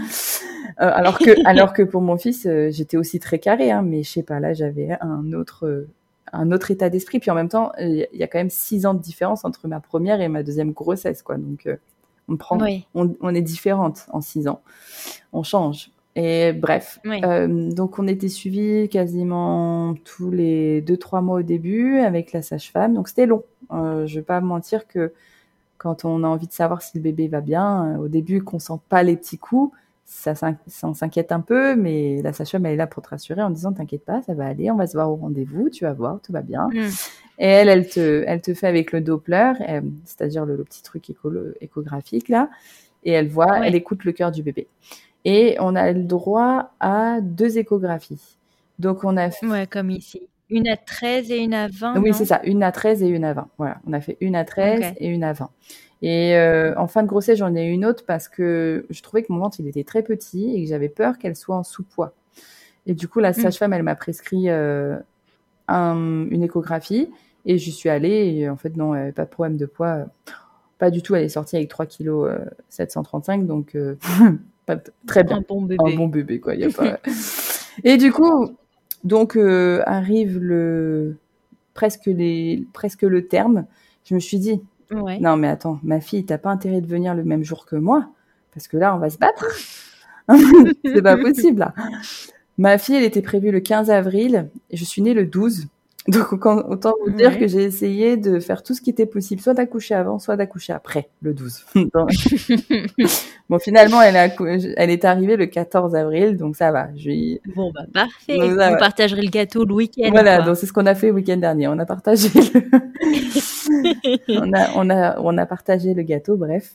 Euh, 0.80 0.90
alors 0.92 1.18
que 1.18 1.30
alors 1.46 1.72
que 1.72 1.82
pour 1.82 2.02
mon 2.02 2.16
fils, 2.16 2.46
euh, 2.46 2.70
j'étais 2.70 2.96
aussi 2.96 3.18
très 3.18 3.38
carré, 3.38 3.70
hein, 3.70 3.82
mais 3.82 4.02
je 4.02 4.10
sais 4.10 4.22
pas, 4.22 4.40
là 4.40 4.54
j'avais 4.54 4.96
un 5.00 5.32
autre 5.32 5.86
un 6.32 6.50
autre 6.50 6.70
état 6.70 6.90
d'esprit. 6.90 7.18
Puis 7.18 7.30
en 7.30 7.34
même 7.34 7.48
temps, 7.48 7.72
il 7.78 8.06
y 8.12 8.22
a 8.22 8.26
quand 8.26 8.38
même 8.38 8.50
six 8.50 8.86
ans 8.86 8.94
de 8.94 9.00
différence 9.00 9.44
entre 9.44 9.68
ma 9.68 9.80
première 9.80 10.20
et 10.20 10.28
ma 10.28 10.42
deuxième 10.42 10.72
grossesse, 10.72 11.22
quoi. 11.22 11.36
Donc 11.36 11.66
euh, 11.66 11.76
on 12.28 12.36
prend, 12.36 12.58
on, 12.94 13.14
on, 13.20 13.34
est 13.34 13.42
différente 13.42 14.06
en 14.12 14.20
six 14.20 14.48
ans. 14.48 14.62
On 15.32 15.42
change. 15.42 15.90
Et 16.14 16.52
bref, 16.52 17.00
euh, 17.06 17.72
donc 17.72 17.98
on 17.98 18.06
était 18.06 18.28
suivis 18.28 18.88
quasiment 18.90 19.94
tous 20.04 20.30
les 20.30 20.82
deux 20.82 20.98
trois 20.98 21.22
mois 21.22 21.38
au 21.38 21.42
début 21.42 21.98
avec 22.00 22.32
la 22.32 22.42
sage-femme. 22.42 22.94
Donc 22.94 23.08
c'était 23.08 23.26
long. 23.26 23.44
Euh, 23.72 24.06
je 24.06 24.16
vais 24.16 24.24
pas 24.24 24.40
mentir 24.40 24.86
que 24.86 25.12
quand 25.78 26.04
on 26.04 26.22
a 26.22 26.28
envie 26.28 26.46
de 26.46 26.52
savoir 26.52 26.82
si 26.82 26.98
le 26.98 27.02
bébé 27.02 27.28
va 27.28 27.40
bien, 27.40 27.98
au 27.98 28.08
début 28.08 28.44
qu'on 28.44 28.58
sent 28.58 28.78
pas 28.88 29.02
les 29.02 29.16
petits 29.16 29.38
coups, 29.38 29.74
ça, 30.04 30.34
s'inquiète 30.34 31.32
un 31.32 31.40
peu, 31.40 31.74
mais 31.74 32.20
la 32.22 32.32
sage-femme 32.32 32.66
elle 32.66 32.74
est 32.74 32.76
là 32.76 32.86
pour 32.86 33.02
te 33.02 33.08
rassurer 33.08 33.42
en 33.42 33.50
disant 33.50 33.72
t'inquiète 33.72 34.04
pas, 34.04 34.22
ça 34.22 34.34
va 34.34 34.46
aller, 34.46 34.70
on 34.70 34.76
va 34.76 34.86
se 34.86 34.92
voir 34.92 35.10
au 35.10 35.16
rendez-vous, 35.16 35.70
tu 35.70 35.84
vas 35.84 35.92
voir, 35.92 36.20
tout 36.22 36.32
va 36.32 36.42
bien. 36.42 36.68
Mm. 36.72 36.88
Et 37.38 37.46
elle, 37.46 37.68
elle 37.68 37.88
te, 37.88 38.24
elle 38.26 38.40
te 38.40 38.54
fait 38.54 38.66
avec 38.66 38.92
le 38.92 39.00
Doppler, 39.00 39.52
c'est-à-dire 40.04 40.44
le, 40.44 40.62
petit 40.64 40.82
truc 40.82 41.10
échographique 41.60 42.28
là, 42.28 42.50
et 43.04 43.12
elle 43.12 43.28
voit, 43.28 43.66
elle 43.66 43.74
écoute 43.74 44.04
le 44.04 44.12
cœur 44.12 44.30
du 44.30 44.42
bébé. 44.42 44.68
Et 45.24 45.56
on 45.60 45.74
a 45.76 45.92
le 45.92 46.02
droit 46.02 46.72
à 46.80 47.20
deux 47.20 47.58
échographies. 47.58 48.38
Donc 48.78 49.04
on 49.04 49.16
a 49.16 49.30
fait... 49.30 49.46
Ouais, 49.46 49.66
comme 49.66 49.90
ici. 49.90 50.28
Une 50.50 50.68
à 50.68 50.76
13 50.76 51.30
et 51.30 51.38
une 51.38 51.54
à 51.54 51.68
20 51.68 52.00
Oui, 52.00 52.12
c'est 52.12 52.26
ça, 52.26 52.40
une 52.44 52.62
à 52.62 52.72
13 52.72 53.02
et 53.02 53.08
une 53.08 53.24
à 53.24 53.32
20. 53.32 53.48
Voilà, 53.56 53.78
on 53.86 53.92
a 53.92 54.00
fait 54.00 54.18
une 54.20 54.36
à 54.36 54.44
13 54.44 54.94
et 54.98 55.08
une 55.08 55.24
à 55.24 55.32
20. 55.32 55.48
Et 56.02 56.36
euh, 56.36 56.74
en 56.76 56.88
fin 56.88 57.02
de 57.02 57.08
grossesse, 57.08 57.38
j'en 57.38 57.54
ai 57.54 57.64
une 57.64 57.84
autre 57.84 58.04
parce 58.06 58.28
que 58.28 58.86
je 58.90 59.02
trouvais 59.02 59.22
que 59.22 59.32
mon 59.32 59.38
ventre, 59.38 59.60
il 59.60 59.68
était 59.68 59.84
très 59.84 60.02
petit 60.02 60.54
et 60.54 60.64
que 60.64 60.68
j'avais 60.68 60.88
peur 60.88 61.18
qu'elle 61.18 61.36
soit 61.36 61.56
en 61.56 61.62
sous-poids. 61.62 62.12
Et 62.86 62.94
du 62.94 63.06
coup, 63.06 63.20
la 63.20 63.30
hmm. 63.30 63.34
sage-femme, 63.34 63.72
elle 63.72 63.84
m'a 63.84 63.94
prescrit 63.94 64.48
euh, 64.48 64.98
une 65.68 66.42
échographie 66.42 67.08
et 67.46 67.58
j'y 67.58 67.72
suis 67.72 67.88
allée. 67.88 68.34
Et 68.34 68.48
en 68.48 68.56
fait, 68.56 68.76
non, 68.76 68.94
elle 68.94 69.12
pas 69.12 69.24
de 69.24 69.30
problème 69.30 69.56
de 69.56 69.66
poids. 69.66 70.06
Pas 70.78 70.90
du 70.90 71.02
tout, 71.02 71.14
elle 71.14 71.24
est 71.24 71.28
sortie 71.28 71.56
avec 71.56 71.68
3 71.68 71.86
kg 71.86 72.28
735, 72.68 73.46
donc 73.46 73.76
pas 74.66 74.76
très 75.06 75.22
bien. 75.22 75.36
Un 75.36 75.44
bon 75.48 75.62
bébé. 75.62 75.84
Un 75.86 75.96
bon 75.96 76.08
bébé, 76.08 76.40
quoi. 76.40 76.56
Y 76.56 76.64
a 76.64 76.70
pas... 76.70 76.98
et 77.84 77.96
du 77.96 78.12
coup, 78.12 78.56
donc 79.04 79.36
euh, 79.36 79.82
arrive 79.86 80.38
le 80.38 81.16
presque 81.74 82.06
les 82.06 82.66
presque 82.72 83.02
le 83.02 83.26
terme. 83.26 83.66
Je 84.04 84.14
me 84.14 84.20
suis 84.20 84.38
dit, 84.38 84.60
non, 84.92 85.36
mais 85.36 85.48
attends, 85.48 85.78
ma 85.82 86.00
fille, 86.00 86.24
t'as 86.24 86.38
pas 86.38 86.50
intérêt 86.50 86.80
de 86.80 86.86
venir 86.86 87.14
le 87.14 87.24
même 87.24 87.44
jour 87.44 87.66
que 87.66 87.76
moi, 87.76 88.08
parce 88.54 88.68
que 88.68 88.76
là, 88.76 88.94
on 88.94 88.98
va 88.98 89.10
se 89.10 89.18
battre. 89.18 89.46
c'est 90.84 91.02
pas 91.02 91.16
possible, 91.16 91.60
là. 91.60 91.74
Ma 92.58 92.78
fille, 92.78 92.96
elle 92.96 93.04
était 93.04 93.22
prévue 93.22 93.50
le 93.50 93.60
15 93.60 93.90
avril, 93.90 94.50
et 94.70 94.76
je 94.76 94.84
suis 94.84 95.02
née 95.02 95.14
le 95.14 95.26
12. 95.26 95.66
Donc, 96.08 96.32
autant 96.32 96.94
vous 97.04 97.12
dire 97.12 97.38
que 97.38 97.46
j'ai 97.46 97.62
essayé 97.62 98.16
de 98.16 98.40
faire 98.40 98.64
tout 98.64 98.74
ce 98.74 98.80
qui 98.80 98.90
était 98.90 99.06
possible, 99.06 99.40
soit 99.40 99.54
d'accoucher 99.54 99.94
avant, 99.94 100.18
soit 100.18 100.36
d'accoucher 100.36 100.72
après, 100.72 101.08
le 101.20 101.32
12. 101.32 101.64
bon, 103.48 103.58
finalement, 103.60 104.02
elle, 104.02 104.16
elle 104.76 104.90
est 104.90 105.04
arrivée 105.04 105.36
le 105.36 105.46
14 105.46 105.94
avril, 105.94 106.36
donc 106.36 106.56
ça 106.56 106.72
va. 106.72 106.88
Je 106.96 107.38
Bon, 107.54 107.70
bah, 107.72 107.82
parfait. 107.92 108.36
vous 108.36 108.78
partagerez 108.78 109.22
le 109.22 109.30
gâteau 109.30 109.64
le 109.64 109.74
week-end. 109.74 110.08
Voilà, 110.10 110.42
donc 110.42 110.56
c'est 110.56 110.66
ce 110.66 110.72
qu'on 110.72 110.86
a 110.86 110.96
fait 110.96 111.08
le 111.08 111.14
week-end 111.14 111.36
dernier. 111.36 111.68
On 111.68 111.78
a 111.78 111.86
partagé 111.86 112.28
on, 114.28 114.52
a, 114.52 114.70
on, 114.74 114.90
a, 114.90 115.20
on 115.20 115.38
a 115.38 115.46
partagé 115.46 115.94
le 115.94 116.02
gâteau, 116.02 116.36
bref. 116.36 116.72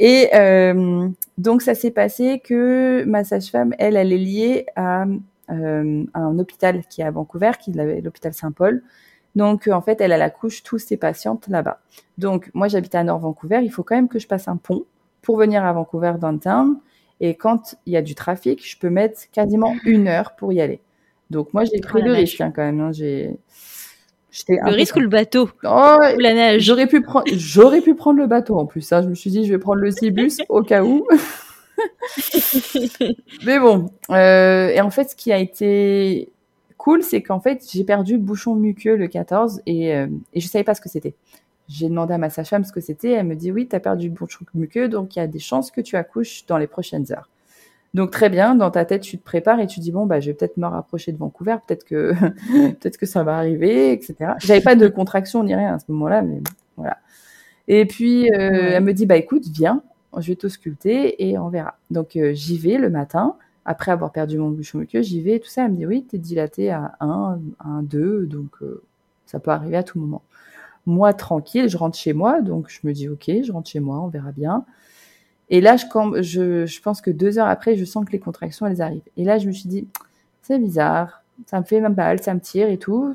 Et 0.00 0.30
euh, 0.34 1.08
donc, 1.38 1.62
ça 1.62 1.74
s'est 1.74 1.92
passé 1.92 2.40
que 2.42 3.04
ma 3.04 3.22
sage-femme, 3.22 3.72
elle, 3.78 3.96
elle 3.96 4.12
est 4.12 4.18
liée 4.18 4.66
à 4.74 5.04
euh, 5.50 6.04
un 6.14 6.38
hôpital 6.38 6.84
qui 6.88 7.00
est 7.00 7.04
à 7.04 7.10
Vancouver, 7.10 7.52
qui 7.60 7.70
est 7.70 8.00
l'hôpital 8.00 8.32
Saint-Paul. 8.32 8.82
Donc, 9.34 9.68
en 9.68 9.80
fait, 9.80 10.00
elle, 10.00 10.12
elle 10.12 10.22
accouche 10.22 10.62
tous 10.62 10.78
ses 10.78 10.96
patientes 10.96 11.48
là-bas. 11.48 11.80
Donc, 12.18 12.50
moi, 12.54 12.68
j'habite 12.68 12.94
à 12.94 13.02
Nord 13.02 13.18
Vancouver. 13.18 13.60
Il 13.62 13.70
faut 13.70 13.82
quand 13.82 13.96
même 13.96 14.08
que 14.08 14.18
je 14.18 14.28
passe 14.28 14.48
un 14.48 14.56
pont 14.56 14.84
pour 15.22 15.36
venir 15.36 15.64
à 15.64 15.72
Vancouver 15.72 16.14
downtown. 16.20 16.78
Et 17.20 17.34
quand 17.34 17.76
il 17.86 17.92
y 17.92 17.96
a 17.96 18.02
du 18.02 18.14
trafic, 18.14 18.66
je 18.68 18.78
peux 18.78 18.90
mettre 18.90 19.20
quasiment 19.32 19.74
une 19.84 20.08
heure 20.08 20.36
pour 20.36 20.52
y 20.52 20.60
aller. 20.60 20.80
Donc, 21.30 21.52
moi, 21.52 21.64
j'ai 21.64 21.80
pris 21.80 22.00
oh 22.02 22.06
le 22.06 22.12
risque 22.12 22.40
hein, 22.40 22.52
quand 22.54 22.62
même. 22.62 22.80
Hein. 22.80 22.92
J'ai 22.92 23.36
le 24.48 24.74
risque 24.74 24.96
ou 24.96 25.00
le 25.00 25.08
bateau? 25.08 25.48
Oh, 25.64 25.96
Ou 26.16 26.18
la 26.18 26.34
neige 26.34 26.62
J'aurais 26.62 26.86
pu, 26.86 27.02
prendre, 27.02 27.26
j'aurais 27.32 27.80
pu 27.80 27.94
prendre 27.94 28.18
le 28.18 28.26
bateau 28.26 28.58
en 28.58 28.66
plus. 28.66 28.92
hein. 28.92 29.02
Je 29.02 29.08
me 29.08 29.14
suis 29.14 29.30
dit, 29.30 29.44
je 29.44 29.52
vais 29.52 29.58
prendre 29.58 29.80
le 29.80 29.90
Cibus 29.90 30.38
au 30.48 30.62
cas 30.62 30.82
où. 30.82 31.06
Mais 33.44 33.58
bon, 33.58 33.90
euh, 34.10 34.68
et 34.68 34.80
en 34.80 34.90
fait, 34.90 35.10
ce 35.10 35.16
qui 35.16 35.32
a 35.32 35.38
été 35.38 36.30
cool, 36.76 37.02
c'est 37.02 37.22
qu'en 37.22 37.40
fait, 37.40 37.64
j'ai 37.70 37.84
perdu 37.84 38.18
bouchon 38.18 38.54
muqueux 38.54 38.96
le 38.96 39.08
14 39.08 39.62
et, 39.66 39.94
euh, 39.94 40.06
et 40.32 40.40
je 40.40 40.48
savais 40.48 40.64
pas 40.64 40.74
ce 40.74 40.80
que 40.80 40.88
c'était. 40.88 41.14
J'ai 41.68 41.88
demandé 41.88 42.12
à 42.14 42.18
ma 42.18 42.30
sage-femme 42.30 42.64
ce 42.64 42.72
que 42.72 42.80
c'était. 42.80 43.12
Elle 43.12 43.26
me 43.26 43.36
dit 43.36 43.50
oui, 43.50 43.66
tu 43.68 43.74
as 43.74 43.80
perdu 43.80 44.10
bouchon 44.10 44.44
muqueux, 44.54 44.88
donc 44.88 45.16
il 45.16 45.18
y 45.18 45.22
a 45.22 45.26
des 45.26 45.38
chances 45.38 45.70
que 45.70 45.80
tu 45.80 45.96
accouches 45.96 46.44
dans 46.46 46.58
les 46.58 46.66
prochaines 46.66 47.10
heures. 47.12 47.30
Donc 47.94 48.10
très 48.10 48.28
bien, 48.28 48.56
dans 48.56 48.72
ta 48.72 48.84
tête, 48.84 49.02
tu 49.02 49.16
te 49.18 49.22
prépares 49.24 49.60
et 49.60 49.68
tu 49.68 49.78
dis 49.78 49.92
bon 49.92 50.04
bah 50.04 50.18
je 50.18 50.26
vais 50.26 50.34
peut-être 50.34 50.56
me 50.56 50.66
rapprocher 50.66 51.12
de 51.12 51.16
Vancouver, 51.16 51.56
peut-être 51.66 51.84
que 51.84 52.12
peut-être 52.72 52.98
que 52.98 53.06
ça 53.06 53.22
va 53.22 53.36
arriver, 53.38 53.92
etc. 53.92 54.32
J'avais 54.38 54.60
pas 54.60 54.74
de 54.74 54.88
contraction 54.88 55.44
ni 55.44 55.54
rien 55.54 55.74
à 55.74 55.78
ce 55.78 55.84
moment-là, 55.88 56.22
mais 56.22 56.40
voilà. 56.76 56.98
Et 57.68 57.86
puis 57.86 58.30
euh, 58.32 58.72
elle 58.72 58.84
me 58.84 58.92
dit 58.92 59.06
bah 59.06 59.16
écoute 59.16 59.44
viens, 59.46 59.82
je 60.20 60.28
vais 60.28 60.36
t'ausculter 60.36 61.28
et 61.28 61.38
on 61.38 61.48
verra. 61.48 61.78
Donc 61.90 62.16
euh, 62.16 62.32
j'y 62.34 62.58
vais 62.58 62.78
le 62.78 62.90
matin, 62.90 63.36
après 63.64 63.92
avoir 63.92 64.12
perdu 64.12 64.38
mon 64.38 64.50
bouchon 64.50 64.78
muqueux, 64.78 65.02
j'y 65.02 65.20
vais, 65.20 65.38
tout 65.38 65.48
ça. 65.48 65.64
Elle 65.64 65.72
me 65.72 65.76
dit 65.76 65.86
oui, 65.86 66.04
t'es 66.04 66.18
dilaté 66.18 66.70
à 66.70 66.96
1, 67.00 67.38
1, 67.60 67.82
2, 67.82 68.26
donc 68.26 68.50
euh, 68.62 68.82
ça 69.26 69.40
peut 69.40 69.50
arriver 69.50 69.76
à 69.76 69.82
tout 69.82 69.98
moment. 69.98 70.22
Moi, 70.86 71.14
tranquille, 71.14 71.68
je 71.68 71.76
rentre 71.76 71.96
chez 71.96 72.12
moi, 72.12 72.42
donc 72.42 72.68
je 72.68 72.80
me 72.86 72.92
dis 72.92 73.08
ok, 73.08 73.30
je 73.42 73.52
rentre 73.52 73.70
chez 73.70 73.80
moi, 73.80 74.00
on 74.00 74.08
verra 74.08 74.32
bien. 74.32 74.64
Et 75.50 75.60
là, 75.60 75.76
je, 75.76 76.64
je, 76.66 76.80
pense 76.80 77.00
que 77.00 77.10
deux 77.10 77.38
heures 77.38 77.48
après, 77.48 77.76
je 77.76 77.84
sens 77.84 78.04
que 78.04 78.12
les 78.12 78.18
contractions, 78.18 78.66
elles 78.66 78.82
arrivent. 78.82 79.02
Et 79.16 79.24
là, 79.24 79.38
je 79.38 79.46
me 79.46 79.52
suis 79.52 79.68
dit, 79.68 79.86
c'est 80.42 80.58
bizarre, 80.58 81.22
ça 81.46 81.60
me 81.60 81.64
fait 81.64 81.80
mal, 81.80 82.22
ça 82.22 82.34
me 82.34 82.40
tire 82.40 82.68
et 82.68 82.78
tout. 82.78 83.14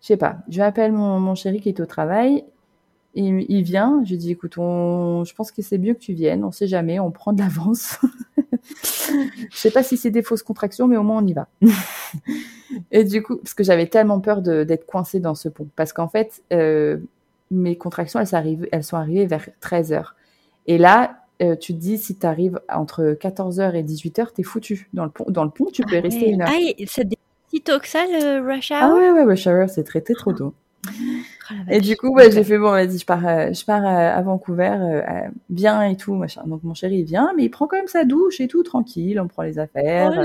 Je 0.00 0.08
sais 0.08 0.16
pas. 0.16 0.38
Je 0.48 0.58
m'appelle 0.58 0.92
mon, 0.92 1.20
mon 1.20 1.34
chéri 1.34 1.60
qui 1.60 1.70
est 1.70 1.80
au 1.80 1.86
travail 1.86 2.44
il, 3.14 3.46
il 3.48 3.62
vient, 3.62 4.02
je 4.04 4.10
lui 4.10 4.18
dis 4.18 4.30
écoute, 4.30 4.58
on, 4.58 5.24
je 5.24 5.34
pense 5.34 5.52
que 5.52 5.62
c'est 5.62 5.78
mieux 5.78 5.94
que 5.94 6.00
tu 6.00 6.12
viennes, 6.12 6.44
on 6.44 6.50
sait 6.50 6.66
jamais, 6.66 6.98
on 7.00 7.10
prend 7.10 7.32
de 7.32 7.40
l'avance. 7.40 7.98
je 8.82 9.56
sais 9.56 9.70
pas 9.70 9.82
si 9.82 9.96
c'est 9.96 10.10
des 10.10 10.22
fausses 10.22 10.42
contractions, 10.42 10.86
mais 10.88 10.96
au 10.96 11.02
moins 11.02 11.22
on 11.22 11.26
y 11.26 11.32
va. 11.32 11.48
et 12.90 13.04
du 13.04 13.22
coup, 13.22 13.36
parce 13.36 13.54
que 13.54 13.64
j'avais 13.64 13.86
tellement 13.86 14.20
peur 14.20 14.42
d'être 14.42 14.86
coincée 14.86 15.20
dans 15.20 15.34
ce 15.34 15.48
pont, 15.48 15.68
parce 15.76 15.92
qu'en 15.92 16.08
fait, 16.08 16.42
euh, 16.52 16.98
mes 17.50 17.76
contractions, 17.76 18.20
elles, 18.20 18.68
elles 18.72 18.84
sont 18.84 18.96
arrivées 18.96 19.26
vers 19.26 19.48
13 19.60 19.92
heures. 19.92 20.16
Et 20.66 20.78
là, 20.78 21.18
euh, 21.42 21.56
tu 21.56 21.74
te 21.74 21.78
dis, 21.78 21.98
si 21.98 22.16
tu 22.16 22.26
arrives 22.26 22.60
entre 22.72 23.16
14h 23.20 23.74
et 23.74 23.82
18h, 23.82 24.32
t'es 24.34 24.42
foutu. 24.42 24.88
Dans 24.92 25.04
le 25.04 25.10
pont, 25.10 25.26
dans 25.28 25.44
le 25.44 25.50
pont 25.50 25.66
tu 25.72 25.82
peux 25.82 25.96
y 25.96 26.00
rester 26.00 26.30
une 26.30 26.42
heure. 26.42 26.48
Ah, 26.50 26.84
c'est 26.86 27.08
si 27.48 27.60
tôt 27.60 27.78
que 27.78 27.88
ça, 27.88 28.04
le 28.06 28.40
rush 28.40 28.70
hour? 28.70 28.78
Ah 28.80 28.94
ouais, 28.94 29.10
ouais, 29.10 29.24
rush 29.24 29.46
hour, 29.46 29.68
c'est 29.68 29.84
traité 29.84 30.14
trop 30.14 30.32
tôt. 30.32 30.54
Oh 31.50 31.54
et 31.70 31.80
du 31.80 31.96
coup, 31.96 32.08
ouais, 32.08 32.30
j'ai 32.30 32.44
fait 32.44 32.58
bon, 32.58 32.70
vas-y, 32.70 32.98
je 32.98 33.04
pars, 33.04 33.26
euh, 33.26 33.52
je 33.52 33.64
pars 33.64 33.84
euh, 33.84 34.18
à 34.18 34.22
Vancouver, 34.22 34.76
euh, 34.80 35.00
bien 35.50 35.82
et 35.82 35.96
tout, 35.96 36.14
machin. 36.14 36.42
Donc 36.46 36.62
mon 36.62 36.74
chéri 36.74 36.98
il 36.98 37.04
vient, 37.04 37.32
mais 37.36 37.44
il 37.44 37.48
prend 37.50 37.66
quand 37.66 37.76
même 37.76 37.88
sa 37.88 38.04
douche 38.04 38.40
et 38.40 38.48
tout, 38.48 38.62
tranquille, 38.62 39.20
on 39.20 39.28
prend 39.28 39.42
les 39.42 39.58
affaires. 39.58 40.12
Oh, 40.16 40.20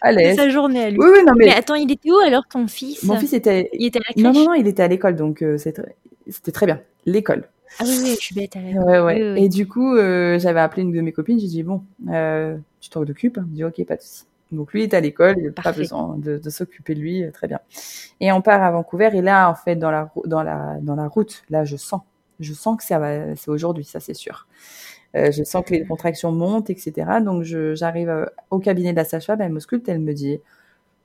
à 0.00 0.12
l'aise. 0.12 0.36
sa 0.36 0.48
journée 0.48 0.84
à 0.84 0.90
lui. 0.90 0.98
Oui, 0.98 1.06
oui, 1.12 1.24
non 1.26 1.34
mais. 1.36 1.46
Mais 1.46 1.54
attends, 1.54 1.74
il 1.74 1.90
était 1.90 2.10
où 2.10 2.18
alors 2.18 2.46
ton 2.48 2.66
fils 2.66 3.02
Mon 3.02 3.16
fils 3.16 3.32
était. 3.32 3.68
Il 3.74 3.86
était 3.86 3.98
à 3.98 4.02
la 4.08 4.12
crèche. 4.14 4.24
Non, 4.24 4.32
non, 4.32 4.50
non, 4.50 4.54
il 4.54 4.66
était 4.66 4.82
à 4.82 4.88
l'école, 4.88 5.16
donc 5.16 5.44
c'était 5.58 6.52
très 6.52 6.66
bien. 6.66 6.80
L'école. 7.04 7.44
Ah 7.78 7.84
oui, 7.84 7.98
oui, 8.02 8.10
je 8.18 8.24
suis 8.24 8.34
bête. 8.34 8.56
À 8.56 8.60
ouais, 8.60 9.00
ouais. 9.00 9.42
Et 9.42 9.48
du 9.48 9.66
coup, 9.66 9.96
j'avais 9.96 10.60
appelé 10.60 10.82
une 10.82 10.92
de 10.92 11.00
mes 11.00 11.12
copines, 11.12 11.38
j'ai 11.38 11.48
dit 11.48 11.62
bon, 11.62 11.82
tu 12.80 12.90
t'en 12.90 13.02
occupes 13.02 13.38
Il 13.42 13.50
me 13.50 13.54
dit 13.54 13.64
ok, 13.64 13.84
pas 13.84 13.96
de 13.96 14.02
souci. 14.02 14.24
Donc 14.52 14.72
lui 14.72 14.84
est 14.84 14.94
à 14.94 15.00
l'école, 15.00 15.36
il 15.38 15.46
n'a 15.46 15.50
pas 15.52 15.72
besoin 15.72 16.16
de, 16.18 16.38
de 16.38 16.50
s'occuper 16.50 16.94
de 16.94 17.00
lui, 17.00 17.24
euh, 17.24 17.30
très 17.32 17.48
bien. 17.48 17.58
Et 18.20 18.30
on 18.32 18.40
part 18.42 18.62
à 18.62 18.70
Vancouver 18.70 19.10
et 19.12 19.22
là 19.22 19.50
en 19.50 19.54
fait 19.54 19.76
dans 19.76 19.90
la 19.90 20.10
dans 20.24 20.42
la 20.42 20.78
dans 20.80 20.94
la 20.94 21.08
route, 21.08 21.42
là 21.50 21.64
je 21.64 21.76
sens, 21.76 22.02
je 22.40 22.52
sens 22.52 22.76
que 22.76 22.84
ça 22.84 22.98
va, 22.98 23.34
c'est 23.34 23.50
aujourd'hui, 23.50 23.84
ça 23.84 24.00
c'est 24.00 24.14
sûr. 24.14 24.46
Euh, 25.16 25.30
je 25.32 25.44
sens 25.44 25.64
que 25.64 25.74
les 25.74 25.84
contractions 25.84 26.32
montent, 26.32 26.68
etc. 26.70 26.92
Donc 27.24 27.42
j'arrive 27.42 28.08
euh, 28.08 28.26
au 28.50 28.58
cabinet 28.58 28.92
de 28.92 28.96
la 28.96 29.04
sage-femme, 29.04 29.40
elle 29.40 29.52
m'ausculte, 29.52 29.88
elle 29.88 30.00
me 30.00 30.12
dit 30.12 30.38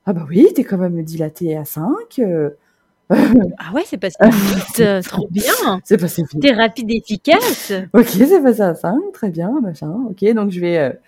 ah 0.04 0.12
bah 0.12 0.26
oui, 0.28 0.48
t'es 0.54 0.64
quand 0.64 0.78
même 0.78 1.02
dilatée 1.02 1.56
à 1.56 1.64
5. 1.64 1.86
Euh. 2.18 2.50
ah 3.10 3.72
ouais, 3.74 3.82
c'est 3.86 3.98
passé 3.98 4.16
vite, 4.22 5.04
trop 5.04 5.28
bien. 5.30 5.80
C'est 5.84 5.98
passé 5.98 6.22
vite. 6.22 6.40
T'es 6.40 6.52
rapide 6.52 6.90
et 6.90 6.96
efficace. 6.96 7.72
ok, 7.92 8.06
c'est 8.06 8.42
passé 8.42 8.62
à 8.62 8.74
5, 8.74 8.96
très 9.12 9.30
bien, 9.30 9.60
machin. 9.60 9.92
Ok, 10.08 10.24
donc 10.34 10.50
je 10.50 10.60
vais 10.60 10.98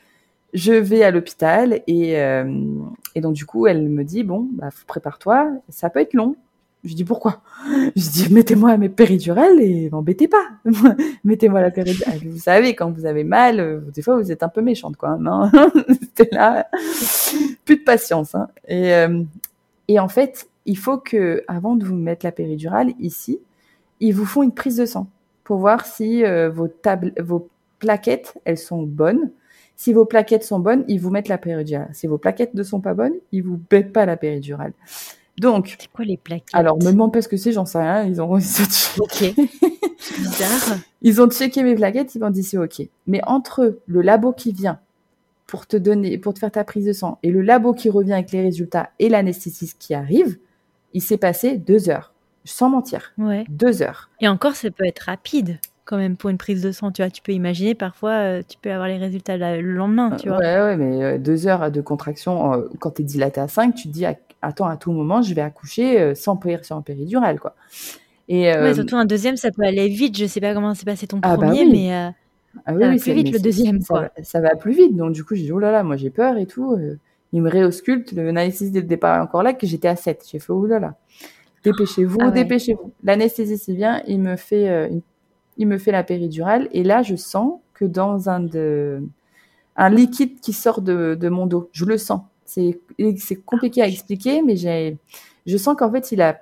je 0.55 0.73
vais 0.73 1.03
à 1.03 1.11
l'hôpital 1.11 1.83
et, 1.89 2.19
euh, 2.21 2.63
et 3.17 3.21
donc 3.21 3.35
du 3.35 3.45
coup 3.45 3.67
elle 3.67 3.89
me 3.89 4.05
dit 4.05 4.23
bon 4.23 4.49
bah 4.53 4.69
prépare-toi 4.87 5.51
ça 5.69 5.91
peut 5.91 6.01
être 6.01 6.15
long. 6.15 6.37
Je 6.85 6.95
dis 6.95 7.05
pourquoi? 7.05 7.41
Je 7.97 8.11
dis 8.11 8.33
mettez-moi 8.33 8.77
mes 8.77 8.91
péridurales 8.91 9.59
et 9.61 9.89
m'embêtez 9.91 10.29
pas. 10.29 10.45
Mettez-moi 11.25 11.63
la 11.63 11.71
péridurale. 11.71 12.19
Vous 12.27 12.39
savez 12.39 12.75
quand 12.75 12.91
vous 12.91 13.07
avez 13.07 13.25
mal 13.25 13.59
euh, 13.59 13.81
des 13.95 14.03
fois 14.03 14.17
vous 14.17 14.31
êtes 14.31 14.43
un 14.43 14.49
peu 14.49 14.61
méchante 14.61 14.97
quoi 14.97 15.17
non? 15.19 15.51
C'était 16.01 16.29
là. 16.31 16.69
Plus 17.65 17.79
de 17.79 17.83
patience 17.83 18.35
hein. 18.35 18.49
et 18.69 18.95
euh, 18.95 19.23
et 19.89 19.99
en 19.99 20.09
fait 20.09 20.49
il 20.67 20.79
faut 20.79 20.99
que 20.99 21.43
avant 21.49 21.75
de 21.75 21.85
vous 21.85 21.97
mettre 21.97 22.25
la 22.25 22.33
péridurale 22.33 22.93
ici 23.01 23.41
ils 24.01 24.15
vous 24.15 24.27
font 24.27 24.43
une 24.43 24.55
prise 24.55 24.77
de 24.77 24.87
sang 24.87 25.09
pour 25.43 25.59
voir 25.59 25.87
si 25.87 26.23
tables 26.83 27.13
vos 27.19 27.49
plaquettes 27.79 28.35
elles 28.45 28.59
sont 28.59 28.83
bonnes 28.83 29.31
si 29.77 29.93
vos 29.93 30.05
plaquettes 30.05 30.45
sont 30.45 30.59
bonnes, 30.59 30.85
ils 30.89 30.99
vous 30.99 31.11
mettent 31.11 31.29
la 31.29 31.39
péridurale. 31.39 31.91
Si 31.93 32.07
vos 32.07 32.19
plaquettes 32.19 32.55
ne 32.55 32.63
sont 32.63 32.81
pas 32.81 32.95
bonnes, 32.95 33.15
ils 33.33 33.43
vous 33.43 33.61
mettent 33.73 33.93
pas 33.93 34.07
la 34.07 34.17
péridurale. 34.17 34.73
Donc. 35.39 35.77
C'est 35.79 35.91
quoi 35.91 36.05
les 36.05 36.17
plaquettes? 36.17 36.55
Alors, 36.55 36.77
me 36.77 36.93
demande 36.93 37.13
pas 37.13 37.23
ce 37.23 37.29
que 37.29 37.37
c'est, 37.37 37.53
j'en 37.53 37.67
sais 37.67 37.79
rien. 37.79 38.05
Ils 38.05 38.23
ont. 38.23 38.33
ok. 38.33 39.35
Bizarre. 40.19 40.79
Ils 41.03 41.21
ont 41.21 41.29
checké 41.29 41.63
mes 41.63 41.75
plaquettes, 41.75 42.15
ils 42.15 42.21
m'ont 42.21 42.31
dit 42.31 42.43
c'est 42.43 42.59
ok. 42.59 42.83
Mais 43.07 43.21
entre 43.27 43.79
le 43.87 44.03
labo 44.03 44.33
qui 44.33 44.53
vient 44.53 44.79
pour 45.47 45.67
te 45.67 45.77
donner, 45.77 46.19
pour 46.19 46.35
te 46.35 46.39
faire 46.39 46.51
ta 46.51 46.65
prise 46.65 46.87
de 46.87 46.93
sang, 46.93 47.19
et 47.23 47.31
le 47.31 47.43
labo 47.43 47.75
qui 47.75 47.91
revient 47.91 48.13
avec 48.13 48.33
les 48.33 48.43
résultats 48.43 48.91
et 48.99 49.09
l'anesthésiste 49.09 49.77
qui 49.79 49.95
arrive, 49.95 50.39
il 50.93 51.03
s'est 51.03 51.19
passé 51.19 51.59
deux 51.59 51.91
heures. 51.91 52.13
Sans 52.45 52.69
mentir. 52.69 53.13
Ouais. 53.17 53.45
Deux 53.49 53.83
heures. 53.83 54.11
Et 54.21 54.29
encore, 54.29 54.55
ça 54.55 54.71
peut 54.71 54.85
être 54.85 55.01
rapide 55.01 55.59
quand 55.85 55.97
même 55.97 56.17
pour 56.17 56.31
une 56.31 56.39
prise 56.39 56.63
de 56.63 56.73
sang, 56.73 56.91
tu 56.91 57.03
vois. 57.03 57.11
Tu 57.11 57.23
peux 57.23 57.33
imaginer, 57.33 57.75
parfois, 57.75 58.13
euh, 58.13 58.43
tu 58.47 58.57
peux 58.61 58.71
avoir 58.71 58.89
les 58.89 58.97
résultats 58.97 59.37
le 59.37 59.61
lendemain, 59.61 60.17
tu 60.17 60.29
vois. 60.29 60.39
Ouais, 60.39 60.61
ouais, 60.61 60.77
mais 60.77 61.03
euh, 61.03 61.19
deux 61.19 61.47
heures 61.47 61.71
de 61.71 61.81
contraction, 61.81 62.55
euh, 62.55 62.69
quand 62.79 62.93
tu 62.93 63.03
es 63.03 63.05
dilaté 63.05 63.41
à 63.41 63.49
5, 63.49 63.75
tu 63.75 63.89
te 63.89 63.93
dis, 63.93 64.07
attends, 64.43 64.67
à 64.67 64.77
tout 64.77 64.93
moment, 64.93 65.23
je 65.23 65.35
vais 65.35 65.43
accoucher 65.43 66.15
sans, 66.15 66.41
sans 66.63 66.83
péridurale, 66.83 67.39
quoi. 67.39 67.55
Et, 68.29 68.47
ouais, 68.47 68.75
surtout 68.75 68.97
un 68.97 69.05
deuxième, 69.05 69.37
ça 69.37 69.51
peut 69.51 69.65
aller 69.65 69.89
vite. 69.89 70.17
Je 70.17 70.27
sais 70.27 70.41
pas 70.41 70.55
comment 70.55 70.75
s'est 70.75 70.87
passé 70.87 71.07
ton 71.07 71.21
ah, 71.23 71.37
bah 71.37 71.47
premier, 71.47 71.67
mais 71.67 71.93
ah, 72.65 72.73
oui, 72.73 72.81
ça 72.81 72.89
va 72.89 72.97
plus 72.97 73.13
vite 73.13 73.33
le 73.33 73.41
deuxième, 73.41 73.81
ça, 73.83 73.95
quoi. 73.95 74.11
Ça, 74.23 74.41
va 74.41 74.57
plus 74.57 74.73
vite. 74.73 74.97
Donc, 74.97 75.13
du 75.13 75.25
coup, 75.25 75.35
j'ai 75.35 75.45
dit, 75.45 75.53
oh 75.53 75.59
là 75.59 75.71
là, 75.71 75.83
moi, 75.83 75.97
j'ai 75.97 76.11
peur 76.11 76.39
et 76.39 76.47
tout. 76.47 76.79
il 77.33 77.43
me 77.43 77.51
réausculte. 77.51 78.15
Dès 78.15 78.33
le 78.33 78.83
départ 78.83 79.23
encore 79.23 79.43
là, 79.43 79.53
que 79.53 79.67
j'étais 79.67 79.89
à 79.89 79.97
7. 79.97 80.25
J'ai 80.31 80.39
fait, 80.39 80.53
oh 80.53 80.65
là 80.65 80.79
là. 80.79 80.95
Dépêchez-vous, 81.65 82.19
ah 82.21 82.31
dépêchez-vous. 82.31 82.93
L'anesthésiste 83.03 83.71
vient, 83.71 84.03
il 84.07 84.21
me 84.21 84.37
fait 84.37 84.69
euh, 84.69 84.89
il 85.57 85.67
me 85.67 85.79
fait 85.79 85.93
la 85.93 86.03
péridurale 86.03 86.69
et 86.73 86.83
là 86.83 87.03
je 87.03 87.17
sens 87.17 87.61
que 87.75 87.85
dans 87.85 88.29
un 88.29 88.41
de 88.41 89.03
un 89.77 89.91
liquide 89.91 90.41
qui 90.41 90.53
sort 90.53 90.83
de, 90.83 91.17
de 91.21 91.29
mon 91.29 91.47
dos, 91.47 91.69
je 91.73 91.85
le 91.85 91.99
sens. 91.99 92.23
C'est 92.45 92.81
c'est 93.19 93.37
compliqué 93.37 93.83
à 93.83 93.89
expliquer, 93.89 94.43
mais 94.43 94.57
j'ai 94.57 94.97
je 95.47 95.57
sens 95.57 95.77
qu'en 95.77 95.91
fait 95.91 96.13
il 96.13 96.23
a 96.23 96.39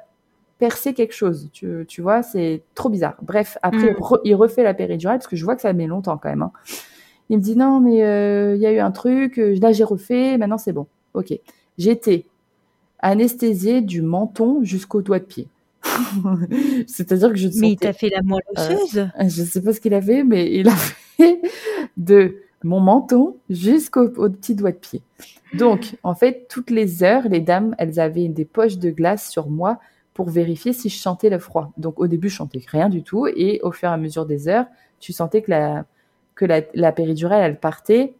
percé 0.59 0.95
quelque 0.95 1.15
chose. 1.15 1.49
Tu, 1.53 1.85
tu 1.89 2.03
vois, 2.03 2.23
c'est 2.23 2.63
trop 2.75 2.89
bizarre. 2.89 3.17
Bref, 3.23 3.59
après 3.63 3.93
mm. 3.93 4.19
il 4.25 4.35
refait 4.35 4.63
la 4.63 4.75
péridurale 4.75 5.19
parce 5.19 5.27
que 5.27 5.37
je 5.37 5.45
vois 5.45 5.57
que 5.57 5.63
ça 5.63 5.73
met 5.73 5.87
longtemps 5.87 6.19
quand 6.19 6.29
même. 6.29 6.43
Hein. 6.43 6.53
Il 7.31 7.39
me 7.39 7.43
dit 7.43 7.57
non 7.57 7.81
mais 7.81 8.05
euh, 8.05 8.55
il 8.55 8.63
y 8.63 8.67
a 8.67 8.73
eu 8.73 8.79
un 8.79 8.91
truc, 8.91 9.39
euh, 9.39 9.57
là 9.61 9.73
j'ai 9.73 9.85
refait, 9.85 10.37
maintenant 10.39 10.59
c'est 10.59 10.73
bon. 10.73 10.87
Ok. 11.15 11.33
J'étais 11.79 12.27
anesthésié 13.01 13.81
du 13.81 14.03
menton 14.03 14.63
jusqu'au 14.63 15.03
doigt 15.03 15.19
de 15.19 15.25
pied. 15.25 15.49
C'est-à-dire 16.87 17.31
que 17.31 17.37
je 17.37 17.49
Mais 17.59 17.73
il 17.73 17.77
t'a 17.77 17.93
fait 17.93 18.11
la 18.11 18.23
moelle 18.23 18.43
euh, 18.59 18.75
osseuse 18.75 19.09
Je 19.19 19.29
Je 19.29 19.43
sais 19.43 19.63
pas 19.63 19.73
ce 19.73 19.81
qu'il 19.81 19.95
a 19.95 20.03
fait, 20.03 20.25
mais 20.25 20.53
il 20.53 20.69
a 20.69 20.77
fait 21.17 21.41
de 21.97 22.37
mon 22.65 22.81
menton 22.81 23.37
jusqu'au 23.51 24.09
petit 24.09 24.55
doigt 24.55 24.73
de 24.73 24.77
pied. 24.77 25.03
Donc, 25.55 25.97
en 26.03 26.15
fait, 26.15 26.47
toutes 26.49 26.71
les 26.71 27.03
heures, 27.03 27.29
les 27.29 27.41
dames, 27.41 27.75
elles 27.79 28.01
avaient 28.01 28.29
des 28.29 28.45
poches 28.45 28.79
de 28.79 28.91
glace 28.91 29.29
sur 29.29 29.49
moi 29.49 29.79
pour 30.15 30.31
vérifier 30.31 30.73
si 30.73 30.89
je 30.89 30.99
sentais 30.99 31.31
le 31.31 31.39
froid. 31.39 31.73
Donc, 31.77 31.99
au 31.99 32.07
début, 32.07 32.29
je 32.29 32.37
sentais 32.37 32.63
rien 32.67 32.89
du 32.89 33.03
tout, 33.03 33.27
et 33.27 33.61
au 33.63 33.73
fur 33.73 33.89
et 33.89 33.93
à 33.93 33.97
mesure 33.97 34.27
des 34.27 34.49
heures, 34.49 34.67
tu 35.01 35.13
sentais 35.13 35.43
que 35.43 35.51
la, 35.51 35.85
que 36.35 36.45
la, 36.45 36.63
la 36.75 36.93
péridurale, 36.93 37.43
elle 37.43 37.59
partait 37.59 38.15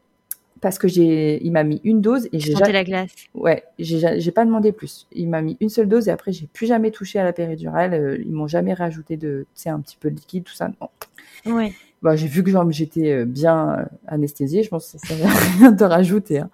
parce 0.63 0.79
que 0.79 0.87
j'ai, 0.87 1.45
il 1.45 1.51
m'a 1.51 1.65
mis 1.65 1.81
une 1.83 2.01
dose 2.01 2.29
et 2.33 2.39
j'ai 2.39 2.53
jamais 2.53 2.73
la 2.73 2.85
glace. 2.85 3.11
Ouais, 3.35 3.65
j'ai, 3.81 4.21
j'ai 4.21 4.31
pas 4.31 4.45
demandé 4.45 4.71
plus. 4.71 5.09
Il 5.13 5.29
m'a 5.29 5.43
mis 5.43 5.57
une 5.61 5.69
seule 5.69 5.89
dose 5.89 6.07
et 6.07 6.13
après 6.13 6.31
j'ai 6.33 6.47
plus 6.47 6.67
jamais 6.67 6.93
touché 6.93 7.19
à 7.19 7.25
la 7.25 7.33
péridurale. 7.33 7.95
Euh, 7.95 8.17
ils 8.25 8.33
m'ont 8.33 8.47
jamais 8.47 8.73
rajouté 8.73 9.17
de, 9.17 9.45
tu 9.57 9.63
sais, 9.63 9.71
un 9.71 9.81
petit 9.81 9.97
peu 9.99 10.09
de 10.09 10.15
liquide, 10.15 10.45
tout 10.45 10.55
ça. 10.55 10.71
Non. 10.81 11.53
Ouais. 11.53 11.73
Bah, 12.01 12.15
j'ai 12.15 12.29
vu 12.29 12.45
que 12.45 12.51
j'étais 12.71 13.11
euh, 13.11 13.25
bien 13.25 13.81
euh, 13.81 13.85
anesthésiée. 14.07 14.63
Je 14.63 14.69
pense 14.69 14.93
que 14.93 14.99
ça 14.99 15.07
sert 15.17 15.29
rien 15.59 15.73
de 15.73 15.85
rajouter. 15.85 16.39
Hein. 16.39 16.51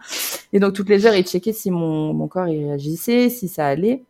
Et 0.55 0.59
donc 0.59 0.73
toutes 0.73 0.89
les 0.89 1.05
heures, 1.05 1.15
ils 1.15 1.27
checkaient 1.27 1.53
si 1.53 1.71
mon, 1.71 2.15
mon 2.15 2.29
corps 2.29 2.49
il 2.49 2.65
réagissait, 2.65 3.29
si 3.29 3.47
ça 3.47 3.67
allait. 3.67 4.03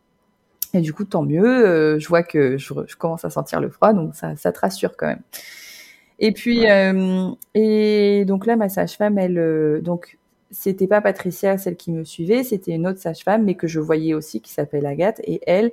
Et 0.73 0.79
du 0.79 0.93
coup, 0.93 1.03
tant 1.03 1.23
mieux. 1.23 1.99
je 1.99 2.07
vois 2.07 2.23
que 2.23 2.57
je, 2.57 2.73
je, 2.87 2.95
commence 2.95 3.25
à 3.25 3.29
sentir 3.29 3.59
le 3.59 3.69
froid, 3.69 3.91
donc 3.91 4.15
ça, 4.15 4.37
ça 4.37 4.53
te 4.53 4.59
rassure 4.59 4.95
quand 4.95 5.07
même. 5.07 5.21
Et 6.19 6.33
puis, 6.33 6.69
euh, 6.69 7.31
et 7.55 8.25
donc 8.25 8.45
là, 8.45 8.57
ma 8.57 8.69
sage-femme, 8.69 9.17
elle, 9.17 9.37
euh, 9.37 9.81
donc, 9.81 10.17
c'était 10.51 10.87
pas 10.87 11.01
Patricia, 11.01 11.57
celle 11.57 11.77
qui 11.77 11.91
me 11.91 12.03
suivait, 12.03 12.43
c'était 12.43 12.73
une 12.73 12.87
autre 12.87 12.99
sage-femme, 12.99 13.43
mais 13.45 13.55
que 13.55 13.67
je 13.67 13.79
voyais 13.79 14.13
aussi, 14.13 14.41
qui 14.41 14.51
s'appelle 14.51 14.85
Agathe. 14.85 15.21
Et 15.23 15.41
elle, 15.47 15.71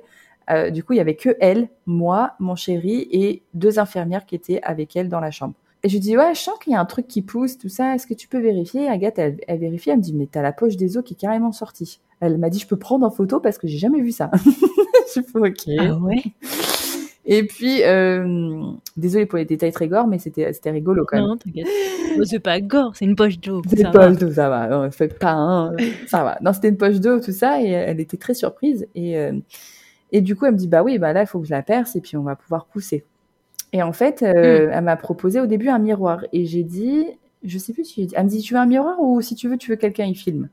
euh, 0.49 0.69
du 0.69 0.83
coup, 0.83 0.93
il 0.93 0.97
y 0.97 1.01
avait 1.01 1.15
que 1.15 1.35
elle, 1.41 1.67
moi, 1.85 2.33
mon 2.39 2.55
chéri 2.55 3.07
et 3.11 3.43
deux 3.53 3.79
infirmières 3.79 4.25
qui 4.25 4.35
étaient 4.35 4.61
avec 4.63 4.95
elle 4.95 5.09
dans 5.09 5.19
la 5.19 5.31
chambre. 5.31 5.55
Et 5.83 5.89
je 5.89 5.97
dis, 5.97 6.17
ouais, 6.17 6.33
je 6.33 6.39
sens 6.39 6.57
qu'il 6.59 6.73
y 6.73 6.75
a 6.75 6.79
un 6.79 6.85
truc 6.85 7.07
qui 7.07 7.21
pousse, 7.21 7.57
tout 7.57 7.69
ça, 7.69 7.93
est-ce 7.93 8.07
que 8.07 8.13
tu 8.13 8.27
peux 8.27 8.39
vérifier? 8.39 8.87
Agathe, 8.87 9.19
elle, 9.19 9.37
elle 9.47 9.59
vérifie, 9.59 9.89
elle 9.89 9.97
me 9.97 10.01
dit, 10.01 10.13
mais 10.13 10.27
t'as 10.31 10.41
la 10.41 10.53
poche 10.53 10.77
des 10.77 10.97
os 10.97 11.03
qui 11.03 11.13
est 11.13 11.17
carrément 11.17 11.51
sortie. 11.51 11.99
Elle 12.19 12.37
m'a 12.37 12.49
dit, 12.49 12.59
je 12.59 12.67
peux 12.67 12.79
prendre 12.79 13.05
en 13.05 13.11
photo 13.11 13.39
parce 13.39 13.57
que 13.57 13.67
j'ai 13.67 13.77
jamais 13.77 14.01
vu 14.01 14.11
ça. 14.11 14.31
je 15.15 15.21
fais, 15.21 15.39
ok. 15.39 15.69
Ah 15.79 15.97
ouais 15.97 16.23
et 17.29 17.43
puis, 17.43 17.83
euh, 17.83 18.71
désolé 18.95 19.25
pour 19.25 19.37
les 19.37 19.45
détails 19.45 19.73
très 19.73 19.89
gore, 19.89 20.07
mais 20.07 20.17
c'était 20.17 20.71
rigolo 20.71 21.05
quand 21.05 21.17
même. 21.17 21.27
Non, 21.27 21.37
t'inquiète. 21.37 21.67
c'est 22.23 22.39
pas 22.39 22.59
gore, 22.61 22.95
c'est 22.95 23.03
une 23.05 23.17
poche 23.17 23.39
d'eau. 23.39 23.61
C'est 23.69 23.81
une 23.81 23.91
poche 23.91 24.17
d'eau, 24.17 24.31
ça 24.31 24.47
va. 24.47 24.67
Non, 24.67 24.89
fait 24.91 25.19
pas 25.19 25.33
un, 25.33 25.75
ça 26.07 26.23
va. 26.23 26.37
Non, 26.41 26.53
c'était 26.53 26.69
une 26.69 26.77
poche 26.77 27.01
d'eau, 27.01 27.19
tout 27.19 27.33
ça, 27.33 27.61
et 27.61 27.67
elle 27.67 27.99
était 27.99 28.17
très 28.17 28.33
surprise. 28.33 28.87
Et 28.95 29.17
euh, 29.17 29.33
et 30.13 30.21
du 30.21 30.37
coup, 30.37 30.45
elle 30.45 30.53
me 30.53 30.57
dit 30.57 30.69
bah 30.69 30.83
oui, 30.83 30.97
bah 30.99 31.11
là, 31.11 31.21
il 31.23 31.27
faut 31.27 31.39
que 31.39 31.45
je 31.45 31.51
la 31.51 31.63
perce 31.63 31.95
et 31.95 32.01
puis 32.01 32.15
on 32.15 32.23
va 32.23 32.37
pouvoir 32.37 32.65
pousser. 32.65 33.03
Et 33.73 33.83
en 33.83 33.91
fait, 33.91 34.23
euh, 34.23 34.67
hmm. 34.67 34.71
elle 34.73 34.83
m'a 34.85 34.95
proposé 34.95 35.41
au 35.41 35.47
début 35.47 35.67
un 35.67 35.79
miroir 35.79 36.23
et 36.31 36.45
j'ai 36.45 36.63
dit, 36.63 37.05
je 37.43 37.57
sais 37.57 37.73
plus 37.73 37.83
si 37.83 38.01
j'ai 38.01 38.07
dit, 38.07 38.13
elle 38.15 38.23
me 38.23 38.29
dit 38.29 38.41
tu 38.41 38.53
veux 38.53 38.59
un 38.59 38.65
miroir 38.65 39.01
ou 39.01 39.19
si 39.21 39.35
tu 39.35 39.49
veux, 39.49 39.57
tu 39.57 39.69
veux 39.69 39.75
quelqu'un 39.75 40.05
il 40.05 40.15
filme? 40.15 40.49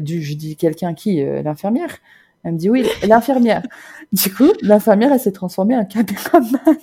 Du, 0.00 0.22
je 0.22 0.34
dis 0.34 0.56
quelqu'un 0.56 0.94
qui, 0.94 1.22
euh, 1.22 1.42
l'infirmière. 1.42 1.98
Elle 2.44 2.54
me 2.54 2.58
dit 2.58 2.70
oui, 2.70 2.84
l'infirmière. 3.06 3.62
du 4.12 4.34
coup, 4.34 4.50
l'infirmière, 4.62 5.12
elle 5.12 5.20
s'est 5.20 5.32
transformée 5.32 5.76
en 5.76 5.84
caméraman. 5.84 6.50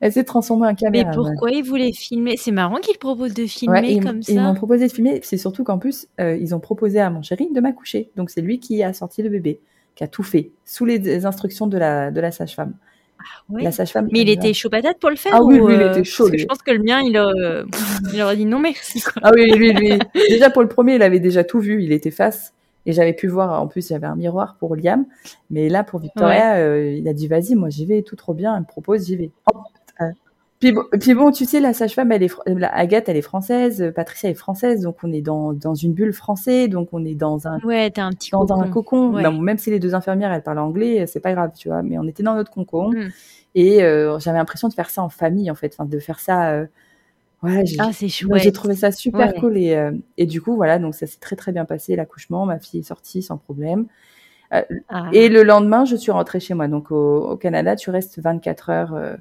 elle 0.00 0.12
s'est 0.12 0.24
transformée 0.24 0.68
en 0.68 0.74
caméraman. 0.74 1.10
Mais 1.10 1.16
pourquoi 1.16 1.50
ils 1.50 1.62
voulaient 1.62 1.92
filmer? 1.92 2.36
C'est 2.38 2.50
marrant 2.50 2.76
qu'ils 2.76 2.98
proposent 2.98 3.34
de 3.34 3.46
filmer 3.46 4.00
comme 4.00 4.22
ça. 4.22 4.32
Ils 4.32 4.40
m'ont 4.40 4.54
proposé 4.54 4.86
de 4.86 4.92
filmer. 4.92 5.20
C'est 5.22 5.36
surtout 5.36 5.64
qu'en 5.64 5.78
plus, 5.78 6.08
euh, 6.18 6.36
ils 6.36 6.54
ont 6.54 6.60
proposé 6.60 6.98
à 6.98 7.10
mon 7.10 7.22
chéri 7.22 7.48
de 7.52 7.60
m'accoucher. 7.60 8.10
Donc 8.16 8.30
c'est 8.30 8.40
lui 8.40 8.58
qui 8.58 8.82
a 8.82 8.94
sorti 8.94 9.22
le 9.22 9.28
bébé, 9.28 9.60
qui 9.94 10.04
a 10.04 10.08
tout 10.08 10.22
fait 10.22 10.50
sous 10.64 10.86
les 10.86 11.26
instructions 11.26 11.66
de 11.66 11.76
la 11.76 12.10
de 12.10 12.20
la 12.20 12.32
sage-femme. 12.32 12.72
Ah 13.18 13.60
la 13.60 13.70
sage-femme. 13.70 14.08
Mais 14.12 14.20
il 14.20 14.30
était 14.30 14.54
chaud 14.54 14.70
patate 14.70 14.98
pour 14.98 15.10
le 15.10 15.16
faire. 15.16 15.32
Ah 15.34 15.42
oui, 15.42 15.56
lui, 15.56 15.74
il 15.74 15.80
euh, 15.80 15.92
était 15.92 16.04
chaud. 16.04 16.30
Je 16.32 16.44
pense 16.46 16.62
que 16.62 16.70
le 16.70 16.82
mien, 16.82 17.02
il, 17.02 17.20
il 18.14 18.22
aurait 18.22 18.36
dit 18.36 18.46
non 18.46 18.60
merci. 18.60 19.02
Ah 19.22 19.30
oui, 19.34 19.52
lui, 19.52 19.72
lui. 19.72 19.98
déjà 20.30 20.48
pour 20.48 20.62
le 20.62 20.68
premier, 20.68 20.96
il 20.96 21.02
avait 21.02 21.20
déjà 21.20 21.44
tout 21.44 21.60
vu. 21.60 21.82
Il 21.82 21.92
était 21.92 22.10
face. 22.10 22.54
Et 22.86 22.92
j'avais 22.92 23.12
pu 23.12 23.28
voir, 23.28 23.60
en 23.60 23.66
plus, 23.66 23.90
il 23.90 23.92
y 23.92 23.96
avait 23.96 24.06
un 24.06 24.16
miroir 24.16 24.56
pour 24.58 24.76
Liam. 24.76 25.06
Mais 25.50 25.68
là, 25.68 25.84
pour 25.84 26.00
Victoria, 26.00 26.56
euh, 26.56 26.92
il 26.92 27.08
a 27.08 27.12
dit, 27.12 27.28
vas-y, 27.28 27.54
moi, 27.54 27.70
j'y 27.70 27.86
vais, 27.86 28.02
tout 28.02 28.16
trop 28.16 28.34
bien. 28.34 28.54
Elle 28.54 28.62
me 28.62 28.66
propose, 28.66 29.06
j'y 29.06 29.16
vais. 29.16 29.30
Puis 30.60 30.72
bon, 30.72 30.84
puis 30.98 31.14
bon, 31.14 31.30
tu 31.30 31.44
sais, 31.44 31.60
la 31.60 31.74
sage-femme, 31.74 32.10
elle 32.12 32.22
est, 32.22 32.34
la 32.46 32.74
Agathe, 32.74 33.08
elle 33.08 33.18
est 33.18 33.22
française, 33.22 33.92
Patricia 33.94 34.30
est 34.30 34.34
française, 34.34 34.82
donc 34.82 34.96
on 35.02 35.12
est 35.12 35.20
dans, 35.20 35.52
dans 35.52 35.74
une 35.74 35.92
bulle 35.92 36.14
française, 36.14 36.70
donc 36.70 36.88
on 36.92 37.04
est 37.04 37.14
dans 37.14 37.46
un, 37.46 37.58
ouais, 37.60 37.90
t'es 37.90 38.00
un 38.00 38.10
petit 38.12 38.30
dans 38.30 38.46
cocon. 38.46 38.62
un 38.62 38.70
cocon. 38.70 39.40
même 39.42 39.58
si 39.58 39.70
les 39.70 39.78
deux 39.78 39.94
infirmières, 39.94 40.32
elles 40.32 40.42
parlent 40.42 40.60
anglais, 40.60 41.06
c'est 41.06 41.20
pas 41.20 41.32
grave, 41.34 41.50
tu 41.54 41.68
vois, 41.68 41.82
mais 41.82 41.98
on 41.98 42.04
était 42.04 42.22
dans 42.22 42.34
notre 42.34 42.50
cocon. 42.50 42.92
Hmm. 42.92 43.10
Et 43.54 43.82
euh, 43.82 44.18
j'avais 44.20 44.38
l'impression 44.38 44.68
de 44.68 44.74
faire 44.74 44.88
ça 44.88 45.02
en 45.02 45.10
famille, 45.10 45.50
en 45.50 45.54
fait, 45.54 45.74
enfin, 45.76 45.84
de 45.84 45.98
faire 45.98 46.18
ça, 46.18 46.64
ah, 47.78 47.92
c'est 47.92 48.08
chouette. 48.08 48.42
J'ai 48.42 48.52
trouvé 48.52 48.74
ça 48.74 48.92
super 48.92 49.34
cool 49.34 49.56
et, 49.56 49.74
euh, 49.74 49.92
et 50.16 50.26
du 50.26 50.40
coup 50.40 50.56
voilà 50.56 50.78
donc 50.78 50.94
ça 50.94 51.06
s'est 51.06 51.20
très 51.20 51.36
très 51.36 51.52
bien 51.52 51.64
passé 51.64 51.96
l'accouchement, 51.96 52.46
ma 52.46 52.58
fille 52.58 52.80
est 52.80 52.84
sortie 52.84 53.22
sans 53.22 53.38
problème. 53.38 53.86
Euh, 54.52 54.62
ah. 54.88 55.08
Et 55.12 55.28
le 55.28 55.42
lendemain 55.42 55.84
je 55.84 55.96
suis 55.96 56.12
rentrée 56.12 56.40
chez 56.40 56.54
moi 56.54 56.68
donc 56.68 56.90
au, 56.90 57.36
Canada 57.36 57.76
tu 57.76 57.90
restes 57.90 58.20
24 58.20 58.70
heures 58.70 59.16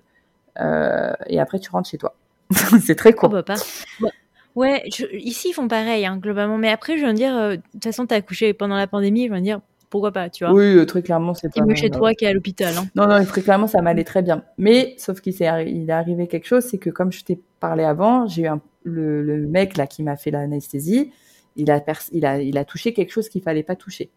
euh, 0.60 1.14
et 1.28 1.40
après 1.40 1.60
tu 1.60 1.70
rentres 1.70 1.90
chez 1.90 1.98
toi. 1.98 2.16
c'est 2.82 2.96
très 2.96 3.14
court. 3.14 3.30
Oh, 3.34 3.42
bah, 3.48 3.56
bah, 4.00 4.10
ouais, 4.56 4.84
ici 5.14 5.50
ils 5.50 5.54
font 5.54 5.68
pareil 5.68 6.06
hein, 6.06 6.18
globalement 6.18 6.58
mais 6.58 6.70
après 6.70 6.98
je 6.98 7.06
veux 7.06 7.14
dire 7.14 7.34
de 7.36 7.56
toute 7.74 7.84
façon 7.84 8.06
t'as 8.06 8.18
accouché 8.18 8.54
pendant 8.54 8.76
la 8.76 8.88
pandémie 8.88 9.28
je 9.28 9.34
veux 9.34 9.42
dire 9.42 9.62
pourquoi 9.94 10.12
pas, 10.12 10.28
tu 10.28 10.44
vois. 10.44 10.52
Oui, 10.56 10.84
très 10.88 11.04
clairement, 11.04 11.36
c'est 11.36 11.54
pas. 11.54 11.64
mieux 11.64 11.76
chez 11.76 11.92
toi 11.92 12.16
qui 12.16 12.26
est 12.26 12.28
à 12.28 12.34
l'hôpital. 12.34 12.74
Hein. 12.76 12.88
Non, 12.96 13.06
non, 13.06 13.24
très 13.26 13.44
clairement, 13.44 13.68
ça 13.68 13.80
m'allait 13.84 14.04
très 14.04 14.24
bien. 14.24 14.44
Mais, 14.58 14.96
sauf 14.98 15.22
qu'il 15.22 15.34
s'est, 15.34 15.46
il 15.68 15.88
est 15.88 15.94
arrivé 15.94 16.26
quelque 16.26 16.48
chose, 16.48 16.64
c'est 16.64 16.80
que 16.80 16.90
comme 16.90 17.12
je 17.12 17.24
t'ai 17.24 17.40
parlé 17.60 17.84
avant, 17.84 18.26
j'ai 18.26 18.42
eu 18.42 18.48
un, 18.48 18.60
le, 18.82 19.22
le, 19.22 19.46
mec 19.46 19.78
là 19.78 19.86
qui 19.86 20.02
m'a 20.02 20.16
fait 20.16 20.32
l'anesthésie, 20.32 21.12
il 21.58 21.70
a, 21.70 21.80
il 22.12 22.26
a, 22.26 22.42
il 22.42 22.58
a 22.58 22.66
touché 22.66 22.94
quelque 22.94 23.12
chose 23.12 23.30
qu'il 23.30 23.44
fallait 23.44 23.62
pas 23.62 23.76
toucher. 23.76 24.10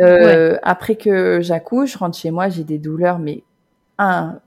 Euh, 0.00 0.58
Après 0.64 0.96
que 0.96 1.40
j'accouche, 1.40 1.92
je 1.92 1.98
rentre 1.98 2.18
chez 2.18 2.32
moi, 2.32 2.48
j'ai 2.48 2.64
des 2.64 2.78
douleurs, 2.78 3.20
mais 3.20 3.44
un, 3.98 4.40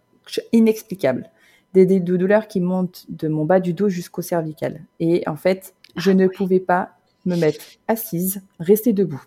inexplicables. 0.52 1.30
Des, 1.74 1.86
des 1.86 2.02
douleurs 2.02 2.50
qui 2.50 2.60
montent 2.60 3.06
de 3.08 3.30
mon 3.30 3.46
bas 3.46 3.62
du 3.62 3.72
dos 3.72 3.88
jusqu'au 3.88 4.22
cervical. 4.22 4.82
Et 5.00 5.24
en 5.28 5.38
fait, 5.38 5.76
je 5.96 6.12
ah 6.12 6.14
ne 6.14 6.28
pouvais 6.28 6.60
pas 6.60 6.90
me 7.26 7.38
mettre 7.38 7.64
assise, 7.88 8.42
rester 8.60 8.92
debout. 8.92 9.24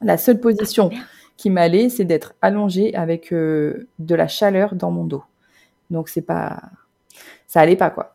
La 0.00 0.16
seule 0.16 0.40
position 0.40 0.90
qui 1.36 1.50
m'allait, 1.50 1.88
c'est 1.88 2.04
d'être 2.04 2.34
allongée 2.42 2.94
avec 2.94 3.32
euh, 3.32 3.88
de 3.98 4.14
la 4.14 4.28
chaleur 4.28 4.74
dans 4.74 4.90
mon 4.90 5.04
dos. 5.04 5.22
Donc 5.90 6.08
c'est 6.08 6.22
pas, 6.22 6.60
ça 7.46 7.60
allait 7.60 7.76
pas 7.76 7.90
quoi. 7.90 8.14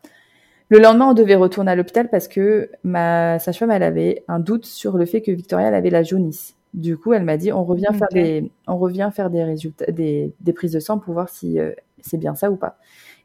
Le 0.68 0.78
lendemain, 0.78 1.10
on 1.10 1.14
devait 1.14 1.34
retourner 1.34 1.72
à 1.72 1.76
l'hôpital 1.76 2.08
parce 2.08 2.26
que 2.26 2.70
ma 2.84 3.38
sage-femme, 3.38 3.70
elle 3.70 3.82
avait 3.82 4.24
un 4.28 4.40
doute 4.40 4.64
sur 4.64 4.96
le 4.96 5.04
fait 5.04 5.20
que 5.20 5.30
Victoria 5.30 5.68
elle 5.68 5.74
avait 5.74 5.90
la 5.90 6.02
jaunisse. 6.02 6.56
Du 6.72 6.96
coup, 6.96 7.12
elle 7.12 7.24
m'a 7.24 7.36
dit, 7.36 7.52
on 7.52 7.64
revient 7.64 7.90
faire 7.96 8.08
des, 8.10 8.50
on 8.66 8.76
revient 8.76 9.10
faire 9.14 9.30
des 9.30 9.44
résultats, 9.44 9.92
des, 9.92 10.32
des 10.40 10.52
prises 10.52 10.72
de 10.72 10.80
sang 10.80 10.98
pour 10.98 11.14
voir 11.14 11.28
si 11.28 11.60
euh, 11.60 11.72
c'est 12.00 12.16
bien 12.16 12.34
ça 12.34 12.50
ou 12.50 12.56
pas. 12.56 12.78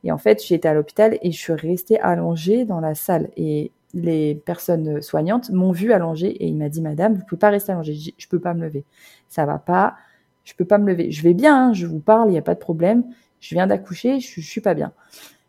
Et 0.03 0.11
en 0.11 0.17
fait, 0.17 0.43
j'étais 0.45 0.67
à 0.67 0.73
l'hôpital 0.73 1.17
et 1.21 1.31
je 1.31 1.37
suis 1.37 1.53
restée 1.53 1.99
allongée 1.99 2.65
dans 2.65 2.79
la 2.79 2.93
salle. 2.93 3.29
Et 3.37 3.71
les 3.93 4.35
personnes 4.35 5.01
soignantes 5.01 5.49
m'ont 5.49 5.71
vue 5.71 5.93
allongée 5.93 6.29
et 6.29 6.47
il 6.47 6.55
m'a 6.55 6.69
dit, 6.69 6.81
Madame, 6.81 7.15
vous 7.15 7.23
pouvez 7.25 7.39
pas 7.39 7.49
rester 7.49 7.71
allongée. 7.71 7.95
Je, 7.95 8.11
je 8.17 8.27
peux 8.27 8.39
pas 8.39 8.53
me 8.53 8.61
lever. 8.61 8.85
Ça 9.29 9.45
va 9.45 9.57
pas. 9.57 9.95
Je 10.43 10.53
peux 10.53 10.65
pas 10.65 10.77
me 10.77 10.87
lever. 10.87 11.11
Je 11.11 11.23
vais 11.23 11.33
bien. 11.33 11.69
Hein, 11.69 11.73
je 11.73 11.87
vous 11.87 11.99
parle. 11.99 12.29
Il 12.29 12.33
n'y 12.33 12.37
a 12.37 12.43
pas 12.43 12.55
de 12.55 12.59
problème. 12.59 13.03
Je 13.39 13.55
viens 13.55 13.67
d'accoucher. 13.67 14.19
Je, 14.19 14.41
je 14.41 14.47
suis 14.47 14.61
pas 14.61 14.73
bien. 14.73 14.91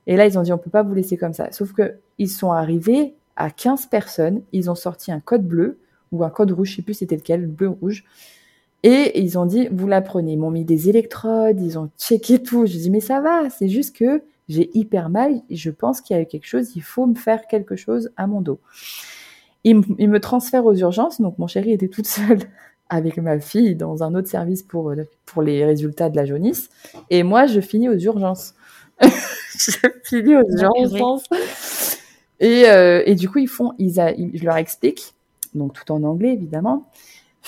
Et 0.06 0.16
là, 0.16 0.26
ils 0.26 0.38
ont 0.38 0.42
dit, 0.42 0.52
on 0.52 0.58
peut 0.58 0.70
pas 0.70 0.82
vous 0.82 0.94
laisser 0.94 1.16
comme 1.16 1.34
ça. 1.34 1.52
Sauf 1.52 1.72
que 1.72 1.96
ils 2.18 2.30
sont 2.30 2.52
arrivés 2.52 3.14
à 3.36 3.50
15 3.50 3.86
personnes. 3.86 4.42
Ils 4.52 4.70
ont 4.70 4.74
sorti 4.74 5.12
un 5.12 5.20
code 5.20 5.46
bleu 5.46 5.78
ou 6.12 6.24
un 6.24 6.30
code 6.30 6.50
rouge, 6.50 6.70
je 6.70 6.76
sais 6.76 6.82
plus 6.82 6.94
c'était 6.94 7.16
lequel, 7.16 7.46
bleu 7.46 7.68
rouge. 7.68 8.04
Et 8.82 9.20
ils 9.20 9.38
ont 9.38 9.46
dit, 9.46 9.68
vous 9.70 9.86
la 9.86 10.00
prenez. 10.00 10.32
Ils 10.32 10.38
m'ont 10.38 10.50
mis 10.50 10.64
des 10.64 10.88
électrodes, 10.88 11.60
ils 11.60 11.78
ont 11.78 11.90
checké 11.98 12.42
tout. 12.42 12.66
Je 12.66 12.78
dis, 12.78 12.90
mais 12.90 13.00
ça 13.00 13.20
va, 13.20 13.50
c'est 13.50 13.68
juste 13.68 13.96
que 13.96 14.22
j'ai 14.50 14.70
hyper 14.74 15.08
mal. 15.08 15.40
Je 15.48 15.70
pense 15.70 16.00
qu'il 16.00 16.16
y 16.16 16.18
a 16.18 16.22
eu 16.22 16.26
quelque 16.26 16.46
chose, 16.46 16.76
il 16.76 16.82
faut 16.82 17.06
me 17.06 17.14
faire 17.14 17.46
quelque 17.46 17.76
chose 17.76 18.10
à 18.16 18.26
mon 18.26 18.40
dos. 18.40 18.60
Ils, 19.64 19.76
me 19.76 20.18
transfèrent 20.18 20.64
aux 20.64 20.74
urgences, 20.74 21.20
donc 21.20 21.38
mon 21.38 21.46
chéri 21.46 21.72
était 21.72 21.88
toute 21.88 22.06
seule 22.06 22.40
avec 22.88 23.18
ma 23.18 23.38
fille 23.40 23.76
dans 23.76 24.02
un 24.02 24.14
autre 24.14 24.28
service 24.28 24.62
pour, 24.62 24.92
pour 25.24 25.42
les 25.42 25.64
résultats 25.64 26.10
de 26.10 26.16
la 26.16 26.24
jaunisse. 26.24 26.70
Et 27.08 27.22
moi, 27.22 27.46
je 27.46 27.60
finis 27.60 27.88
aux 27.88 27.98
urgences. 27.98 28.54
je 29.00 29.88
finis 30.04 30.36
aux 30.36 30.48
urgences. 30.48 31.24
Et, 32.40 32.68
euh, 32.68 33.02
et 33.06 33.14
du 33.14 33.28
coup, 33.28 33.38
ils 33.38 33.48
font, 33.48 33.72
ils, 33.78 33.92
je 34.34 34.44
leur 34.44 34.56
explique 34.56 35.14
donc 35.54 35.72
tout 35.74 35.92
en 35.92 36.02
anglais 36.02 36.32
évidemment. 36.32 36.86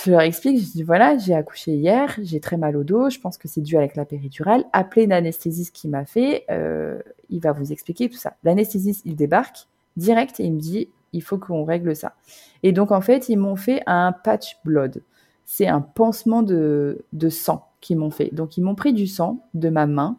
Je 0.04 0.10
leur 0.10 0.20
explique, 0.22 0.58
je 0.58 0.72
dis 0.72 0.82
voilà, 0.82 1.16
j'ai 1.16 1.34
accouché 1.34 1.74
hier, 1.74 2.18
j'ai 2.22 2.40
très 2.40 2.56
mal 2.56 2.76
au 2.76 2.82
dos, 2.82 3.08
je 3.08 3.20
pense 3.20 3.38
que 3.38 3.46
c'est 3.46 3.60
dû 3.60 3.76
avec 3.76 3.94
la 3.94 4.04
péridurale. 4.04 4.64
Appelez 4.72 5.06
l'anesthésiste 5.06 5.74
qui 5.74 5.88
m'a 5.88 6.04
fait, 6.04 6.44
euh, 6.50 6.98
il 7.30 7.40
va 7.40 7.52
vous 7.52 7.70
expliquer 7.70 8.08
tout 8.08 8.16
ça. 8.16 8.34
L'anesthésiste, 8.42 9.02
il 9.04 9.14
débarque 9.14 9.68
direct 9.96 10.40
et 10.40 10.44
il 10.44 10.54
me 10.54 10.60
dit 10.60 10.88
il 11.12 11.22
faut 11.22 11.38
qu'on 11.38 11.64
règle 11.64 11.94
ça. 11.94 12.14
Et 12.62 12.72
donc 12.72 12.90
en 12.90 13.00
fait, 13.00 13.28
ils 13.28 13.38
m'ont 13.38 13.56
fait 13.56 13.82
un 13.86 14.12
patch 14.12 14.56
blood. 14.64 15.02
C'est 15.44 15.68
un 15.68 15.80
pansement 15.80 16.42
de, 16.42 17.04
de 17.12 17.28
sang 17.28 17.68
qu'ils 17.80 17.98
m'ont 17.98 18.10
fait. 18.10 18.34
Donc 18.34 18.56
ils 18.56 18.62
m'ont 18.62 18.74
pris 18.74 18.92
du 18.92 19.06
sang 19.06 19.46
de 19.54 19.68
ma 19.68 19.86
main 19.86 20.16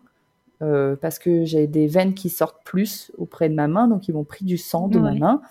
euh, 0.62 0.96
parce 0.96 1.20
que 1.20 1.44
j'ai 1.44 1.68
des 1.68 1.88
veines 1.88 2.14
qui 2.14 2.30
sortent 2.30 2.64
plus 2.64 3.12
auprès 3.18 3.50
de 3.50 3.56
ma 3.56 3.68
main, 3.68 3.88
donc 3.88 4.08
ils 4.08 4.14
m'ont 4.14 4.24
pris 4.24 4.46
du 4.46 4.58
sang 4.58 4.88
de 4.88 5.00
ma 5.00 5.14
main, 5.14 5.42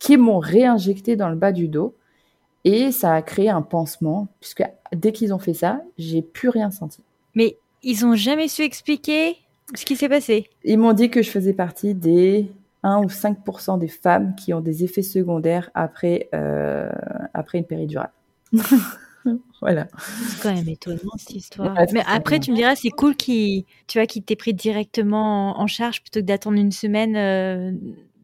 qui 0.00 0.16
m'ont 0.16 0.40
réinjecté 0.40 1.14
dans 1.14 1.28
le 1.28 1.36
bas 1.36 1.52
du 1.52 1.68
dos, 1.68 1.94
et 2.68 2.92
ça 2.92 3.14
a 3.14 3.22
créé 3.22 3.48
un 3.48 3.62
pansement, 3.62 4.28
puisque 4.40 4.62
dès 4.94 5.12
qu'ils 5.12 5.32
ont 5.32 5.38
fait 5.38 5.54
ça, 5.54 5.80
j'ai 5.96 6.20
plus 6.20 6.50
rien 6.50 6.70
senti. 6.70 7.00
Mais 7.34 7.56
ils 7.82 8.04
ont 8.04 8.14
jamais 8.14 8.46
su 8.46 8.60
expliquer 8.60 9.36
ce 9.74 9.86
qui 9.86 9.96
s'est 9.96 10.10
passé. 10.10 10.50
Ils 10.64 10.78
m'ont 10.78 10.92
dit 10.92 11.08
que 11.08 11.22
je 11.22 11.30
faisais 11.30 11.54
partie 11.54 11.94
des 11.94 12.50
1 12.82 12.98
ou 12.98 13.06
5% 13.06 13.78
des 13.78 13.88
femmes 13.88 14.34
qui 14.34 14.52
ont 14.52 14.60
des 14.60 14.84
effets 14.84 15.02
secondaires 15.02 15.70
après, 15.72 16.28
euh, 16.34 16.90
après 17.32 17.56
une 17.56 17.64
péridurale. 17.64 18.10
voilà. 19.62 19.86
C'est 20.28 20.42
quand 20.42 20.54
même 20.54 20.68
étonnant 20.68 21.16
cette 21.16 21.36
histoire. 21.36 21.74
Mais 21.94 22.02
après, 22.06 22.38
tu 22.38 22.50
me 22.50 22.56
diras, 22.56 22.76
c'est 22.76 22.90
cool 22.90 23.16
qu'il, 23.16 23.64
tu 23.86 23.98
vois, 23.98 24.06
t'ait 24.06 24.36
pris 24.36 24.52
directement 24.52 25.58
en 25.58 25.66
charge 25.66 26.02
plutôt 26.02 26.20
que 26.20 26.26
d'attendre 26.26 26.58
une 26.58 26.72
semaine 26.72 27.16
euh, 27.16 27.72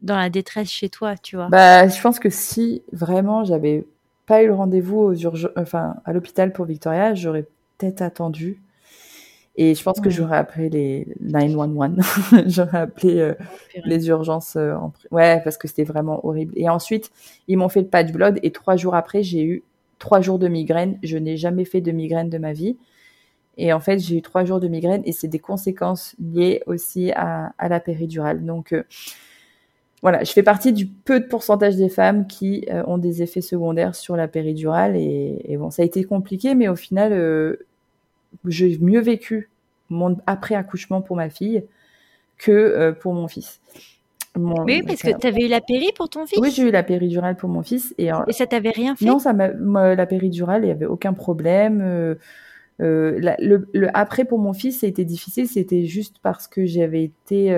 dans 0.03 0.17
la 0.17 0.29
détresse 0.29 0.69
chez 0.69 0.89
toi, 0.89 1.17
tu 1.17 1.35
vois. 1.35 1.47
Bah, 1.47 1.87
je 1.87 1.99
pense 1.99 2.19
que 2.19 2.29
si 2.29 2.83
vraiment 2.91 3.43
j'avais 3.43 3.85
pas 4.25 4.43
eu 4.43 4.47
le 4.47 4.53
rendez-vous 4.53 4.97
aux 4.99 5.13
urgences, 5.13 5.51
enfin, 5.55 5.95
à 6.05 6.13
l'hôpital 6.13 6.51
pour 6.53 6.65
Victoria, 6.65 7.13
j'aurais 7.13 7.45
peut-être 7.77 8.01
attendu. 8.01 8.61
Et 9.57 9.73
je 9.73 9.83
pense 9.83 10.01
que 10.01 10.09
j'aurais 10.09 10.37
appelé 10.37 10.69
les 10.69 11.07
911. 11.21 11.97
j'aurais 12.47 12.79
appelé 12.79 13.19
euh, 13.19 13.35
les 13.85 14.07
urgences. 14.09 14.57
Euh, 14.57 14.73
en... 14.75 14.91
Ouais, 15.11 15.41
parce 15.43 15.57
que 15.57 15.67
c'était 15.67 15.85
vraiment 15.85 16.25
horrible. 16.25 16.53
Et 16.57 16.67
ensuite, 16.67 17.11
ils 17.47 17.57
m'ont 17.57 17.69
fait 17.69 17.81
le 17.81 17.87
patch 17.87 18.11
blood 18.11 18.39
et 18.43 18.51
trois 18.51 18.75
jours 18.75 18.95
après, 18.95 19.23
j'ai 19.23 19.43
eu 19.43 19.63
trois 19.97 20.19
jours 20.19 20.39
de 20.39 20.49
migraine. 20.49 20.99
Je 21.03 21.17
n'ai 21.17 21.37
jamais 21.37 21.63
fait 21.63 21.79
de 21.79 21.91
migraine 21.91 22.29
de 22.29 22.37
ma 22.37 22.51
vie. 22.51 22.77
Et 23.57 23.71
en 23.71 23.79
fait, 23.79 23.99
j'ai 23.99 24.17
eu 24.17 24.21
trois 24.21 24.43
jours 24.43 24.59
de 24.59 24.67
migraine 24.67 25.01
et 25.05 25.13
c'est 25.13 25.29
des 25.29 25.39
conséquences 25.39 26.15
liées 26.19 26.61
aussi 26.65 27.11
à, 27.13 27.53
la 27.61 27.79
péridurale. 27.79 28.43
Donc, 28.45 28.73
euh, 28.73 28.83
voilà, 30.05 30.23
je 30.23 30.31
fais 30.31 30.43
partie 30.43 30.71
du 30.71 30.85
peu 30.85 31.19
de 31.19 31.25
pourcentage 31.25 31.75
des 31.75 31.89
femmes 31.89 32.27
qui 32.27 32.65
euh, 32.69 32.83
ont 32.85 32.99
des 32.99 33.23
effets 33.23 33.41
secondaires 33.41 33.95
sur 33.95 34.15
la 34.15 34.27
péridurale. 34.27 34.95
Et, 34.95 35.57
bon, 35.57 35.71
ça 35.71 35.81
a 35.81 35.85
été 35.85 36.03
compliqué, 36.03 36.53
mais 36.53 36.67
au 36.67 36.75
final, 36.75 37.11
euh, 37.11 37.57
j'ai 38.45 38.77
mieux 38.79 39.01
vécu 39.01 39.49
mon 39.89 40.17
après-accouchement 40.27 41.01
pour 41.01 41.15
ma 41.15 41.29
fille 41.29 41.63
que 42.37 42.91
pour 42.99 43.13
mon 43.13 43.27
fils 43.27 43.59
oui, 44.37 44.83
parce 44.85 45.01
que 45.01 45.17
tu 45.17 45.27
avais 45.27 45.45
eu 45.45 45.47
la 45.47 45.61
péri 45.61 45.91
pour 45.95 46.09
ton 46.09 46.25
fils? 46.25 46.39
Oui, 46.39 46.51
j'ai 46.51 46.63
eu 46.63 46.71
la 46.71 46.83
péridurale 46.83 47.35
pour 47.35 47.49
mon 47.49 47.63
fils. 47.63 47.93
Et, 47.97 48.09
et 48.27 48.33
ça 48.33 48.45
t'avait 48.45 48.71
rien 48.71 48.95
fait? 48.95 49.05
Non, 49.05 49.19
ça 49.19 49.33
la 49.33 50.05
péridurale, 50.05 50.63
il 50.63 50.65
n'y 50.65 50.71
avait 50.71 50.85
aucun 50.85 51.13
problème. 51.13 51.81
Euh, 51.81 52.15
euh, 52.81 53.35
le, 53.39 53.89
après, 53.93 54.25
pour 54.25 54.39
mon 54.39 54.53
fils, 54.53 54.81
ça 54.81 54.87
a 54.87 54.89
été 54.89 55.05
difficile. 55.05 55.47
C'était 55.47 55.85
juste 55.85 56.17
parce 56.21 56.47
que 56.47 56.65
j'avais 56.65 57.03
été. 57.03 57.55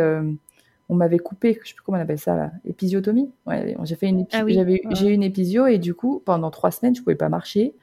On 0.89 0.95
m'avait 0.95 1.19
coupé, 1.19 1.59
je 1.63 1.69
sais 1.69 1.75
plus 1.75 1.83
comment 1.83 1.97
on 1.97 2.01
appelle 2.01 2.19
ça 2.19 2.35
là, 2.35 2.51
épisiotomie. 2.65 3.29
Ouais, 3.45 3.75
j'ai 3.83 3.95
fait 3.95 4.07
une, 4.07 4.25
ah 4.31 4.43
j'avais, 4.47 4.81
j'ai 4.91 5.09
eu 5.09 5.13
une 5.13 5.23
épisio 5.23 5.67
et 5.67 5.79
du 5.79 5.93
coup, 5.93 6.21
pendant 6.23 6.49
trois 6.49 6.71
semaines, 6.71 6.95
je 6.95 7.01
pouvais 7.01 7.15
pas 7.15 7.29
marcher. 7.29 7.73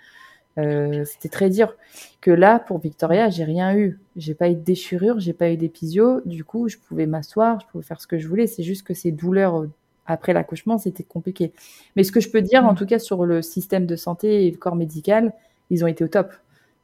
Euh, 0.59 1.05
c'était 1.05 1.29
très 1.29 1.51
dur. 1.51 1.75
Que 2.21 2.31
là, 2.31 2.59
pour 2.59 2.79
Victoria, 2.79 3.29
j'ai 3.31 3.45
rien 3.45 3.77
eu. 3.77 3.99
J'ai 4.17 4.35
pas 4.35 4.49
eu 4.49 4.55
de 4.55 4.61
déchirure, 4.61 5.21
j'ai 5.21 5.33
pas 5.33 5.51
eu 5.51 5.57
d'épisio. 5.57 6.21
Du 6.25 6.45
coup, 6.45 6.69
je 6.69 6.77
pouvais 6.79 7.07
m'asseoir, 7.07 7.61
je 7.61 7.67
pouvais 7.67 7.85
faire 7.85 8.01
ce 8.01 8.07
que 8.07 8.19
je 8.19 8.29
voulais. 8.29 8.47
C'est 8.47 8.63
juste 8.63 8.87
que 8.87 8.95
ces 8.95 9.11
douleurs 9.11 9.63
euh, 9.63 9.71
après 10.07 10.33
l'accouchement, 10.33 10.79
c'était 10.79 11.03
compliqué. 11.03 11.53
Mais 11.97 12.05
ce 12.05 12.13
que 12.13 12.21
je 12.21 12.31
peux 12.31 12.43
dire, 12.43 12.65
en 12.65 12.73
mm. 12.73 12.77
tout 12.77 12.87
cas, 12.87 12.99
sur 12.99 13.25
le 13.25 13.43
système 13.43 13.87
de 13.87 13.97
santé 13.97 14.47
et 14.47 14.51
le 14.51 14.57
corps 14.57 14.77
médical, 14.77 15.33
ils 15.71 15.85
ont 15.85 15.89
été 15.89 16.05
au 16.05 16.09
top. 16.09 16.33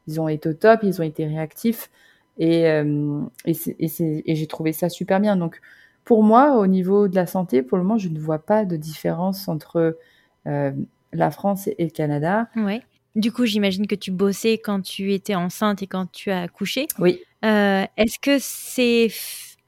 Ils 0.07 0.21
ont 0.21 0.29
été 0.29 0.49
au 0.49 0.55
top, 0.55 0.81
ils 0.83 1.01
ont 1.01 1.05
été 1.05 1.27
réactifs. 1.27 1.91
Et, 2.39 2.67
euh, 2.69 3.21
et, 3.45 3.55
et 3.79 4.35
j'ai 4.35 4.47
trouvé 4.47 4.73
ça 4.73 4.89
super 4.89 5.21
bien. 5.21 5.37
Donc, 5.37 5.61
pour 6.05 6.23
moi, 6.23 6.57
au 6.57 6.67
niveau 6.67 7.09
de 7.09 7.15
la 7.15 7.27
santé, 7.27 7.63
pour 7.63 7.79
le 7.79 7.85
moment, 7.85 7.99
je 7.99 8.09
ne 8.09 8.19
vois 8.19 8.39
pas 8.39 8.65
de 8.65 8.77
différence 8.77 9.49
entre 9.49 9.99
euh, 10.47 10.73
la 11.13 11.31
France 11.31 11.69
et 11.69 11.85
le 11.85 11.91
Canada. 11.91 12.49
Oui. 12.57 12.81
Du 13.17 13.33
coup, 13.33 13.45
j'imagine 13.45 13.87
que 13.87 13.95
tu 13.95 14.11
bossais 14.11 14.59
quand 14.59 14.81
tu 14.81 15.13
étais 15.13 15.35
enceinte 15.35 15.83
et 15.83 15.87
quand 15.87 16.11
tu 16.11 16.31
as 16.31 16.43
accouché. 16.43 16.87
Oui. 16.99 17.21
Euh, 17.45 17.85
est-ce 17.97 18.19
que 18.21 18.39
c'est, 18.41 19.09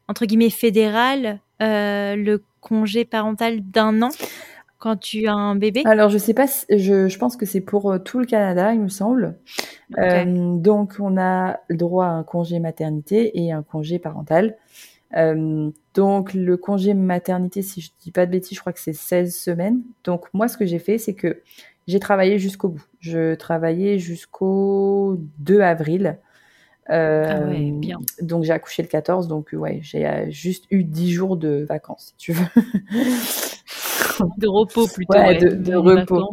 entre 0.08 0.26
guillemets, 0.26 0.50
fédéral, 0.50 1.40
euh, 1.60 2.16
le 2.16 2.42
congé 2.60 3.04
parental 3.04 3.60
d'un 3.60 4.02
an 4.02 4.10
quand 4.78 4.96
tu 4.96 5.26
as 5.26 5.34
un 5.34 5.56
bébé? 5.56 5.82
Alors, 5.84 6.08
je 6.08 6.18
sais 6.18 6.34
pas, 6.34 6.46
je, 6.70 7.08
je 7.08 7.18
pense 7.18 7.36
que 7.36 7.46
c'est 7.46 7.60
pour 7.60 7.96
tout 8.04 8.20
le 8.20 8.26
Canada, 8.26 8.72
il 8.72 8.80
me 8.80 8.88
semble. 8.88 9.36
donc, 9.90 10.94
on 11.00 11.18
a 11.18 11.58
le 11.68 11.76
droit 11.76 12.06
à 12.06 12.10
un 12.10 12.22
congé 12.22 12.60
maternité 12.60 13.42
et 13.42 13.52
un 13.52 13.62
congé 13.62 13.98
parental. 13.98 14.56
Donc, 15.94 16.34
le 16.34 16.56
congé 16.56 16.94
maternité, 16.94 17.62
si 17.62 17.80
je 17.80 17.90
dis 18.00 18.10
pas 18.10 18.26
de 18.26 18.30
bêtises, 18.30 18.56
je 18.56 18.60
crois 18.60 18.72
que 18.72 18.80
c'est 18.80 18.92
16 18.92 19.34
semaines. 19.34 19.82
Donc, 20.04 20.26
moi, 20.32 20.48
ce 20.48 20.56
que 20.56 20.64
j'ai 20.64 20.78
fait, 20.78 20.98
c'est 20.98 21.14
que 21.14 21.42
j'ai 21.86 22.00
travaillé 22.00 22.38
jusqu'au 22.38 22.68
bout. 22.68 22.84
Je 23.00 23.34
travaillais 23.34 23.98
jusqu'au 23.98 25.18
2 25.38 25.60
avril. 25.60 26.18
Euh, 26.90 27.24
ah 27.28 27.40
ouais, 27.48 27.70
bien. 27.70 27.98
Donc 28.20 28.42
j'ai 28.42 28.52
accouché 28.52 28.82
le 28.82 28.88
14, 28.88 29.28
donc 29.28 29.50
ouais, 29.52 29.78
j'ai 29.82 30.06
euh, 30.06 30.28
juste 30.30 30.64
eu 30.70 30.82
10 30.82 31.12
jours 31.12 31.36
de 31.36 31.64
vacances, 31.68 32.08
si 32.08 32.16
tu 32.16 32.32
veux. 32.32 32.44
de 34.38 34.48
repos 34.48 34.88
plutôt. 34.88 35.14
Ouais, 35.14 35.38
de, 35.38 35.74
repos. 35.76 36.32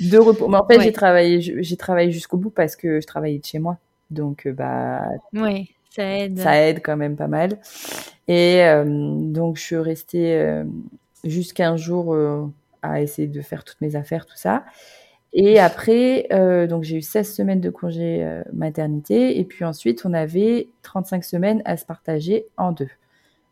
De 0.00 0.18
repos. 0.18 0.48
Mais 0.48 0.58
en 0.58 0.66
fait, 0.66 0.80
j'ai 0.82 0.92
travaillé, 0.92 1.40
j'ai 1.40 1.76
travaillé 1.76 2.10
jusqu'au 2.10 2.36
bout 2.36 2.50
parce 2.50 2.76
que 2.76 3.00
je 3.00 3.06
travaillais 3.06 3.38
de 3.38 3.44
chez 3.44 3.58
moi. 3.58 3.78
Donc, 4.10 4.46
euh, 4.46 4.52
bah. 4.52 5.04
Ouais, 5.32 5.68
ça 5.98 6.18
aide. 6.18 6.38
Ça 6.38 6.60
aide 6.62 6.80
quand 6.82 6.96
même 6.96 7.16
pas 7.16 7.28
mal. 7.28 7.58
Et 8.26 8.62
donc, 8.84 9.56
je 9.56 9.62
suis 9.62 9.76
restée 9.76 10.36
euh, 10.36 10.64
juste 11.24 11.54
15 11.54 11.80
jours 11.80 12.16
à 12.82 13.00
essayer 13.00 13.28
de 13.28 13.40
faire 13.40 13.64
toutes 13.64 13.80
mes 13.80 13.96
affaires, 13.96 14.26
tout 14.26 14.36
ça. 14.36 14.64
Et 15.32 15.58
après, 15.58 16.26
euh, 16.32 16.66
donc 16.66 16.84
j'ai 16.84 16.96
eu 16.96 17.02
16 17.02 17.34
semaines 17.34 17.60
de 17.60 17.70
congé 17.70 18.24
euh, 18.24 18.42
maternité, 18.52 19.38
et 19.38 19.44
puis 19.44 19.64
ensuite 19.64 20.04
on 20.06 20.14
avait 20.14 20.68
35 20.82 21.22
semaines 21.22 21.62
à 21.64 21.76
se 21.76 21.84
partager 21.84 22.46
en 22.56 22.72
deux. 22.72 22.88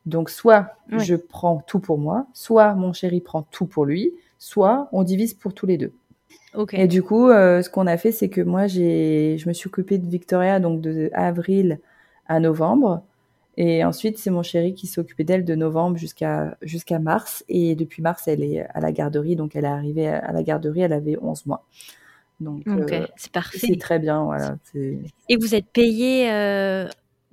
Donc 0.06 0.30
soit 0.30 0.68
je 0.88 1.16
prends 1.16 1.62
tout 1.66 1.80
pour 1.80 1.98
moi, 1.98 2.26
soit 2.32 2.74
mon 2.74 2.92
chéri 2.92 3.20
prend 3.20 3.42
tout 3.42 3.66
pour 3.66 3.84
lui, 3.84 4.12
soit 4.38 4.88
on 4.92 5.02
divise 5.02 5.34
pour 5.34 5.52
tous 5.52 5.66
les 5.66 5.76
deux. 5.76 5.92
Okay. 6.54 6.82
Et 6.82 6.86
du 6.86 7.02
coup, 7.02 7.28
euh, 7.28 7.60
ce 7.60 7.68
qu'on 7.68 7.86
a 7.86 7.98
fait, 7.98 8.12
c'est 8.12 8.30
que 8.30 8.40
moi 8.40 8.66
j'ai, 8.66 9.36
je 9.38 9.48
me 9.48 9.52
suis 9.52 9.68
occupée 9.68 9.98
de 9.98 10.08
Victoria 10.08 10.60
donc 10.60 10.80
de 10.80 11.10
avril 11.12 11.80
à 12.28 12.40
novembre, 12.40 13.02
Et 13.58 13.84
ensuite, 13.84 14.18
c'est 14.18 14.30
mon 14.30 14.42
chéri 14.42 14.74
qui 14.74 14.86
s'est 14.86 15.00
occupé 15.00 15.24
d'elle 15.24 15.44
de 15.44 15.54
novembre 15.54 15.96
jusqu'à 15.96 16.56
jusqu'à 16.60 16.98
mars. 16.98 17.44
Et 17.48 17.74
depuis 17.74 18.02
mars, 18.02 18.28
elle 18.28 18.42
est 18.42 18.66
à 18.74 18.80
la 18.80 18.92
garderie. 18.92 19.36
Donc, 19.36 19.56
elle 19.56 19.64
est 19.64 19.68
arrivée 19.68 20.08
à 20.08 20.32
la 20.32 20.42
garderie, 20.42 20.80
elle 20.82 20.92
avait 20.92 21.16
11 21.20 21.46
mois. 21.46 21.64
Donc, 22.40 22.66
euh, 22.68 23.06
c'est 23.16 23.32
parfait. 23.32 23.58
C'est 23.58 23.78
très 23.78 23.98
bien, 23.98 24.24
voilà. 24.24 24.56
Et 25.28 25.36
vous 25.36 25.54
êtes 25.54 25.66
payé 25.66 26.30
euh, 26.30 26.86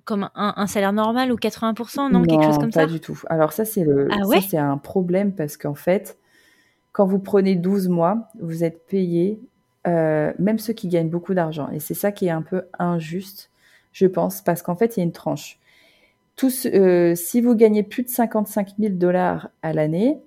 comme 0.06 0.30
un, 0.36 0.68
salaire 0.68 0.94
normal 0.94 1.32
ou 1.32 1.36
80%, 1.36 2.12
non, 2.12 2.24
Quelque 2.24 2.44
chose 2.44 2.58
comme 2.58 2.72
ça? 2.72 2.82
pas 2.82 2.92
du 2.92 3.00
tout. 3.00 3.22
Alors 3.30 3.54
ça, 3.54 3.66
c'est 3.66 3.84
le, 3.84 4.08
ah 4.12 4.40
c'est 4.42 4.58
un 4.58 4.78
problème 4.78 5.34
parce 5.34 5.58
qu'en 5.58 5.76
fait, 5.76 6.18
quand 6.92 7.06
vous 7.06 7.20
prenez 7.20 7.56
12 7.56 7.90
mois, 7.90 8.30
vous 8.40 8.64
êtes 8.64 8.86
payé, 8.88 9.40
euh, 9.88 10.32
même 10.40 10.60
ceux 10.60 10.74
qui 10.74 10.88
gagnent 10.88 11.10
beaucoup 11.10 11.34
d'argent. 11.34 11.70
Et 11.72 11.80
c'est 11.80 11.94
ça 11.94 12.12
qui 12.12 12.28
est 12.28 12.32
un 12.32 12.42
peu 12.42 12.64
injuste, 12.80 13.50
je 13.94 14.08
pense, 14.08 14.42
parce 14.42 14.62
qu'en 14.62 14.76
fait, 14.76 14.98
il 14.98 15.00
y 15.00 15.04
a 15.04 15.06
une 15.06 15.12
tranche. 15.12 15.60
Tous, 16.36 16.66
euh, 16.66 17.16
si 17.16 17.42
vous 17.42 17.56
gagnez 17.56 17.84
plus 17.84 18.04
de 18.04 18.10
55 18.10 18.74
000 18.80 18.96
dollars 18.96 19.50
à 19.62 19.72
l'année, 19.72 20.20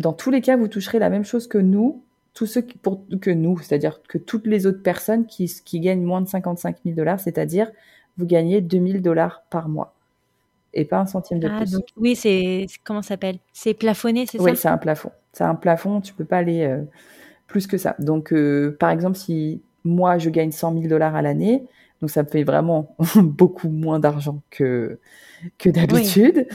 dans 0.00 0.12
tous 0.12 0.30
les 0.30 0.40
cas, 0.40 0.56
vous 0.56 0.68
toucherez 0.68 0.98
la 0.98 1.08
même 1.08 1.24
chose 1.24 1.46
que 1.46 1.58
nous, 1.58 2.02
tous 2.34 2.46
ceux 2.46 2.62
qui, 2.62 2.76
pour, 2.76 3.02
que 3.20 3.30
nous, 3.30 3.58
c'est-à-dire 3.58 4.02
que 4.02 4.18
toutes 4.18 4.46
les 4.46 4.66
autres 4.66 4.82
personnes 4.82 5.24
qui, 5.26 5.46
qui 5.64 5.80
gagnent 5.80 6.02
moins 6.02 6.20
de 6.20 6.28
55 6.28 6.78
000 6.84 6.96
dollars, 6.96 7.20
c'est-à-dire 7.20 7.70
vous 8.18 8.26
gagnez 8.26 8.60
2000 8.60 9.02
dollars 9.02 9.42
par 9.50 9.68
mois 9.68 9.94
et 10.74 10.84
pas 10.84 10.98
un 10.98 11.06
centime 11.06 11.38
de 11.38 11.48
ah, 11.48 11.58
plus. 11.58 11.72
Donc, 11.72 11.84
oui, 11.96 12.16
c'est 12.16 12.66
comment 12.82 13.02
ça 13.02 13.10
s'appelle? 13.10 13.38
C'est 13.52 13.74
plafonné, 13.74 14.26
c'est 14.26 14.38
ça? 14.38 14.44
Oui, 14.44 14.56
c'est 14.56 14.68
un 14.68 14.78
plafond. 14.78 15.12
C'est 15.32 15.44
un 15.44 15.54
plafond, 15.54 16.00
tu 16.00 16.12
peux 16.12 16.24
pas 16.24 16.38
aller 16.38 16.64
euh, 16.64 16.82
plus 17.46 17.66
que 17.66 17.78
ça. 17.78 17.94
Donc, 17.98 18.32
euh, 18.32 18.76
par 18.78 18.90
exemple, 18.90 19.16
si 19.16 19.62
moi 19.84 20.18
je 20.18 20.30
gagne 20.30 20.50
100 20.50 20.74
000 20.74 20.86
dollars 20.88 21.14
à 21.14 21.22
l'année, 21.22 21.64
donc 22.00 22.10
ça 22.10 22.22
me 22.22 22.28
fait 22.28 22.44
vraiment 22.44 22.94
beaucoup 23.16 23.68
moins 23.68 23.98
d'argent 23.98 24.42
que, 24.50 24.98
que 25.58 25.70
d'habitude. 25.70 26.46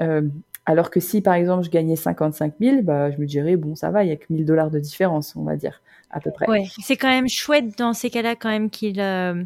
Euh, 0.00 0.22
alors 0.66 0.90
que 0.90 1.00
si, 1.00 1.20
par 1.20 1.34
exemple, 1.34 1.64
je 1.64 1.70
gagnais 1.70 1.96
55 1.96 2.54
000, 2.58 2.82
bah, 2.82 3.10
je 3.10 3.18
me 3.18 3.26
dirais, 3.26 3.56
bon, 3.56 3.74
ça 3.74 3.90
va, 3.90 4.02
il 4.02 4.08
y 4.08 4.12
a 4.12 4.16
que 4.16 4.24
1000 4.30 4.46
dollars 4.46 4.70
de 4.70 4.78
différence, 4.78 5.36
on 5.36 5.42
va 5.42 5.56
dire, 5.56 5.82
à 6.10 6.20
peu 6.20 6.30
près. 6.30 6.48
Ouais, 6.48 6.64
c'est 6.82 6.96
quand 6.96 7.08
même 7.08 7.28
chouette 7.28 7.76
dans 7.76 7.92
ces 7.92 8.08
cas-là, 8.08 8.34
quand 8.34 8.48
même, 8.48 8.70
qu'il 8.70 8.98
euh, 9.00 9.44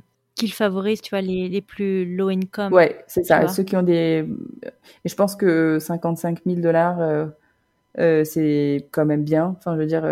favorise, 0.52 1.00
tu 1.00 1.10
vois, 1.10 1.20
les, 1.20 1.48
les 1.48 1.60
plus 1.60 2.04
low 2.16 2.28
income. 2.28 2.72
Ouais, 2.72 3.02
c'est 3.08 3.24
ça. 3.24 3.48
Ceux 3.48 3.64
qui 3.64 3.76
ont 3.76 3.82
des. 3.82 4.24
Et 5.04 5.08
je 5.08 5.14
pense 5.16 5.34
que 5.34 5.78
55 5.80 6.40
000 6.46 6.60
dollars, 6.60 7.00
euh, 7.98 8.24
c'est 8.24 8.86
quand 8.92 9.04
même 9.04 9.24
bien. 9.24 9.56
Enfin, 9.58 9.74
je 9.74 9.80
veux 9.80 9.86
dire. 9.86 10.04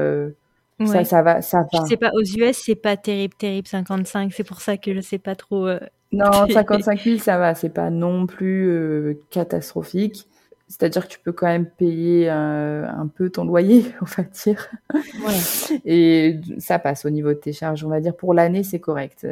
Ça, 0.85 1.05
ça 1.05 1.22
va, 1.22 1.41
ça 1.41 1.61
va. 1.72 1.85
Je 1.85 1.89
sais 1.89 1.97
pas, 1.97 2.11
aux 2.12 2.22
US, 2.22 2.57
c'est 2.64 2.74
pas 2.74 2.97
terrible, 2.97 3.35
terrible 3.35 3.66
55. 3.66 4.33
C'est 4.33 4.45
pour 4.45 4.61
ça 4.61 4.77
que 4.77 4.95
je 4.95 5.01
sais 5.01 5.18
pas 5.18 5.35
trop. 5.35 5.66
Euh, 5.66 5.81
non, 6.12 6.31
55 6.51 7.01
000, 7.01 7.18
ça 7.18 7.39
va. 7.39 7.55
C'est 7.55 7.70
pas 7.70 7.91
non 7.91 8.27
plus 8.27 8.68
euh, 8.68 9.14
catastrophique. 9.31 10.29
C'est-à-dire 10.68 11.07
que 11.07 11.12
tu 11.12 11.20
peux 11.20 11.33
quand 11.33 11.47
même 11.47 11.66
payer 11.66 12.29
euh, 12.29 12.87
un 12.89 13.07
peu 13.07 13.31
ton 13.31 13.45
loyer, 13.45 13.85
on 14.03 14.05
va 14.05 14.22
dire. 14.24 14.68
Ouais. 14.95 15.81
Et 15.85 16.41
ça 16.59 16.79
passe 16.79 17.05
au 17.05 17.11
niveau 17.11 17.29
de 17.29 17.39
tes 17.39 17.53
charges. 17.53 17.85
On 17.85 17.89
va 17.89 18.01
dire 18.01 18.14
pour 18.14 18.35
l'année, 18.35 18.62
c'est 18.62 18.81
correct. 18.81 19.27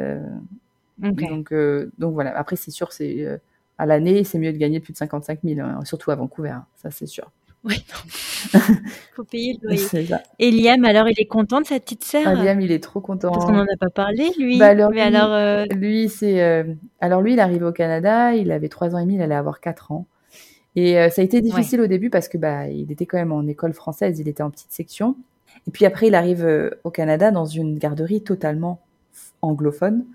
Donc, 0.97 1.53
donc 1.99 2.13
voilà. 2.13 2.35
Après, 2.37 2.55
c'est 2.55 2.71
sûr, 2.71 2.91
c'est 2.91 3.39
à 3.77 3.85
l'année, 3.85 4.23
c'est 4.23 4.39
mieux 4.39 4.53
de 4.53 4.57
gagner 4.57 4.79
plus 4.79 4.93
de 4.93 4.97
55 4.97 5.39
000, 5.43 5.59
hein, 5.59 5.83
surtout 5.83 6.11
à 6.11 6.15
Vancouver. 6.15 6.51
Hein. 6.51 6.65
Ça, 6.77 6.89
c'est 6.89 7.05
sûr. 7.05 7.29
Oui, 7.65 7.83
faut 9.15 9.23
payer 9.23 9.57
le 9.59 9.69
loyer. 9.69 10.07
Et 10.37 10.51
Liam, 10.51 10.85
alors, 10.85 11.09
il 11.09 11.19
est 11.19 11.25
content 11.25 11.61
de 11.61 11.65
sa 11.65 11.79
petite 11.79 12.03
sœur? 12.03 12.21
Ah, 12.23 12.35
Liam, 12.35 12.61
il 12.61 12.71
est 12.71 12.83
trop 12.83 13.01
content. 13.01 13.31
Parce 13.31 13.45
qu'on 13.45 13.53
n'en 13.53 13.63
a 13.63 13.77
pas 13.79 13.89
parlé, 13.89 14.29
lui. 14.37 14.59
Bah, 14.59 14.67
alors, 14.67 14.91
Mais 14.91 14.97
lui, 14.97 15.15
alors, 15.15 15.33
euh, 15.33 15.65
lui, 15.75 16.07
c'est, 16.07 16.43
euh, 16.43 16.63
alors 17.01 17.23
lui, 17.23 17.33
il 17.33 17.39
est 17.39 17.41
arrivé 17.41 17.65
au 17.65 17.71
Canada, 17.71 18.35
il 18.35 18.51
avait 18.51 18.69
3 18.69 18.93
ans 18.93 18.99
et 18.99 19.01
demi, 19.01 19.15
il 19.15 19.21
allait 19.21 19.33
avoir 19.33 19.61
4 19.61 19.91
ans. 19.91 20.05
Et 20.75 20.99
euh, 20.99 21.09
ça 21.09 21.21
a 21.21 21.25
été 21.25 21.41
difficile 21.41 21.81
au 21.81 21.87
début 21.87 22.11
parce 22.11 22.27
que 22.27 22.37
bah, 22.37 22.67
il 22.67 22.91
était 22.91 23.07
quand 23.07 23.17
même 23.17 23.31
en 23.31 23.47
école 23.47 23.73
française, 23.73 24.19
il 24.19 24.27
était 24.27 24.43
en 24.43 24.51
petite 24.51 24.71
section. 24.71 25.15
Et 25.67 25.71
puis 25.71 25.85
après, 25.85 26.07
il 26.07 26.15
arrive 26.15 26.71
au 26.83 26.91
Canada 26.91 27.31
dans 27.31 27.45
une 27.45 27.79
garderie 27.79 28.21
totalement 28.21 28.79
anglophone. 29.41 30.05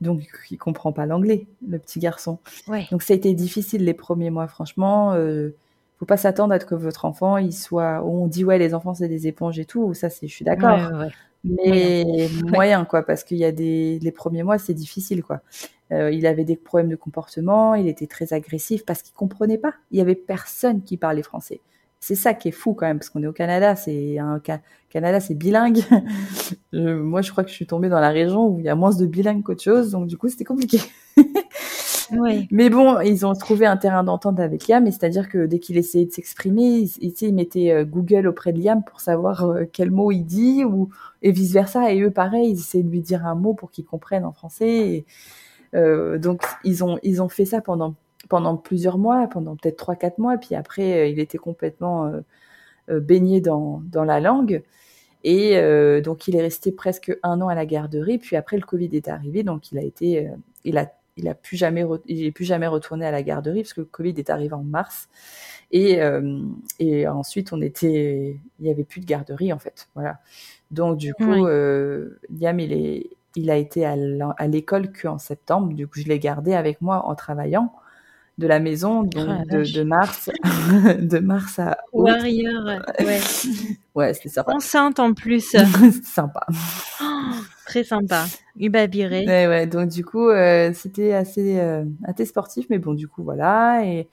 Donc, 0.00 0.22
il 0.50 0.58
comprend 0.58 0.92
pas 0.92 1.06
l'anglais, 1.06 1.46
le 1.68 1.78
petit 1.78 2.00
garçon. 2.00 2.38
Donc, 2.90 3.02
ça 3.02 3.12
a 3.12 3.16
été 3.16 3.34
difficile 3.34 3.84
les 3.84 3.94
premiers 3.94 4.30
mois, 4.30 4.48
franchement 4.48 5.14
faut 5.98 6.06
pas 6.06 6.16
s'attendre 6.16 6.54
à 6.54 6.60
ce 6.60 6.64
que 6.64 6.74
votre 6.74 7.04
enfant, 7.04 7.36
il 7.38 7.52
soit. 7.52 8.02
On 8.04 8.26
dit 8.26 8.44
ouais, 8.44 8.58
les 8.58 8.74
enfants 8.74 8.94
c'est 8.94 9.08
des 9.08 9.26
éponges 9.26 9.58
et 9.58 9.64
tout. 9.64 9.94
Ça, 9.94 10.10
c'est, 10.10 10.28
je 10.28 10.34
suis 10.34 10.44
d'accord. 10.44 10.78
Mais 11.44 12.28
moyen. 12.46 12.84
quoi, 12.84 13.02
parce 13.02 13.24
qu'il 13.24 13.38
y 13.38 13.44
a 13.44 13.52
des 13.52 13.98
les 14.00 14.12
premiers 14.12 14.42
mois, 14.42 14.58
c'est 14.58 14.74
difficile 14.74 15.22
quoi. 15.22 15.40
Euh, 15.90 16.10
il 16.10 16.26
avait 16.26 16.44
des 16.44 16.56
problèmes 16.56 16.90
de 16.90 16.96
comportement, 16.96 17.74
il 17.74 17.88
était 17.88 18.06
très 18.06 18.32
agressif 18.34 18.84
parce 18.84 19.02
qu'il 19.02 19.14
comprenait 19.14 19.58
pas. 19.58 19.74
Il 19.90 19.98
y 19.98 20.00
avait 20.00 20.14
personne 20.14 20.82
qui 20.82 20.96
parlait 20.96 21.22
français. 21.22 21.60
C'est 22.00 22.14
ça 22.14 22.32
qui 22.32 22.48
est 22.48 22.52
fou 22.52 22.74
quand 22.74 22.86
même, 22.86 22.98
parce 22.98 23.10
qu'on 23.10 23.22
est 23.22 23.26
au 23.26 23.32
Canada, 23.32 23.74
c'est 23.74 24.18
un 24.18 24.40
Canada, 24.88 25.18
c'est 25.18 25.34
bilingue. 25.34 25.80
moi, 26.72 27.22
je 27.22 27.30
crois 27.32 27.42
que 27.42 27.50
je 27.50 27.54
suis 27.54 27.66
tombée 27.66 27.88
dans 27.88 27.98
la 27.98 28.10
région 28.10 28.46
où 28.46 28.60
il 28.60 28.66
y 28.66 28.68
a 28.68 28.76
moins 28.76 28.94
de 28.94 29.04
bilingues 29.04 29.42
qu'autre 29.42 29.62
chose, 29.62 29.90
donc 29.90 30.06
du 30.06 30.16
coup, 30.16 30.28
c'était 30.28 30.44
compliqué. 30.44 30.78
Mais 32.50 32.70
bon, 32.70 33.00
ils 33.00 33.26
ont 33.26 33.34
trouvé 33.34 33.66
un 33.66 33.76
terrain 33.76 34.04
d'entente 34.04 34.40
avec 34.40 34.68
Liam, 34.68 34.84
c'est-à-dire 34.86 35.28
que 35.28 35.46
dès 35.46 35.58
qu'il 35.58 35.76
essayait 35.76 36.06
de 36.06 36.12
s'exprimer, 36.12 36.86
il, 37.00 37.12
il, 37.20 37.34
mettait 37.34 37.72
euh, 37.72 37.84
Google 37.84 38.26
auprès 38.26 38.52
de 38.52 38.60
Liam 38.62 38.82
pour 38.84 39.00
savoir 39.00 39.44
euh, 39.44 39.64
quel 39.72 39.90
mot 39.90 40.10
il 40.10 40.24
dit, 40.24 40.64
ou 40.64 40.90
et 41.22 41.32
vice 41.32 41.52
versa. 41.52 41.92
Et 41.92 42.00
eux, 42.00 42.10
pareil, 42.10 42.50
ils 42.50 42.58
essayaient 42.58 42.84
de 42.84 42.90
lui 42.90 43.00
dire 43.02 43.26
un 43.26 43.34
mot 43.34 43.54
pour 43.54 43.70
qu'il 43.70 43.84
comprenne 43.84 44.24
en 44.24 44.32
français. 44.32 45.04
euh, 45.74 46.18
donc 46.18 46.42
ils 46.64 46.84
ont 46.84 46.98
ils 47.02 47.22
ont 47.22 47.28
fait 47.28 47.44
ça 47.44 47.60
pendant 47.60 47.94
pendant 48.28 48.56
plusieurs 48.56 48.98
mois, 48.98 49.26
pendant 49.28 49.56
peut-être 49.56 49.76
trois 49.76 49.96
quatre 49.96 50.18
mois. 50.18 50.38
Puis 50.38 50.54
après, 50.54 51.10
il 51.12 51.18
était 51.20 51.38
complètement 51.38 52.12
baigné 52.88 53.40
dans 53.40 53.82
dans 53.86 54.04
la 54.04 54.20
langue. 54.20 54.62
Et 55.24 55.60
donc 56.02 56.28
il 56.28 56.36
est 56.36 56.42
resté 56.42 56.72
presque 56.72 57.16
un 57.22 57.40
an 57.40 57.48
à 57.48 57.54
la 57.54 57.66
garderie. 57.66 58.18
Puis 58.18 58.36
après, 58.36 58.56
le 58.56 58.64
Covid 58.64 58.90
est 58.92 59.08
arrivé, 59.08 59.42
donc 59.42 59.72
il 59.72 59.78
a 59.78 59.82
été 59.82 60.30
il 60.64 60.78
a 60.78 60.90
il 61.18 61.28
a 61.28 61.34
plus 61.34 61.56
jamais, 61.56 61.84
il 62.06 62.24
est 62.24 62.30
plus 62.30 62.44
jamais 62.44 62.66
retourné 62.66 63.04
à 63.04 63.10
la 63.10 63.22
garderie 63.22 63.62
parce 63.62 63.74
que 63.74 63.80
le 63.80 63.86
Covid 63.86 64.14
est 64.16 64.30
arrivé 64.30 64.54
en 64.54 64.62
mars. 64.62 65.08
Et, 65.70 66.00
euh, 66.00 66.40
et 66.78 67.06
ensuite, 67.06 67.52
on 67.52 67.60
était, 67.60 68.40
il 68.58 68.66
y 68.66 68.70
avait 68.70 68.84
plus 68.84 69.00
de 69.00 69.06
garderie 69.06 69.52
en 69.52 69.58
fait. 69.58 69.88
Voilà. 69.94 70.18
Donc 70.70 70.96
du 70.96 71.12
coup, 71.12 71.46
euh, 71.46 72.18
Liam, 72.30 72.60
il 72.60 72.72
est, 72.72 73.10
il 73.34 73.50
a 73.50 73.56
été 73.56 73.84
à 73.84 73.96
l'école 74.46 74.92
qu'en 74.92 75.18
septembre. 75.18 75.74
Du 75.74 75.86
coup, 75.86 76.00
je 76.00 76.06
l'ai 76.06 76.18
gardé 76.18 76.54
avec 76.54 76.80
moi 76.80 77.04
en 77.04 77.14
travaillant 77.14 77.72
de 78.38 78.46
la 78.46 78.60
maison, 78.60 79.02
donc 79.02 79.28
oh 79.28 79.52
de, 79.52 79.82
mars, 79.82 80.30
de 81.00 81.18
mars 81.18 81.58
à 81.58 81.78
août. 81.92 82.04
Warrior, 82.04 82.80
ouais. 83.00 83.20
ouais, 83.96 84.14
c'était 84.14 84.28
sympa. 84.28 84.54
Enceinte 84.54 85.00
en 85.00 85.12
plus. 85.12 85.56
sympa. 86.04 86.46
Très 87.68 87.84
sympa. 87.84 88.24
Ubabiré. 88.58 89.26
Ouais, 89.26 89.46
ouais. 89.46 89.66
Donc 89.66 89.90
du 89.90 90.02
coup, 90.02 90.30
euh, 90.30 90.72
c'était 90.72 91.12
assez, 91.12 91.60
euh, 91.60 91.84
assez 92.04 92.24
sportif, 92.24 92.64
mais 92.70 92.78
bon, 92.78 92.94
du 92.94 93.08
coup, 93.08 93.22
voilà. 93.22 93.84
Et, 93.84 94.08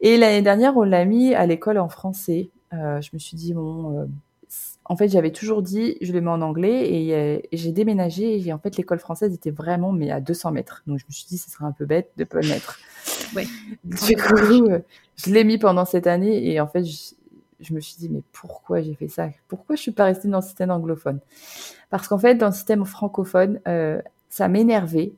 et 0.00 0.16
l'année 0.16 0.42
dernière, 0.42 0.76
on 0.76 0.82
l'a 0.82 1.04
mis 1.04 1.32
à 1.32 1.46
l'école 1.46 1.78
en 1.78 1.88
français. 1.88 2.50
Euh, 2.74 3.00
je 3.00 3.10
me 3.12 3.20
suis 3.20 3.36
dit 3.36 3.54
bon. 3.54 4.08
en 4.86 4.96
fait, 4.96 5.06
j'avais 5.06 5.30
toujours 5.30 5.62
dit, 5.62 5.96
je 6.00 6.12
le 6.12 6.20
mets 6.20 6.30
en 6.30 6.42
anglais 6.42 6.92
et, 6.92 7.48
j'ai 7.52 7.70
déménagé 7.70 8.44
et 8.44 8.52
en 8.52 8.58
fait, 8.58 8.76
l'école 8.76 8.98
française 8.98 9.32
était 9.32 9.52
vraiment 9.52 9.92
mais 9.92 10.10
à 10.10 10.20
200 10.20 10.50
mètres. 10.50 10.82
Donc, 10.88 10.98
je 10.98 11.04
me 11.08 11.12
suis 11.12 11.26
dit, 11.28 11.38
ce 11.38 11.48
serait 11.48 11.64
un 11.64 11.72
peu 11.72 11.84
bête 11.84 12.10
de 12.16 12.24
pas 12.24 12.40
le 12.40 12.48
mettre. 12.48 12.80
Ouais. 13.36 13.46
Du 13.84 14.16
coup, 14.16 14.66
euh, 14.66 14.80
je 15.14 15.30
l'ai 15.30 15.44
mis 15.44 15.58
pendant 15.58 15.84
cette 15.84 16.08
année 16.08 16.50
et 16.50 16.60
en 16.60 16.66
fait, 16.66 16.82
je, 17.60 17.74
me 17.74 17.80
suis 17.80 17.96
dit, 17.98 18.08
mais 18.08 18.22
pourquoi 18.32 18.82
j'ai 18.82 18.94
fait 18.94 19.08
ça? 19.08 19.28
Pourquoi 19.48 19.76
je 19.76 19.82
suis 19.82 19.92
pas 19.92 20.04
restée 20.04 20.28
dans 20.28 20.38
le 20.38 20.44
système 20.44 20.70
anglophone? 20.70 21.20
Parce 21.90 22.08
qu'en 22.08 22.18
fait, 22.18 22.34
dans 22.34 22.48
le 22.48 22.52
système 22.52 22.84
francophone, 22.84 23.60
euh, 23.66 24.00
ça 24.28 24.48
m'énervait 24.48 25.12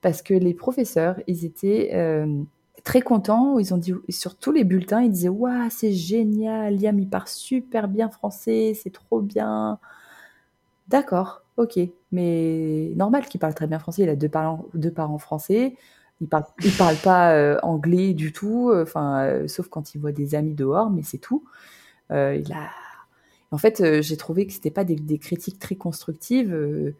parce 0.00 0.22
que 0.22 0.34
les 0.34 0.54
professeurs, 0.54 1.16
ils 1.26 1.44
étaient 1.44 1.90
euh, 1.94 2.42
très 2.82 3.00
contents. 3.00 3.58
Ils 3.58 3.72
ont 3.72 3.78
dit 3.78 3.94
sur 4.08 4.36
tous 4.36 4.52
les 4.52 4.64
bulletins, 4.64 5.02
ils 5.02 5.10
disaient, 5.10 5.28
waouh, 5.28 5.68
c'est 5.70 5.92
génial, 5.92 6.76
Liam, 6.78 6.98
il 6.98 7.08
parle 7.08 7.28
super 7.28 7.88
bien 7.88 8.10
français, 8.10 8.74
c'est 8.74 8.92
trop 8.92 9.20
bien. 9.20 9.78
D'accord, 10.88 11.42
ok, 11.56 11.78
mais 12.12 12.92
normal 12.96 13.26
qu'il 13.26 13.40
parle 13.40 13.54
très 13.54 13.66
bien 13.66 13.78
français. 13.78 14.02
Il 14.02 14.08
a 14.08 14.16
deux 14.16 14.28
parents, 14.28 14.66
deux 14.74 14.92
parents 14.92 15.18
français. 15.18 15.76
Il 16.20 16.28
parle, 16.28 16.44
il 16.62 16.72
parle 16.72 16.96
pas 16.96 17.32
euh, 17.34 17.58
anglais 17.62 18.14
du 18.14 18.32
tout, 18.32 18.72
enfin, 18.74 19.46
sauf 19.48 19.68
quand 19.68 19.94
il 19.94 20.00
voit 20.00 20.12
des 20.12 20.34
amis 20.34 20.54
dehors, 20.54 20.90
mais 20.90 21.02
c'est 21.02 21.18
tout. 21.18 21.44
Il 22.10 22.52
a, 22.52 22.70
en 23.50 23.58
fait, 23.58 24.00
j'ai 24.02 24.16
trouvé 24.16 24.46
que 24.46 24.52
c'était 24.52 24.70
pas 24.70 24.84
des, 24.84 24.96
des, 24.96 25.18
critiques 25.18 25.58
très 25.58 25.76
constructives. 25.76 26.94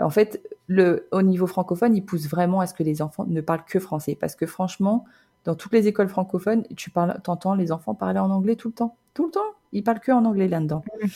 en 0.00 0.10
fait, 0.10 0.42
le, 0.66 1.08
au 1.12 1.22
niveau 1.22 1.46
francophone, 1.46 1.94
il 1.94 2.04
pousse 2.04 2.26
vraiment 2.28 2.60
à 2.60 2.66
ce 2.66 2.74
que 2.74 2.82
les 2.82 3.02
enfants 3.02 3.26
ne 3.26 3.40
parlent 3.40 3.64
que 3.64 3.78
français, 3.78 4.16
parce 4.18 4.34
que 4.34 4.46
franchement, 4.46 5.04
dans 5.44 5.54
toutes 5.54 5.72
les 5.72 5.88
écoles 5.88 6.08
francophones, 6.08 6.64
tu 6.76 6.90
parles, 6.90 7.20
entends 7.26 7.54
les 7.54 7.72
enfants 7.72 7.94
parler 7.94 8.20
en 8.20 8.30
anglais 8.30 8.56
tout 8.56 8.68
le 8.68 8.74
temps, 8.74 8.96
tout 9.14 9.26
le 9.26 9.32
temps. 9.32 9.40
Ils 9.72 9.82
parlent 9.82 10.00
que 10.00 10.12
en 10.12 10.24
anglais 10.24 10.48
là-dedans. 10.48 10.84
Mmh. 11.02 11.06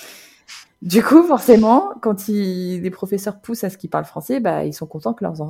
Du 0.82 1.02
coup, 1.02 1.22
forcément, 1.22 1.92
quand 2.02 2.28
les 2.28 2.90
professeurs 2.90 3.40
poussent 3.40 3.64
à 3.64 3.70
ce 3.70 3.78
qu'ils 3.78 3.90
parlent 3.90 4.04
français, 4.04 4.40
bah, 4.40 4.64
ils 4.64 4.74
sont 4.74 4.86
contents 4.86 5.14
que 5.14 5.24
leurs, 5.24 5.40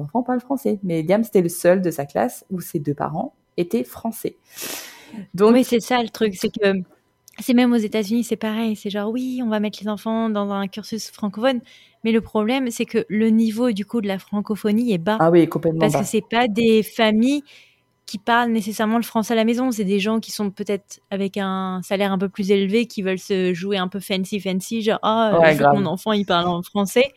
enfants 0.00 0.22
parlent 0.22 0.40
français. 0.40 0.78
Mais 0.82 1.02
Liam, 1.02 1.22
c'était 1.22 1.42
le 1.42 1.48
seul 1.48 1.82
de 1.82 1.90
sa 1.90 2.06
classe 2.06 2.44
où 2.50 2.60
ses 2.60 2.78
deux 2.78 2.94
parents 2.94 3.34
étaient 3.56 3.84
français. 3.84 4.36
Donc, 5.34 5.52
oui, 5.52 5.64
c'est 5.64 5.80
ça 5.80 6.02
le 6.02 6.08
truc, 6.08 6.34
c'est 6.34 6.48
que 6.48 6.82
c'est 7.40 7.54
même 7.54 7.72
aux 7.72 7.76
États-Unis, 7.76 8.24
c'est 8.24 8.36
pareil. 8.36 8.76
C'est 8.76 8.90
genre, 8.90 9.10
oui, 9.10 9.40
on 9.44 9.48
va 9.48 9.60
mettre 9.60 9.78
les 9.82 9.88
enfants 9.88 10.28
dans 10.30 10.50
un 10.50 10.68
cursus 10.68 11.10
francophone. 11.10 11.60
Mais 12.04 12.12
le 12.12 12.20
problème, 12.20 12.70
c'est 12.70 12.86
que 12.86 13.04
le 13.08 13.28
niveau 13.28 13.72
du 13.72 13.84
coup 13.84 14.00
de 14.00 14.08
la 14.08 14.18
francophonie 14.18 14.92
est 14.92 14.98
bas. 14.98 15.18
Ah 15.20 15.30
oui, 15.30 15.48
complètement 15.48 15.80
Parce 15.80 15.92
bas. 15.92 16.00
que 16.00 16.06
c'est 16.06 16.24
pas 16.28 16.48
des 16.48 16.82
familles 16.82 17.42
qui 18.06 18.18
parlent 18.18 18.50
nécessairement 18.50 18.96
le 18.96 19.04
français 19.04 19.34
à 19.34 19.36
la 19.36 19.44
maison. 19.44 19.70
C'est 19.70 19.84
des 19.84 20.00
gens 20.00 20.18
qui 20.18 20.32
sont 20.32 20.50
peut-être 20.50 21.00
avec 21.10 21.36
un 21.36 21.80
salaire 21.82 22.12
un 22.12 22.18
peu 22.18 22.28
plus 22.28 22.50
élevé, 22.50 22.86
qui 22.86 23.02
veulent 23.02 23.18
se 23.18 23.54
jouer 23.54 23.76
un 23.76 23.88
peu 23.88 24.00
fancy, 24.00 24.40
fancy, 24.40 24.82
genre, 24.82 24.98
ah, 25.02 25.32
oh, 25.34 25.40
ouais, 25.40 25.56
mon 25.60 25.86
enfant, 25.86 26.12
il 26.12 26.26
parle 26.26 26.48
en 26.48 26.62
français. 26.62 27.12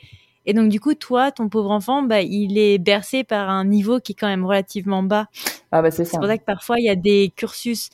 Et 0.46 0.54
donc, 0.54 0.70
du 0.70 0.80
coup, 0.80 0.94
toi, 0.94 1.32
ton 1.32 1.50
pauvre 1.50 1.72
enfant, 1.72 2.04
bah, 2.04 2.22
il 2.22 2.58
est 2.58 2.78
bercé 2.78 3.24
par 3.24 3.50
un 3.50 3.66
niveau 3.66 4.00
qui 4.00 4.12
est 4.12 4.16
quand 4.16 4.28
même 4.28 4.46
relativement 4.46 5.02
bas. 5.02 5.28
Ah 5.72 5.82
bah 5.82 5.90
c'est 5.90 6.04
ça. 6.06 6.12
C'est 6.12 6.18
pour 6.18 6.28
ça 6.28 6.38
que 6.38 6.44
parfois, 6.44 6.80
il 6.80 6.86
y 6.86 6.90
a 6.90 6.96
des 6.96 7.34
cursus 7.36 7.90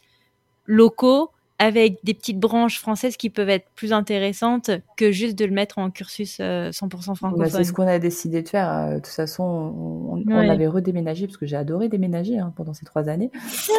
locaux 0.66 1.30
avec 1.62 2.00
des 2.06 2.14
petites 2.14 2.40
branches 2.40 2.80
françaises 2.80 3.18
qui 3.18 3.30
peuvent 3.30 3.50
être 3.50 3.68
plus 3.76 3.92
intéressantes 3.92 4.72
que 4.96 5.12
juste 5.12 5.38
de 5.38 5.44
le 5.44 5.52
mettre 5.52 5.78
en 5.78 5.92
cursus 5.92 6.40
100% 6.40 6.42
euh, 6.42 6.72
francophone. 6.72 7.38
Bah, 7.38 7.50
c'est 7.50 7.66
ce 7.66 7.74
qu'on 7.74 7.86
a 7.86 8.00
décidé 8.00 8.42
de 8.42 8.48
faire. 8.48 8.72
Euh, 8.72 8.90
de 8.96 9.00
toute 9.00 9.08
façon, 9.08 9.44
on, 9.44 10.24
on, 10.26 10.50
avait 10.50 10.68
redéménagé 10.68 11.28
parce 11.28 11.36
que 11.36 11.46
j'ai 11.46 11.58
adoré 11.58 11.90
déménager 11.90 12.40
hein, 12.40 12.54
pendant 12.56 12.74
ces 12.74 12.86
trois 12.86 13.10
années. 13.10 13.30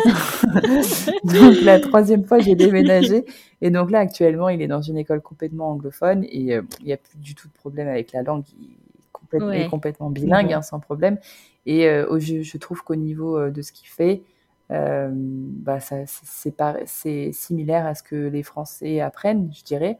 donc 1.24 1.62
la 1.62 1.80
troisième 1.80 2.24
fois, 2.24 2.38
j'ai 2.38 2.54
déménagé 2.54 3.24
et 3.62 3.70
donc 3.70 3.90
là, 3.90 4.00
actuellement, 4.00 4.50
il 4.50 4.60
est 4.60 4.68
dans 4.68 4.82
une 4.82 4.98
école 4.98 5.22
complètement 5.22 5.70
anglophone 5.70 6.26
et 6.30 6.54
euh, 6.54 6.62
il 6.80 6.86
n'y 6.86 6.92
a 6.92 6.98
plus 6.98 7.18
du 7.18 7.34
tout 7.34 7.48
de 7.48 7.54
problème 7.54 7.88
avec 7.88 8.12
la 8.12 8.22
langue. 8.22 8.44
Il 8.60 8.66
est 8.66 8.76
complètement, 9.10 9.48
ouais. 9.48 9.68
complètement 9.68 10.10
bilingue, 10.10 10.52
hein, 10.52 10.62
sans 10.62 10.80
problème. 10.80 11.16
Et 11.64 11.84
je, 11.84 12.42
je, 12.42 12.58
trouve 12.58 12.82
qu'au 12.82 12.96
niveau 12.96 13.50
de 13.50 13.62
ce 13.62 13.70
qu'il 13.70 13.86
fait, 13.86 14.22
euh, 14.70 15.10
bah 15.12 15.80
ça, 15.80 15.96
c'est, 16.06 16.54
c'est 16.86 17.32
similaire 17.32 17.86
à 17.86 17.94
ce 17.94 18.02
que 18.02 18.28
les 18.28 18.42
Français 18.42 19.00
apprennent, 19.00 19.50
je 19.52 19.64
dirais. 19.64 19.98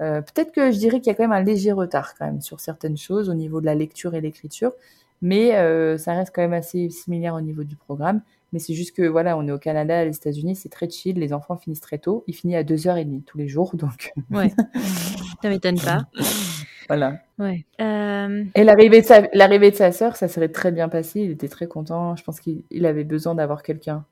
Euh, 0.00 0.20
peut-être 0.20 0.52
que 0.52 0.72
je 0.72 0.78
dirais 0.78 1.00
qu'il 1.00 1.08
y 1.08 1.10
a 1.10 1.14
quand 1.14 1.24
même 1.24 1.32
un 1.32 1.42
léger 1.42 1.72
retard 1.72 2.14
quand 2.18 2.26
même 2.26 2.40
sur 2.40 2.60
certaines 2.60 2.96
choses 2.96 3.30
au 3.30 3.34
niveau 3.34 3.60
de 3.60 3.66
la 3.66 3.74
lecture 3.74 4.14
et 4.14 4.20
l'écriture, 4.20 4.72
mais 5.22 5.56
euh, 5.56 5.96
ça 5.96 6.12
reste 6.12 6.32
quand 6.34 6.42
même 6.42 6.52
assez 6.52 6.90
similaire 6.90 7.34
au 7.34 7.40
niveau 7.40 7.64
du 7.64 7.76
programme. 7.76 8.20
Mais 8.52 8.60
c'est 8.60 8.74
juste 8.74 8.94
que 8.94 9.02
voilà, 9.02 9.36
on 9.36 9.48
est 9.48 9.52
au 9.52 9.58
Canada, 9.58 10.04
les 10.04 10.14
États-Unis, 10.14 10.54
c'est 10.54 10.68
très 10.68 10.88
chill. 10.88 11.18
Les 11.18 11.32
enfants 11.32 11.56
finissent 11.56 11.80
très 11.80 11.98
tôt. 11.98 12.22
Ils 12.28 12.34
finissent 12.34 12.56
à 12.56 12.62
2h30 12.62 13.24
tous 13.24 13.36
les 13.36 13.48
jours, 13.48 13.74
donc. 13.74 14.12
Ouais. 14.30 14.52
ça 15.42 15.48
m'étonne 15.48 15.80
pas. 15.80 16.06
Voilà. 16.88 17.18
Ouais. 17.38 17.64
Euh... 17.80 18.44
Et 18.54 18.64
l'arrivée 18.64 19.00
de 19.00 19.06
sa 19.06 19.22
l'arrivée 19.32 19.70
de 19.70 19.76
sa 19.76 19.92
sœur, 19.92 20.16
ça 20.16 20.28
serait 20.28 20.48
très 20.48 20.72
bien 20.72 20.88
passé. 20.88 21.20
Il 21.20 21.30
était 21.30 21.48
très 21.48 21.66
content. 21.66 22.16
Je 22.16 22.24
pense 22.24 22.40
qu'il 22.40 22.86
avait 22.86 23.04
besoin 23.04 23.34
d'avoir 23.34 23.62
quelqu'un 23.62 24.04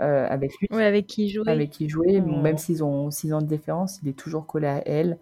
euh, 0.00 0.26
avec 0.28 0.52
lui. 0.58 0.68
Ouais, 0.70 0.84
avec 0.84 1.06
qui 1.06 1.28
jouer. 1.28 1.48
Avec 1.48 1.70
qui 1.70 1.88
jouer. 1.88 2.20
Bon, 2.20 2.40
même 2.40 2.58
s'ils 2.58 2.84
ont 2.84 3.10
six 3.10 3.32
ans 3.32 3.40
de 3.40 3.46
différence, 3.46 4.00
il 4.02 4.08
est 4.08 4.18
toujours 4.18 4.46
collé 4.46 4.66
à 4.66 4.82
elle. 4.86 5.18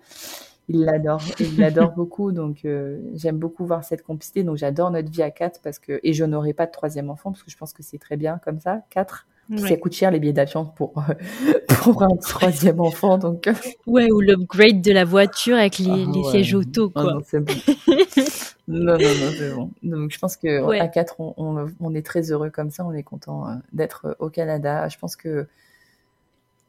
Il 0.68 0.84
l'adore, 0.84 1.22
il 1.40 1.58
l'adore 1.58 1.92
beaucoup. 1.96 2.32
Donc 2.32 2.64
euh, 2.64 2.98
j'aime 3.14 3.38
beaucoup 3.38 3.66
voir 3.66 3.84
cette 3.84 4.02
complicité. 4.02 4.42
Donc 4.42 4.56
j'adore 4.56 4.90
notre 4.90 5.10
vie 5.10 5.22
à 5.22 5.30
quatre 5.30 5.60
parce 5.62 5.78
que 5.78 6.00
et 6.02 6.12
je 6.12 6.24
n'aurai 6.24 6.54
pas 6.54 6.66
de 6.66 6.72
troisième 6.72 7.10
enfant 7.10 7.30
parce 7.32 7.42
que 7.42 7.50
je 7.50 7.56
pense 7.56 7.72
que 7.72 7.82
c'est 7.82 7.98
très 7.98 8.16
bien 8.16 8.40
comme 8.44 8.60
ça, 8.60 8.82
quatre. 8.90 9.26
Puis 9.50 9.62
Ouais. 9.62 9.68
ça 9.68 9.76
coûte 9.76 9.92
cher 9.92 10.10
les 10.10 10.20
billets 10.20 10.32
d'avion 10.32 10.64
pour 10.64 10.94
pour 11.82 12.02
un 12.02 12.16
troisième 12.16 12.80
enfant. 12.80 13.18
Donc 13.18 13.48
Ouais, 13.86 14.10
ou 14.10 14.20
l'upgrade 14.20 14.80
de 14.80 14.90
la 14.92 15.04
voiture 15.04 15.56
avec 15.56 15.78
les, 15.78 15.90
Ah, 15.90 15.96
les 16.12 16.20
ouais. 16.20 16.30
sièges 16.30 16.54
auto, 16.54 16.90
Ah 16.94 17.02
quoi. 17.02 17.12
non, 17.14 17.20
c'est 17.26 17.40
bon. 17.40 17.52
non, 18.68 18.92
non, 18.92 18.98
non, 18.98 19.30
c'est 19.38 19.50
bon. 19.54 19.70
Donc, 19.82 20.10
je 20.10 20.18
pense 20.18 20.36
que 20.38 20.62
Ouais. 20.62 20.80
à 20.80 20.88
quatre, 20.88 21.20
on, 21.20 21.34
on, 21.36 21.66
on 21.80 21.94
est 21.94 22.04
très 22.04 22.32
heureux 22.32 22.48
comme 22.50 22.70
ça. 22.70 22.84
On 22.86 22.92
est 22.92 23.02
content 23.02 23.46
euh, 23.48 23.52
d'être 23.74 24.06
euh, 24.06 24.14
au 24.18 24.30
Canada. 24.30 24.88
Je 24.88 24.98
pense 24.98 25.16
que 25.16 25.46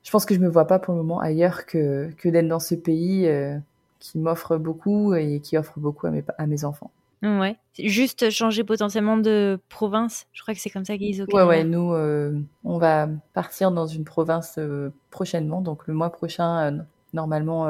je 0.03 0.11
pense 0.11 0.25
que 0.25 0.35
je 0.35 0.39
me 0.39 0.49
vois 0.49 0.67
pas 0.67 0.77
pour 0.77 0.93
le 0.93 0.99
moment 1.01 1.19
ailleurs 1.19 1.65
que 1.65 2.09
que 2.17 2.29
d'être 2.29 2.47
dans 2.47 2.59
ce 2.59 2.75
pays 2.75 3.25
euh, 3.27 3.57
qui 3.99 4.19
m'offre 4.19 4.57
beaucoup 4.57 5.15
et 5.15 5.39
qui 5.39 5.57
offre 5.57 5.79
beaucoup 5.79 6.05
à 6.07 6.11
mes 6.11 6.23
à 6.37 6.45
mes 6.45 6.63
enfants. 6.65 6.91
Ouais. 7.23 7.57
Juste 7.79 8.29
changer 8.29 8.63
potentiellement 8.63 9.17
de 9.17 9.59
province. 9.69 10.27
Je 10.33 10.41
crois 10.41 10.53
que 10.53 10.59
c'est 10.59 10.69
comme 10.69 10.85
ça 10.85 10.97
qu'ils 10.97 11.21
au 11.23 11.25
Ouais, 11.33 11.43
ouais. 11.43 11.63
Nous, 11.63 11.91
euh, 11.93 12.39
on 12.63 12.77
va 12.77 13.07
partir 13.33 13.71
dans 13.71 13.87
une 13.87 14.03
province 14.03 14.55
euh, 14.57 14.91
prochainement. 15.09 15.61
Donc, 15.61 15.87
le 15.87 15.93
mois 15.93 16.11
prochain, 16.11 16.71
euh, 16.71 16.77
normalement, 17.13 17.67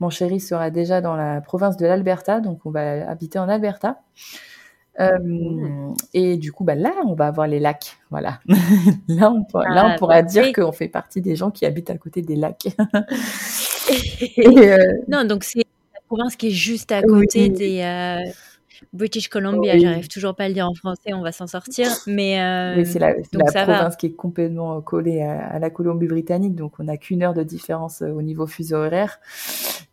mon 0.00 0.10
chéri 0.10 0.40
sera 0.40 0.70
déjà 0.70 1.00
dans 1.00 1.14
la 1.16 1.40
province 1.40 1.76
de 1.76 1.86
l'Alberta. 1.86 2.40
Donc, 2.40 2.60
on 2.66 2.70
va 2.70 3.08
habiter 3.08 3.38
en 3.38 3.48
Alberta. 3.48 4.00
Et 6.14 6.36
du 6.38 6.52
coup, 6.52 6.64
bah, 6.64 6.74
là, 6.74 6.92
on 7.06 7.14
va 7.14 7.26
avoir 7.26 7.46
les 7.46 7.60
lacs. 7.60 7.98
Voilà. 8.10 8.40
là, 9.08 9.30
on, 9.30 9.44
pourra- 9.44 9.68
là, 9.68 9.82
Ah, 9.86 9.92
on 9.94 9.98
pourra 9.98 10.22
dire 10.22 10.52
qu'on 10.52 10.72
fait 10.72 10.88
partie 10.88 11.20
des 11.20 11.36
gens 11.36 11.50
qui 11.50 11.66
habitent 11.66 11.90
à 11.90 11.98
côté 11.98 12.22
des 12.22 12.36
lacs. 12.36 12.66
et, 14.36 14.76
Non, 15.08 15.24
donc 15.24 15.44
c'est 15.44 15.58
la 15.94 16.00
province 16.06 16.36
qui 16.36 16.48
est 16.48 16.52
juste 16.52 16.92
à 16.92 17.00
Oui. 17.06 17.20
côté 17.22 17.48
des 17.50 17.82
euh, 17.82 18.30
British 18.92 19.28
Columbia. 19.28 19.74
Oui. 19.74 19.80
J'arrive 19.80 20.08
toujours 20.08 20.34
pas 20.34 20.44
à 20.44 20.48
le 20.48 20.54
dire 20.54 20.66
en 20.68 20.74
français, 20.74 21.12
on 21.14 21.22
va 21.22 21.32
s'en 21.32 21.46
sortir. 21.46 21.88
Mais 22.06 22.40
euh, 22.40 22.76
Oui, 22.76 22.86
c'est 22.86 22.98
la, 22.98 23.14
donc 23.14 23.42
la 23.44 23.50
ça 23.52 23.64
va. 23.64 23.74
province 23.74 23.96
qui 23.96 24.06
est 24.06 24.12
complètement 24.14 24.80
collée 24.80 25.22
à, 25.22 25.46
à 25.46 25.58
la 25.58 25.70
Colombie-Britannique, 25.70 26.54
donc 26.54 26.74
on 26.78 26.84
n'a 26.84 26.96
qu'une 26.96 27.22
heure 27.22 27.34
de 27.34 27.42
différence 27.42 28.02
euh, 28.02 28.08
au 28.10 28.22
niveau 28.22 28.46
fuseau 28.46 28.76
horaire. 28.76 29.18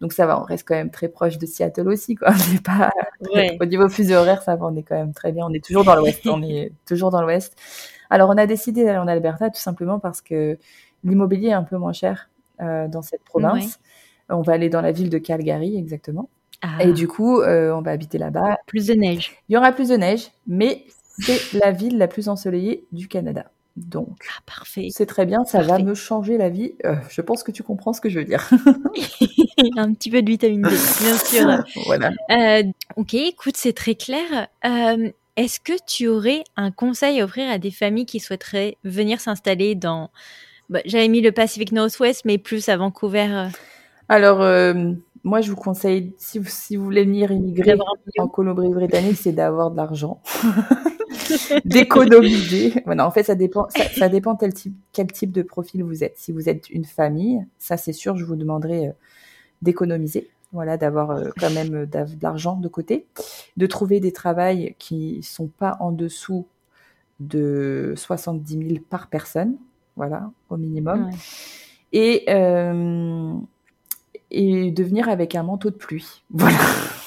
Donc 0.01 0.13
ça 0.13 0.25
va, 0.25 0.39
on 0.39 0.43
reste 0.43 0.67
quand 0.67 0.75
même 0.75 0.91
très 0.91 1.07
proche 1.07 1.37
de 1.37 1.45
Seattle 1.45 1.87
aussi, 1.87 2.15
quoi. 2.15 2.29
On 2.49 2.53
n'est 2.53 2.59
pas 2.59 2.91
Ouais. 3.33 3.57
au 3.61 3.65
niveau 3.65 3.87
fuseau 3.87 4.15
horaire, 4.15 4.41
ça 4.41 4.55
va, 4.57 4.65
on 4.65 4.75
est 4.75 4.83
quand 4.83 4.95
même 4.97 5.13
très 5.13 5.31
bien. 5.31 5.45
On 5.47 5.53
est 5.53 5.63
toujours 5.63 5.83
dans 5.85 5.95
l'Ouest, 5.95 6.27
on 6.27 6.41
est 6.43 6.73
toujours 6.85 7.09
dans 7.09 7.21
l'Ouest. 7.21 7.55
Alors 8.09 8.29
on 8.29 8.37
a 8.37 8.45
décidé 8.45 8.83
d'aller 8.83 8.97
en 8.99 9.07
Alberta 9.07 9.49
tout 9.49 9.61
simplement 9.61 9.97
parce 9.99 10.21
que 10.21 10.57
l'immobilier 11.03 11.49
est 11.49 11.53
un 11.53 11.63
peu 11.63 11.77
moins 11.77 11.93
cher 11.93 12.29
euh, 12.61 12.87
dans 12.87 13.01
cette 13.01 13.23
province. 13.23 13.79
On 14.29 14.41
va 14.41 14.53
aller 14.53 14.69
dans 14.69 14.81
la 14.81 14.91
ville 14.91 15.09
de 15.09 15.17
Calgary 15.17 15.77
exactement. 15.77 16.29
Ah, 16.63 16.83
Et 16.83 16.93
du 16.93 17.07
coup, 17.07 17.41
euh, 17.41 17.71
on 17.75 17.81
va 17.81 17.91
habiter 17.91 18.17
là-bas. 18.17 18.57
plus 18.65 18.87
de 18.87 18.93
neige. 18.93 19.33
Il 19.49 19.53
y 19.53 19.57
aura 19.57 19.71
plus 19.73 19.89
de 19.89 19.95
neige, 19.97 20.31
mais 20.47 20.85
c'est 21.19 21.53
la 21.59 21.71
ville 21.71 21.97
la 21.97 22.07
plus 22.07 22.29
ensoleillée 22.29 22.85
du 22.91 23.07
Canada. 23.07 23.45
Donc, 23.75 24.17
Ah, 24.29 24.41
parfait. 24.45 24.87
c'est 24.91 25.05
très 25.07 25.25
bien, 25.25 25.43
ça 25.45 25.61
va 25.63 25.79
me 25.79 25.93
changer 25.95 26.37
la 26.37 26.49
vie. 26.49 26.73
Euh, 26.85 26.95
je 27.09 27.21
pense 27.21 27.43
que 27.43 27.51
tu 27.51 27.63
comprends 27.63 27.91
ce 27.91 28.01
que 28.01 28.07
je 28.09 28.19
veux 28.19 28.25
dire. 28.25 28.47
Un 29.77 29.93
petit 29.93 30.09
peu 30.09 30.21
de 30.21 30.29
vitamine 30.29 30.61
D, 30.61 30.69
bien 30.69 31.17
sûr. 31.17 31.63
voilà. 31.85 32.11
Euh, 32.31 32.63
ok, 32.95 33.13
écoute, 33.15 33.57
c'est 33.57 33.73
très 33.73 33.95
clair. 33.95 34.47
Est-ce 35.35 35.59
que 35.59 35.73
tu 35.87 36.07
aurais 36.07 36.43
un 36.55 36.69
conseil 36.69 37.19
à 37.19 37.25
offrir 37.25 37.49
à 37.49 37.57
des 37.57 37.71
familles 37.71 38.05
qui 38.05 38.19
souhaiteraient 38.19 38.77
venir 38.83 39.19
s'installer 39.19 39.73
dans... 39.73 40.11
bah, 40.69 40.81
J'avais 40.85 41.07
mis 41.07 41.21
le 41.21 41.31
Pacific 41.31 41.71
Northwest, 41.71 42.21
mais 42.25 42.37
plus 42.37 42.69
à 42.69 42.77
Vancouver. 42.77 43.47
Alors, 44.09 44.41
moi, 45.23 45.41
je 45.41 45.49
vous 45.49 45.55
conseille, 45.55 46.13
si 46.17 46.37
vous, 46.39 46.49
si 46.49 46.75
vous 46.75 46.83
voulez 46.83 47.05
venir 47.05 47.31
immigrer 47.31 47.77
en 48.17 48.27
Colombie-Britannique, 48.27 49.17
c'est 49.17 49.31
d'avoir 49.31 49.71
de 49.71 49.77
l'argent, 49.77 50.21
d'économiser. 51.65 52.73
Voilà, 52.85 53.07
en 53.07 53.11
fait, 53.11 53.23
ça 53.23 53.35
dépend, 53.35 53.67
ça, 53.69 53.83
ça 53.89 54.09
dépend 54.09 54.35
quel 54.35 54.53
type, 54.53 54.75
quel 54.91 55.07
type 55.11 55.31
de 55.31 55.41
profil 55.41 55.83
vous 55.83 56.03
êtes. 56.03 56.17
Si 56.17 56.31
vous 56.31 56.49
êtes 56.49 56.69
une 56.69 56.85
famille, 56.85 57.45
ça, 57.57 57.77
c'est 57.77 57.93
sûr, 57.93 58.17
je 58.17 58.25
vous 58.25 58.35
demanderai 58.35 58.87
euh, 58.87 58.91
d'économiser. 59.61 60.29
Voilà, 60.51 60.77
d'avoir 60.77 61.11
euh, 61.11 61.29
quand 61.39 61.49
même 61.51 61.73
euh, 61.73 61.85
de 61.85 62.21
l'argent 62.21 62.57
de 62.57 62.67
côté, 62.67 63.07
de 63.57 63.65
trouver 63.65 63.99
des 63.99 64.11
travails 64.11 64.75
qui 64.77 65.23
sont 65.23 65.47
pas 65.47 65.77
en 65.79 65.91
dessous 65.91 66.45
de 67.19 67.93
70 67.95 68.67
000 68.67 68.79
par 68.89 69.07
personne, 69.07 69.55
voilà, 69.95 70.31
au 70.49 70.57
minimum 70.57 71.05
Ouais. 71.05 71.11
et, 71.93 72.25
euh, 72.29 73.33
et 74.33 74.71
de 74.71 74.83
venir 74.83 75.09
avec 75.09 75.35
un 75.35 75.43
manteau 75.43 75.69
de 75.69 75.75
pluie. 75.75 76.23
Voilà, 76.31 76.57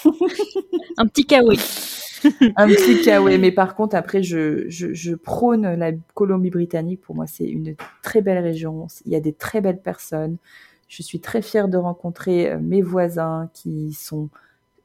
Un 0.98 1.06
petit 1.06 1.26
kawaii. 1.26 1.58
un 2.56 2.68
petit 2.68 3.18
ouais. 3.18 3.38
Mais 3.38 3.52
par 3.52 3.74
contre, 3.74 3.94
après, 3.94 4.22
je, 4.22 4.64
je, 4.68 4.92
je 4.94 5.14
prône 5.14 5.74
la 5.74 5.92
Colombie-Britannique. 6.14 7.02
Pour 7.02 7.14
moi, 7.14 7.26
c'est 7.26 7.44
une 7.44 7.76
très 8.02 8.22
belle 8.22 8.38
région. 8.38 8.86
Il 9.04 9.12
y 9.12 9.16
a 9.16 9.20
des 9.20 9.32
très 9.32 9.60
belles 9.60 9.82
personnes. 9.82 10.38
Je 10.88 11.02
suis 11.02 11.20
très 11.20 11.42
fière 11.42 11.68
de 11.68 11.76
rencontrer 11.76 12.50
euh, 12.50 12.58
mes 12.60 12.80
voisins 12.80 13.50
qui 13.52 13.92
sont 13.92 14.30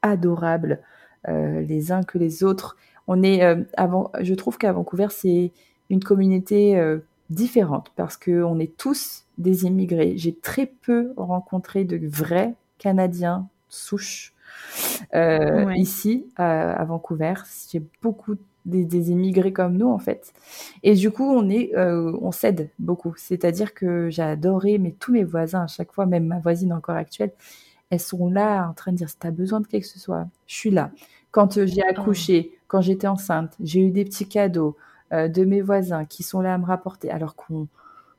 adorables, 0.01 0.81
euh, 1.27 1.61
les 1.61 1.91
uns 1.91 2.03
que 2.03 2.17
les 2.17 2.43
autres. 2.43 2.75
On 3.07 3.23
est, 3.23 3.43
euh, 3.43 3.63
avant, 3.77 4.11
je 4.19 4.33
trouve 4.33 4.57
qu'à 4.57 4.71
Vancouver, 4.71 5.07
c'est 5.09 5.51
une 5.89 6.03
communauté 6.03 6.77
euh, 6.77 6.99
différente 7.31 7.91
parce 7.97 8.17
que 8.17 8.43
on 8.43 8.59
est 8.59 8.77
tous 8.77 9.25
des 9.39 9.65
immigrés. 9.65 10.15
J'ai 10.17 10.35
très 10.35 10.67
peu 10.67 11.13
rencontré 11.17 11.85
de 11.85 11.99
vrais 12.07 12.55
Canadiens 12.79 13.47
souches 13.69 14.33
euh, 15.15 15.65
Ouais. 15.65 15.75
ici 15.75 16.25
à, 16.35 16.73
à 16.73 16.85
Vancouver. 16.85 17.33
J'ai 17.71 17.81
beaucoup 18.01 18.35
des, 18.65 18.85
des 18.85 19.11
immigrés 19.11 19.53
comme 19.53 19.77
nous 19.77 19.89
en 19.89 19.99
fait. 19.99 20.33
Et 20.83 20.93
du 20.95 21.11
coup, 21.11 21.25
on 21.25 21.49
est, 21.49 21.75
euh, 21.75 22.17
on 22.21 22.31
s'aide 22.31 22.69
beaucoup. 22.79 23.13
C'est-à-dire 23.17 23.73
que 23.73 24.09
j'ai 24.09 24.21
adoré, 24.23 24.77
mais 24.77 24.91
tous 24.99 25.11
mes 25.13 25.23
voisins 25.23 25.63
à 25.63 25.67
chaque 25.67 25.91
fois, 25.93 26.05
même 26.05 26.25
ma 26.27 26.39
voisine 26.39 26.73
encore 26.73 26.95
actuelle, 26.95 27.31
elles 27.89 27.99
sont 27.99 28.29
là 28.29 28.67
en 28.69 28.73
train 28.73 28.91
de 28.91 28.97
dire 28.97 29.09
si 29.09 29.17
t'as 29.17 29.31
besoin 29.31 29.61
de 29.61 29.67
quelque 29.67 29.83
chose, 29.85 30.01
soit, 30.01 30.27
je 30.47 30.55
suis 30.55 30.71
là. 30.71 30.91
Quand 31.31 31.57
euh, 31.57 31.65
j'ai 31.65 31.83
accouché, 31.83 32.57
quand 32.67 32.81
j'étais 32.81 33.07
enceinte, 33.07 33.53
j'ai 33.61 33.81
eu 33.81 33.91
des 33.91 34.05
petits 34.05 34.27
cadeaux. 34.27 34.77
Euh, 35.13 35.27
de 35.27 35.43
mes 35.45 35.61
voisins 35.61 36.05
qui 36.05 36.23
sont 36.23 36.41
là 36.41 36.53
à 36.53 36.57
me 36.57 36.65
rapporter, 36.65 37.09
alors 37.09 37.35
qu'on, 37.35 37.67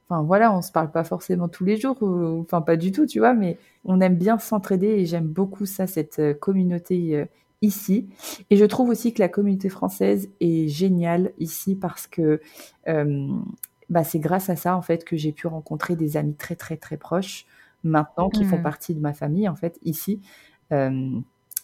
enfin 0.08 0.22
voilà, 0.22 0.52
on 0.54 0.62
se 0.62 0.72
parle 0.72 0.90
pas 0.90 1.04
forcément 1.04 1.48
tous 1.48 1.64
les 1.64 1.76
jours, 1.76 1.96
enfin 2.02 2.60
pas 2.60 2.76
du 2.76 2.92
tout, 2.92 3.06
tu 3.06 3.18
vois, 3.18 3.34
mais 3.34 3.58
on 3.84 4.00
aime 4.00 4.16
bien 4.16 4.38
s'entraider 4.38 4.88
et 4.88 5.06
j'aime 5.06 5.26
beaucoup 5.26 5.66
ça, 5.66 5.86
cette 5.86 6.18
euh, 6.18 6.34
communauté 6.34 7.16
euh, 7.16 7.24
ici. 7.62 8.08
Et 8.50 8.56
je 8.56 8.64
trouve 8.64 8.88
aussi 8.88 9.14
que 9.14 9.20
la 9.20 9.28
communauté 9.28 9.68
française 9.68 10.28
est 10.40 10.68
géniale 10.68 11.32
ici 11.38 11.76
parce 11.76 12.06
que 12.06 12.40
bah, 13.88 14.04
c'est 14.04 14.18
grâce 14.18 14.50
à 14.50 14.56
ça 14.56 14.76
en 14.76 14.82
fait 14.82 15.04
que 15.04 15.16
j'ai 15.16 15.32
pu 15.32 15.46
rencontrer 15.46 15.94
des 15.94 16.16
amis 16.16 16.34
très 16.34 16.56
très 16.56 16.76
très 16.76 16.96
proches 16.96 17.46
maintenant 17.84 18.30
qui 18.30 18.44
font 18.44 18.58
mmh. 18.58 18.62
partie 18.62 18.94
de 18.94 19.00
ma 19.00 19.12
famille 19.12 19.48
en 19.48 19.54
fait 19.54 19.78
ici 19.84 20.20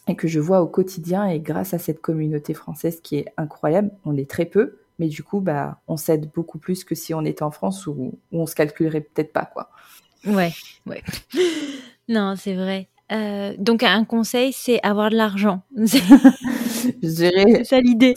et 0.09 0.15
que 0.15 0.27
je 0.27 0.39
vois 0.39 0.61
au 0.61 0.67
quotidien 0.67 1.27
et 1.27 1.39
grâce 1.39 1.73
à 1.73 1.77
cette 1.77 2.01
communauté 2.01 2.53
française 2.53 2.99
qui 3.01 3.17
est 3.17 3.27
incroyable, 3.37 3.91
on 4.05 4.17
est 4.17 4.29
très 4.29 4.45
peu, 4.45 4.77
mais 4.99 5.07
du 5.07 5.23
coup 5.23 5.39
bah 5.39 5.81
on 5.87 5.97
s'aide 5.97 6.29
beaucoup 6.33 6.59
plus 6.59 6.83
que 6.83 6.93
si 6.93 7.13
on 7.13 7.25
était 7.25 7.43
en 7.43 7.51
France 7.51 7.87
où, 7.87 8.19
où 8.31 8.41
on 8.41 8.45
se 8.45 8.55
calculerait 8.55 9.01
peut-être 9.01 9.33
pas 9.33 9.45
quoi. 9.45 9.69
Ouais, 10.25 10.51
ouais. 10.85 11.01
non, 12.09 12.35
c'est 12.37 12.55
vrai. 12.55 12.87
Euh, 13.11 13.55
donc 13.57 13.83
un 13.83 14.03
conseil, 14.05 14.53
c'est 14.53 14.79
avoir 14.83 15.09
de 15.09 15.15
l'argent. 15.15 15.63
je 15.77 17.07
dirais. 17.07 17.45
C'est 17.57 17.63
ça 17.63 17.81
l'idée. 17.81 18.15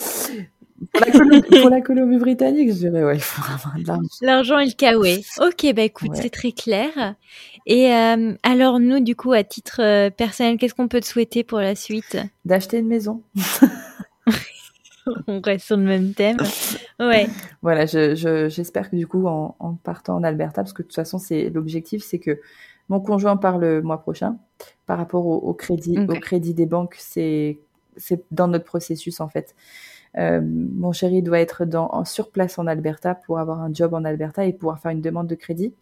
Pour 0.91 1.69
la, 1.69 1.81
Colombie-Britannique, 1.81 2.69
je 2.69 2.73
dirais, 2.73 3.03
ouais, 3.03 3.15
il 3.15 3.21
faut 3.21 3.41
avoir 3.41 3.75
de 3.79 3.87
l'argent. 3.87 4.07
L'argent 4.21 4.59
et 4.59 4.65
le 4.65 4.73
kawaii. 4.73 5.25
Ok, 5.39 5.73
bah 5.73 5.83
écoute, 5.83 6.11
c'est 6.13 6.29
très 6.29 6.51
clair. 6.51 7.15
Et 7.65 7.93
euh, 7.93 8.33
alors, 8.43 8.79
nous, 8.79 8.99
du 8.99 9.15
coup, 9.15 9.31
à 9.31 9.43
titre 9.43 9.81
euh, 9.81 10.09
personnel, 10.09 10.57
qu'est-ce 10.57 10.75
qu'on 10.75 10.89
peut 10.89 10.99
te 10.99 11.05
souhaiter 11.05 11.43
pour 11.43 11.59
la 11.59 11.75
suite? 11.75 12.17
D'acheter 12.45 12.79
une 12.79 12.87
maison. 12.87 13.23
On 15.27 15.41
reste 15.41 15.65
sur 15.65 15.77
le 15.77 15.83
même 15.83 16.13
thème. 16.13 16.37
Ouais. 16.99 17.27
Voilà, 17.61 17.85
j'espère 17.85 18.89
que 18.89 18.95
du 18.95 19.07
coup, 19.07 19.25
en, 19.27 19.77
partant 19.83 20.15
en 20.15 20.23
Alberta, 20.23 20.61
parce 20.61 20.73
que 20.73 20.81
de 20.81 20.87
toute 20.87 20.95
façon, 20.95 21.17
c'est 21.17 21.49
l'objectif, 21.49 22.03
c'est 22.03 22.19
que 22.19 22.39
mon 22.89 22.99
conjoint 22.99 23.37
part 23.37 23.57
le 23.57 23.81
mois 23.81 24.01
prochain. 24.01 24.37
Par 24.85 24.97
rapport 24.97 25.25
au, 25.25 25.53
crédit, 25.53 25.97
au 25.97 26.13
crédit 26.19 26.53
des 26.53 26.65
banques, 26.65 26.95
c'est 26.97 27.59
dans 28.31 28.47
notre 28.47 28.65
processus 28.65 29.19
en 29.19 29.29
fait. 29.29 29.55
Euh, 30.17 30.41
mon 30.43 30.91
chéri 30.91 31.21
doit 31.21 31.39
être 31.39 31.65
dans, 31.65 32.05
sur 32.05 32.29
place 32.31 32.59
en 32.59 32.67
Alberta 32.67 33.15
pour 33.15 33.39
avoir 33.39 33.61
un 33.61 33.73
job 33.73 33.93
en 33.93 34.03
Alberta 34.03 34.45
et 34.45 34.53
pouvoir 34.53 34.79
faire 34.79 34.91
une 34.91 35.01
demande 35.01 35.27
de 35.27 35.35
crédit. 35.35 35.73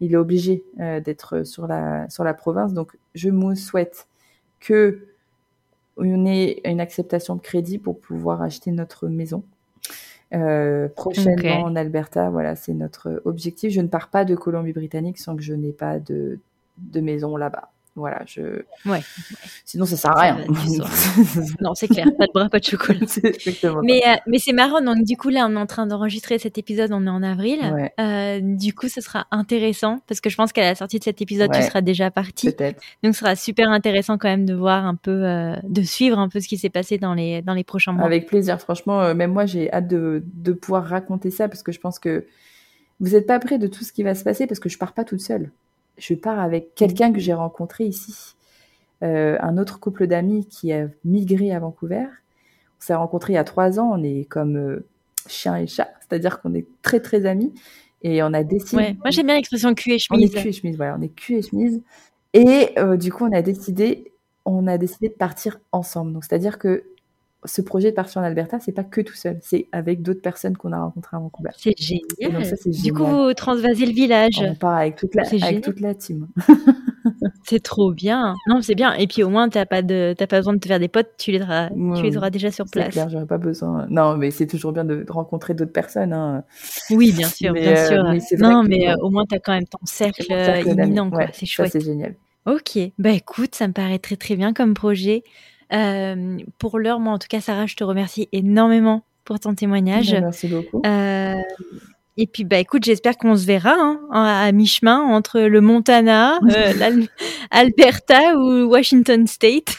Il 0.00 0.12
est 0.12 0.16
obligé 0.16 0.64
euh, 0.80 1.00
d'être 1.00 1.44
sur 1.44 1.66
la, 1.66 2.08
sur 2.08 2.24
la 2.24 2.34
province. 2.34 2.72
Donc, 2.72 2.96
je 3.14 3.30
me 3.30 3.54
souhaite 3.54 4.06
que 4.60 5.13
on 5.96 6.26
ait 6.26 6.60
une 6.64 6.80
acceptation 6.80 7.36
de 7.36 7.40
crédit 7.40 7.78
pour 7.78 8.00
pouvoir 8.00 8.42
acheter 8.42 8.70
notre 8.70 9.08
maison. 9.08 9.44
Euh, 10.32 10.88
prochainement 10.88 11.62
en 11.62 11.76
Alberta, 11.76 12.30
voilà, 12.30 12.56
c'est 12.56 12.74
notre 12.74 13.22
objectif. 13.24 13.72
Je 13.72 13.80
ne 13.80 13.88
pars 13.88 14.08
pas 14.08 14.24
de 14.24 14.34
Colombie-Britannique 14.34 15.18
sans 15.18 15.36
que 15.36 15.42
je 15.42 15.54
n'ai 15.54 15.72
pas 15.72 16.00
de, 16.00 16.40
de 16.78 17.00
maison 17.00 17.36
là-bas. 17.36 17.70
Voilà, 17.96 18.22
je. 18.26 18.62
Ouais. 18.86 19.00
Sinon, 19.64 19.86
ça 19.86 19.96
sert 19.96 20.10
à 20.16 20.20
rien. 20.20 20.44
non, 21.60 21.74
c'est 21.74 21.86
clair. 21.86 22.06
Pas 22.18 22.26
de 22.26 22.32
bras, 22.32 22.48
pas 22.48 22.58
de 22.58 22.64
chocolat. 22.64 22.98
mais 23.84 24.02
euh, 24.04 24.16
mais 24.26 24.38
c'est 24.40 24.52
marrant. 24.52 24.80
Donc 24.80 25.04
du 25.04 25.16
coup, 25.16 25.28
là, 25.28 25.46
on 25.48 25.54
est 25.54 25.60
en 25.60 25.66
train 25.66 25.86
d'enregistrer 25.86 26.40
cet 26.40 26.58
épisode. 26.58 26.90
On 26.92 27.06
est 27.06 27.10
en 27.10 27.22
avril. 27.22 27.60
Euh, 28.00 28.40
du 28.42 28.74
coup, 28.74 28.88
ce 28.88 29.00
sera 29.00 29.26
intéressant 29.30 30.00
parce 30.08 30.20
que 30.20 30.28
je 30.28 30.36
pense 30.36 30.52
qu'à 30.52 30.62
la 30.62 30.74
sortie 30.74 30.98
de 30.98 31.04
cet 31.04 31.22
épisode, 31.22 31.52
tu 31.52 31.62
seras 31.62 31.82
déjà 31.82 32.10
parti. 32.10 32.50
Peut-être. 32.50 32.82
Donc, 33.04 33.14
ce 33.14 33.20
sera 33.20 33.36
super 33.36 33.70
intéressant 33.70 34.18
quand 34.18 34.28
même 34.28 34.46
de 34.46 34.54
voir 34.54 34.84
un 34.86 34.96
peu, 34.96 35.24
euh, 35.24 35.54
de 35.62 35.82
suivre 35.82 36.18
un 36.18 36.28
peu 36.28 36.40
ce 36.40 36.48
qui 36.48 36.58
s'est 36.58 36.70
passé 36.70 36.98
dans 36.98 37.14
les 37.14 37.42
dans 37.42 37.54
les 37.54 37.64
prochains 37.64 37.92
mois. 37.92 38.06
Avec 38.06 38.26
plaisir. 38.26 38.60
Franchement, 38.60 39.14
même 39.14 39.32
moi, 39.32 39.46
j'ai 39.46 39.72
hâte 39.72 39.86
de 39.86 40.24
de 40.34 40.52
pouvoir 40.52 40.84
raconter 40.84 41.30
ça 41.30 41.48
parce 41.48 41.62
que 41.62 41.70
je 41.70 41.78
pense 41.78 42.00
que 42.00 42.26
vous 42.98 43.10
n'êtes 43.10 43.26
pas 43.26 43.38
prêts 43.38 43.58
de 43.58 43.68
tout 43.68 43.84
ce 43.84 43.92
qui 43.92 44.02
va 44.02 44.16
se 44.16 44.24
passer 44.24 44.48
parce 44.48 44.58
que 44.58 44.68
je 44.68 44.78
pars 44.78 44.94
pas 44.94 45.04
toute 45.04 45.20
seule 45.20 45.52
je 45.98 46.14
pars 46.14 46.40
avec 46.40 46.74
quelqu'un 46.74 47.12
que 47.12 47.20
j'ai 47.20 47.34
rencontré 47.34 47.84
ici, 47.84 48.34
euh, 49.02 49.36
un 49.40 49.58
autre 49.58 49.80
couple 49.80 50.06
d'amis 50.06 50.46
qui 50.46 50.72
a 50.72 50.88
migré 51.04 51.52
à 51.52 51.58
Vancouver. 51.58 52.06
On 52.06 52.80
s'est 52.80 52.94
rencontrés 52.94 53.34
il 53.34 53.36
y 53.36 53.38
a 53.38 53.44
trois 53.44 53.78
ans, 53.78 53.90
on 53.92 54.02
est 54.02 54.24
comme 54.28 54.56
euh, 54.56 54.86
chien 55.26 55.56
et 55.56 55.66
chat, 55.66 55.92
c'est-à-dire 56.00 56.40
qu'on 56.40 56.54
est 56.54 56.66
très 56.82 57.00
très 57.00 57.26
amis 57.26 57.52
et 58.02 58.22
on 58.22 58.32
a 58.32 58.44
décidé. 58.44 58.76
Ouais, 58.76 58.96
moi 59.00 59.10
j'aime 59.10 59.26
bien 59.26 59.36
l'expression 59.36 59.74
cul 59.74 59.92
et 59.92 59.98
chemise. 59.98 60.30
On 60.32 60.38
est 60.38 60.42
cul 60.42 60.48
et 60.48 60.52
chemise, 60.52 60.76
voilà, 60.76 60.96
on 60.98 61.02
est 61.02 61.14
cul 61.14 61.36
et 61.36 61.42
chemise. 61.42 61.82
Et 62.34 62.70
euh, 62.78 62.96
du 62.96 63.12
coup, 63.12 63.24
on 63.24 63.32
a 63.32 63.42
décidé, 63.42 64.12
on 64.44 64.66
a 64.66 64.76
décidé 64.76 65.08
de 65.08 65.14
partir 65.14 65.60
ensemble. 65.70 66.12
Donc, 66.12 66.24
c'est-à-dire 66.24 66.58
que 66.58 66.84
ce 67.44 67.62
projet 67.62 67.90
de 67.90 67.94
partir 67.96 68.20
en 68.20 68.24
Alberta, 68.24 68.58
c'est 68.60 68.72
pas 68.72 68.84
que 68.84 69.00
tout 69.00 69.14
seul, 69.14 69.38
c'est 69.42 69.68
avec 69.72 70.02
d'autres 70.02 70.22
personnes 70.22 70.56
qu'on 70.56 70.72
a 70.72 70.80
rencontrées 70.80 71.16
à 71.16 71.20
Vancouver. 71.20 71.50
C'est 71.56 71.74
génial. 71.78 72.42
Du 72.66 72.92
coup, 72.92 73.04
vous 73.04 73.34
transvasez 73.34 73.86
le 73.86 73.92
village. 73.92 74.40
On 74.40 74.54
part 74.54 74.76
avec 74.76 74.96
toute 74.96 75.14
la, 75.14 75.22
avec 75.42 75.62
toute 75.62 75.80
la 75.80 75.94
team. 75.94 76.28
c'est 77.44 77.62
trop 77.62 77.92
bien. 77.92 78.34
Non, 78.46 78.62
c'est 78.62 78.74
bien. 78.74 78.94
Et 78.94 79.06
puis 79.06 79.22
au 79.22 79.28
moins, 79.28 79.48
t'as 79.48 79.66
pas 79.66 79.82
de, 79.82 80.14
pas 80.18 80.38
besoin 80.38 80.54
de 80.54 80.58
te 80.58 80.66
faire 80.66 80.80
des 80.80 80.88
potes, 80.88 81.10
tu 81.18 81.32
les 81.32 81.42
auras, 81.42 81.68
tu 81.68 82.02
les 82.02 82.16
auras 82.16 82.30
déjà 82.30 82.50
sur 82.50 82.64
place. 82.66 82.86
C'est 82.86 82.92
clair, 82.92 83.08
j'aurais 83.10 83.26
pas 83.26 83.38
besoin. 83.38 83.86
Non, 83.90 84.16
mais 84.16 84.30
c'est 84.30 84.46
toujours 84.46 84.72
bien 84.72 84.84
de, 84.84 85.04
rencontrer 85.08 85.54
d'autres 85.54 85.72
personnes. 85.72 86.12
Hein. 86.12 86.44
Oui, 86.90 87.12
bien 87.12 87.28
sûr, 87.28 87.52
bien 87.52 87.76
euh, 87.76 88.20
sûr. 88.20 88.38
non, 88.38 88.62
mais 88.62 88.88
euh, 88.88 88.94
au 89.02 89.10
moins 89.10 89.24
t'as 89.28 89.38
quand 89.38 89.52
même 89.52 89.66
ton 89.66 89.78
cercle, 89.84 90.24
imminent, 90.66 91.10
c'est 91.32 91.46
chouette. 91.46 91.72
c'est 91.72 91.84
génial. 91.84 92.14
Ok, 92.46 92.78
bah 92.98 93.10
écoute, 93.10 93.54
ça 93.54 93.66
me 93.68 93.72
paraît 93.72 93.98
très 93.98 94.16
très 94.16 94.36
bien 94.36 94.52
comme 94.52 94.74
projet. 94.74 95.22
Euh, 95.72 96.38
pour 96.58 96.78
l'heure, 96.78 97.00
moi 97.00 97.12
en 97.12 97.18
tout 97.18 97.28
cas, 97.28 97.40
Sarah, 97.40 97.66
je 97.66 97.76
te 97.76 97.84
remercie 97.84 98.28
énormément 98.32 99.02
pour 99.24 99.40
ton 99.40 99.54
témoignage. 99.54 100.12
Bah, 100.12 100.20
merci 100.20 100.48
beaucoup. 100.48 100.82
Euh, 100.84 101.34
et 102.16 102.28
puis, 102.28 102.44
bah, 102.44 102.58
écoute, 102.58 102.84
j'espère 102.84 103.18
qu'on 103.18 103.34
se 103.34 103.44
verra 103.44 103.74
hein, 103.74 103.98
à 104.10 104.52
mi-chemin 104.52 105.00
entre 105.00 105.40
le 105.40 105.60
Montana, 105.60 106.38
euh, 106.48 106.72
l'Alberta 107.50 108.36
ou 108.38 108.66
Washington 108.66 109.26
State. 109.26 109.78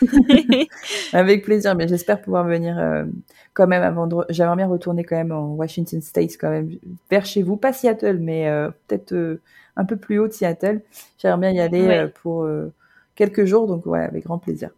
Avec 1.14 1.46
plaisir, 1.46 1.76
mais 1.76 1.88
j'espère 1.88 2.22
pouvoir 2.22 2.46
venir 2.46 2.78
euh, 2.78 3.06
quand 3.54 3.68
même 3.68 3.84
avant 3.84 4.08
de... 4.08 4.18
J'aimerais 4.30 4.58
bien 4.58 4.68
retourner 4.68 5.06
quand 5.06 5.16
même 5.16 5.32
en 5.32 5.54
Washington 5.54 6.02
State, 6.02 6.32
quand 6.40 6.50
même, 6.50 6.72
vers 7.10 7.26
chez 7.26 7.42
vous. 7.42 7.56
Pas 7.56 7.72
Seattle, 7.72 8.18
mais 8.20 8.50
euh, 8.50 8.70
peut-être 8.88 9.40
un 9.78 9.86
peu 9.86 9.96
plus 9.96 10.20
haut 10.20 10.28
de 10.28 10.34
Seattle. 10.34 10.82
J'aimerais 11.18 11.40
bien 11.40 11.52
y 11.52 11.60
aller 11.62 12.08
pour 12.22 12.48
quelques 13.16 13.46
jours, 13.46 13.68
donc 13.68 13.86
ouais, 13.86 14.04
avec 14.04 14.26
grand 14.26 14.40
plaisir. 14.40 14.72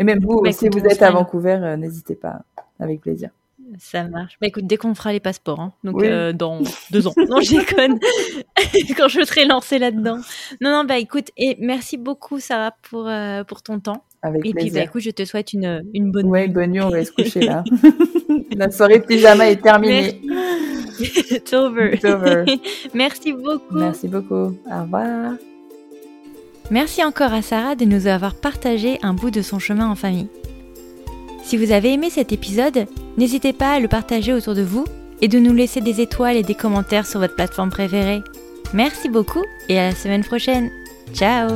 Et 0.00 0.04
même 0.04 0.18
vous, 0.18 0.40
bah, 0.40 0.50
si 0.50 0.68
vous 0.70 0.80
êtes 0.80 1.02
à 1.02 1.10
Vancouver, 1.10 1.58
euh, 1.62 1.76
n'hésitez 1.76 2.14
pas, 2.14 2.40
avec 2.80 3.02
plaisir. 3.02 3.28
Ça 3.78 4.02
marche. 4.04 4.36
Bah 4.40 4.48
écoute, 4.48 4.66
dès 4.66 4.78
qu'on 4.78 4.94
fera 4.94 5.12
les 5.12 5.20
passeports, 5.20 5.60
hein, 5.60 5.72
donc 5.84 6.02
euh, 6.02 6.32
dans 6.32 6.60
deux 6.90 7.06
ans. 7.06 7.12
non, 7.28 7.40
j'y 7.40 7.64
conne. 7.64 8.00
Quand 8.96 9.08
je 9.08 9.22
serai 9.22 9.44
lancée 9.44 9.78
là-dedans. 9.78 10.16
Non, 10.60 10.70
non, 10.72 10.84
bah 10.84 10.98
écoute, 10.98 11.28
et 11.36 11.56
merci 11.60 11.98
beaucoup 11.98 12.40
Sarah 12.40 12.72
pour 12.90 13.06
euh, 13.06 13.44
pour 13.44 13.62
ton 13.62 13.78
temps. 13.78 14.02
Avec 14.22 14.44
et 14.44 14.54
puis 14.54 14.70
bah 14.70 14.80
écoute, 14.80 15.02
je 15.02 15.10
te 15.10 15.24
souhaite 15.24 15.52
une 15.52 15.84
une 15.94 16.10
bonne 16.10 16.30
nuit. 16.30 16.48
bonne 16.48 16.70
nuit. 16.72 16.80
On 16.80 16.88
va 16.88 17.04
se 17.04 17.12
coucher 17.12 17.40
là. 17.40 17.62
La 18.56 18.70
soirée 18.70 19.00
pyjama 19.00 19.50
est 19.50 19.62
terminée. 19.62 20.20
It's 20.98 21.52
over. 21.52 21.94
It's 21.94 22.04
over. 22.04 22.44
merci 22.94 23.32
beaucoup. 23.34 23.76
Merci 23.76 24.08
beaucoup. 24.08 24.56
Au 24.66 24.82
revoir. 24.82 25.34
Merci 26.70 27.04
encore 27.04 27.32
à 27.32 27.42
Sarah 27.42 27.74
de 27.74 27.84
nous 27.84 28.06
avoir 28.06 28.34
partagé 28.34 28.98
un 29.02 29.12
bout 29.12 29.30
de 29.30 29.42
son 29.42 29.58
chemin 29.58 29.88
en 29.88 29.96
famille. 29.96 30.28
Si 31.42 31.56
vous 31.56 31.72
avez 31.72 31.92
aimé 31.92 32.10
cet 32.10 32.32
épisode, 32.32 32.86
n'hésitez 33.16 33.52
pas 33.52 33.72
à 33.72 33.80
le 33.80 33.88
partager 33.88 34.32
autour 34.32 34.54
de 34.54 34.62
vous 34.62 34.84
et 35.20 35.28
de 35.28 35.38
nous 35.38 35.52
laisser 35.52 35.80
des 35.80 36.00
étoiles 36.00 36.36
et 36.36 36.42
des 36.42 36.54
commentaires 36.54 37.06
sur 37.06 37.20
votre 37.20 37.34
plateforme 37.34 37.70
préférée. 37.70 38.22
Merci 38.72 39.08
beaucoup 39.08 39.44
et 39.68 39.78
à 39.78 39.88
la 39.88 39.94
semaine 39.96 40.24
prochaine. 40.24 40.70
Ciao 41.12 41.50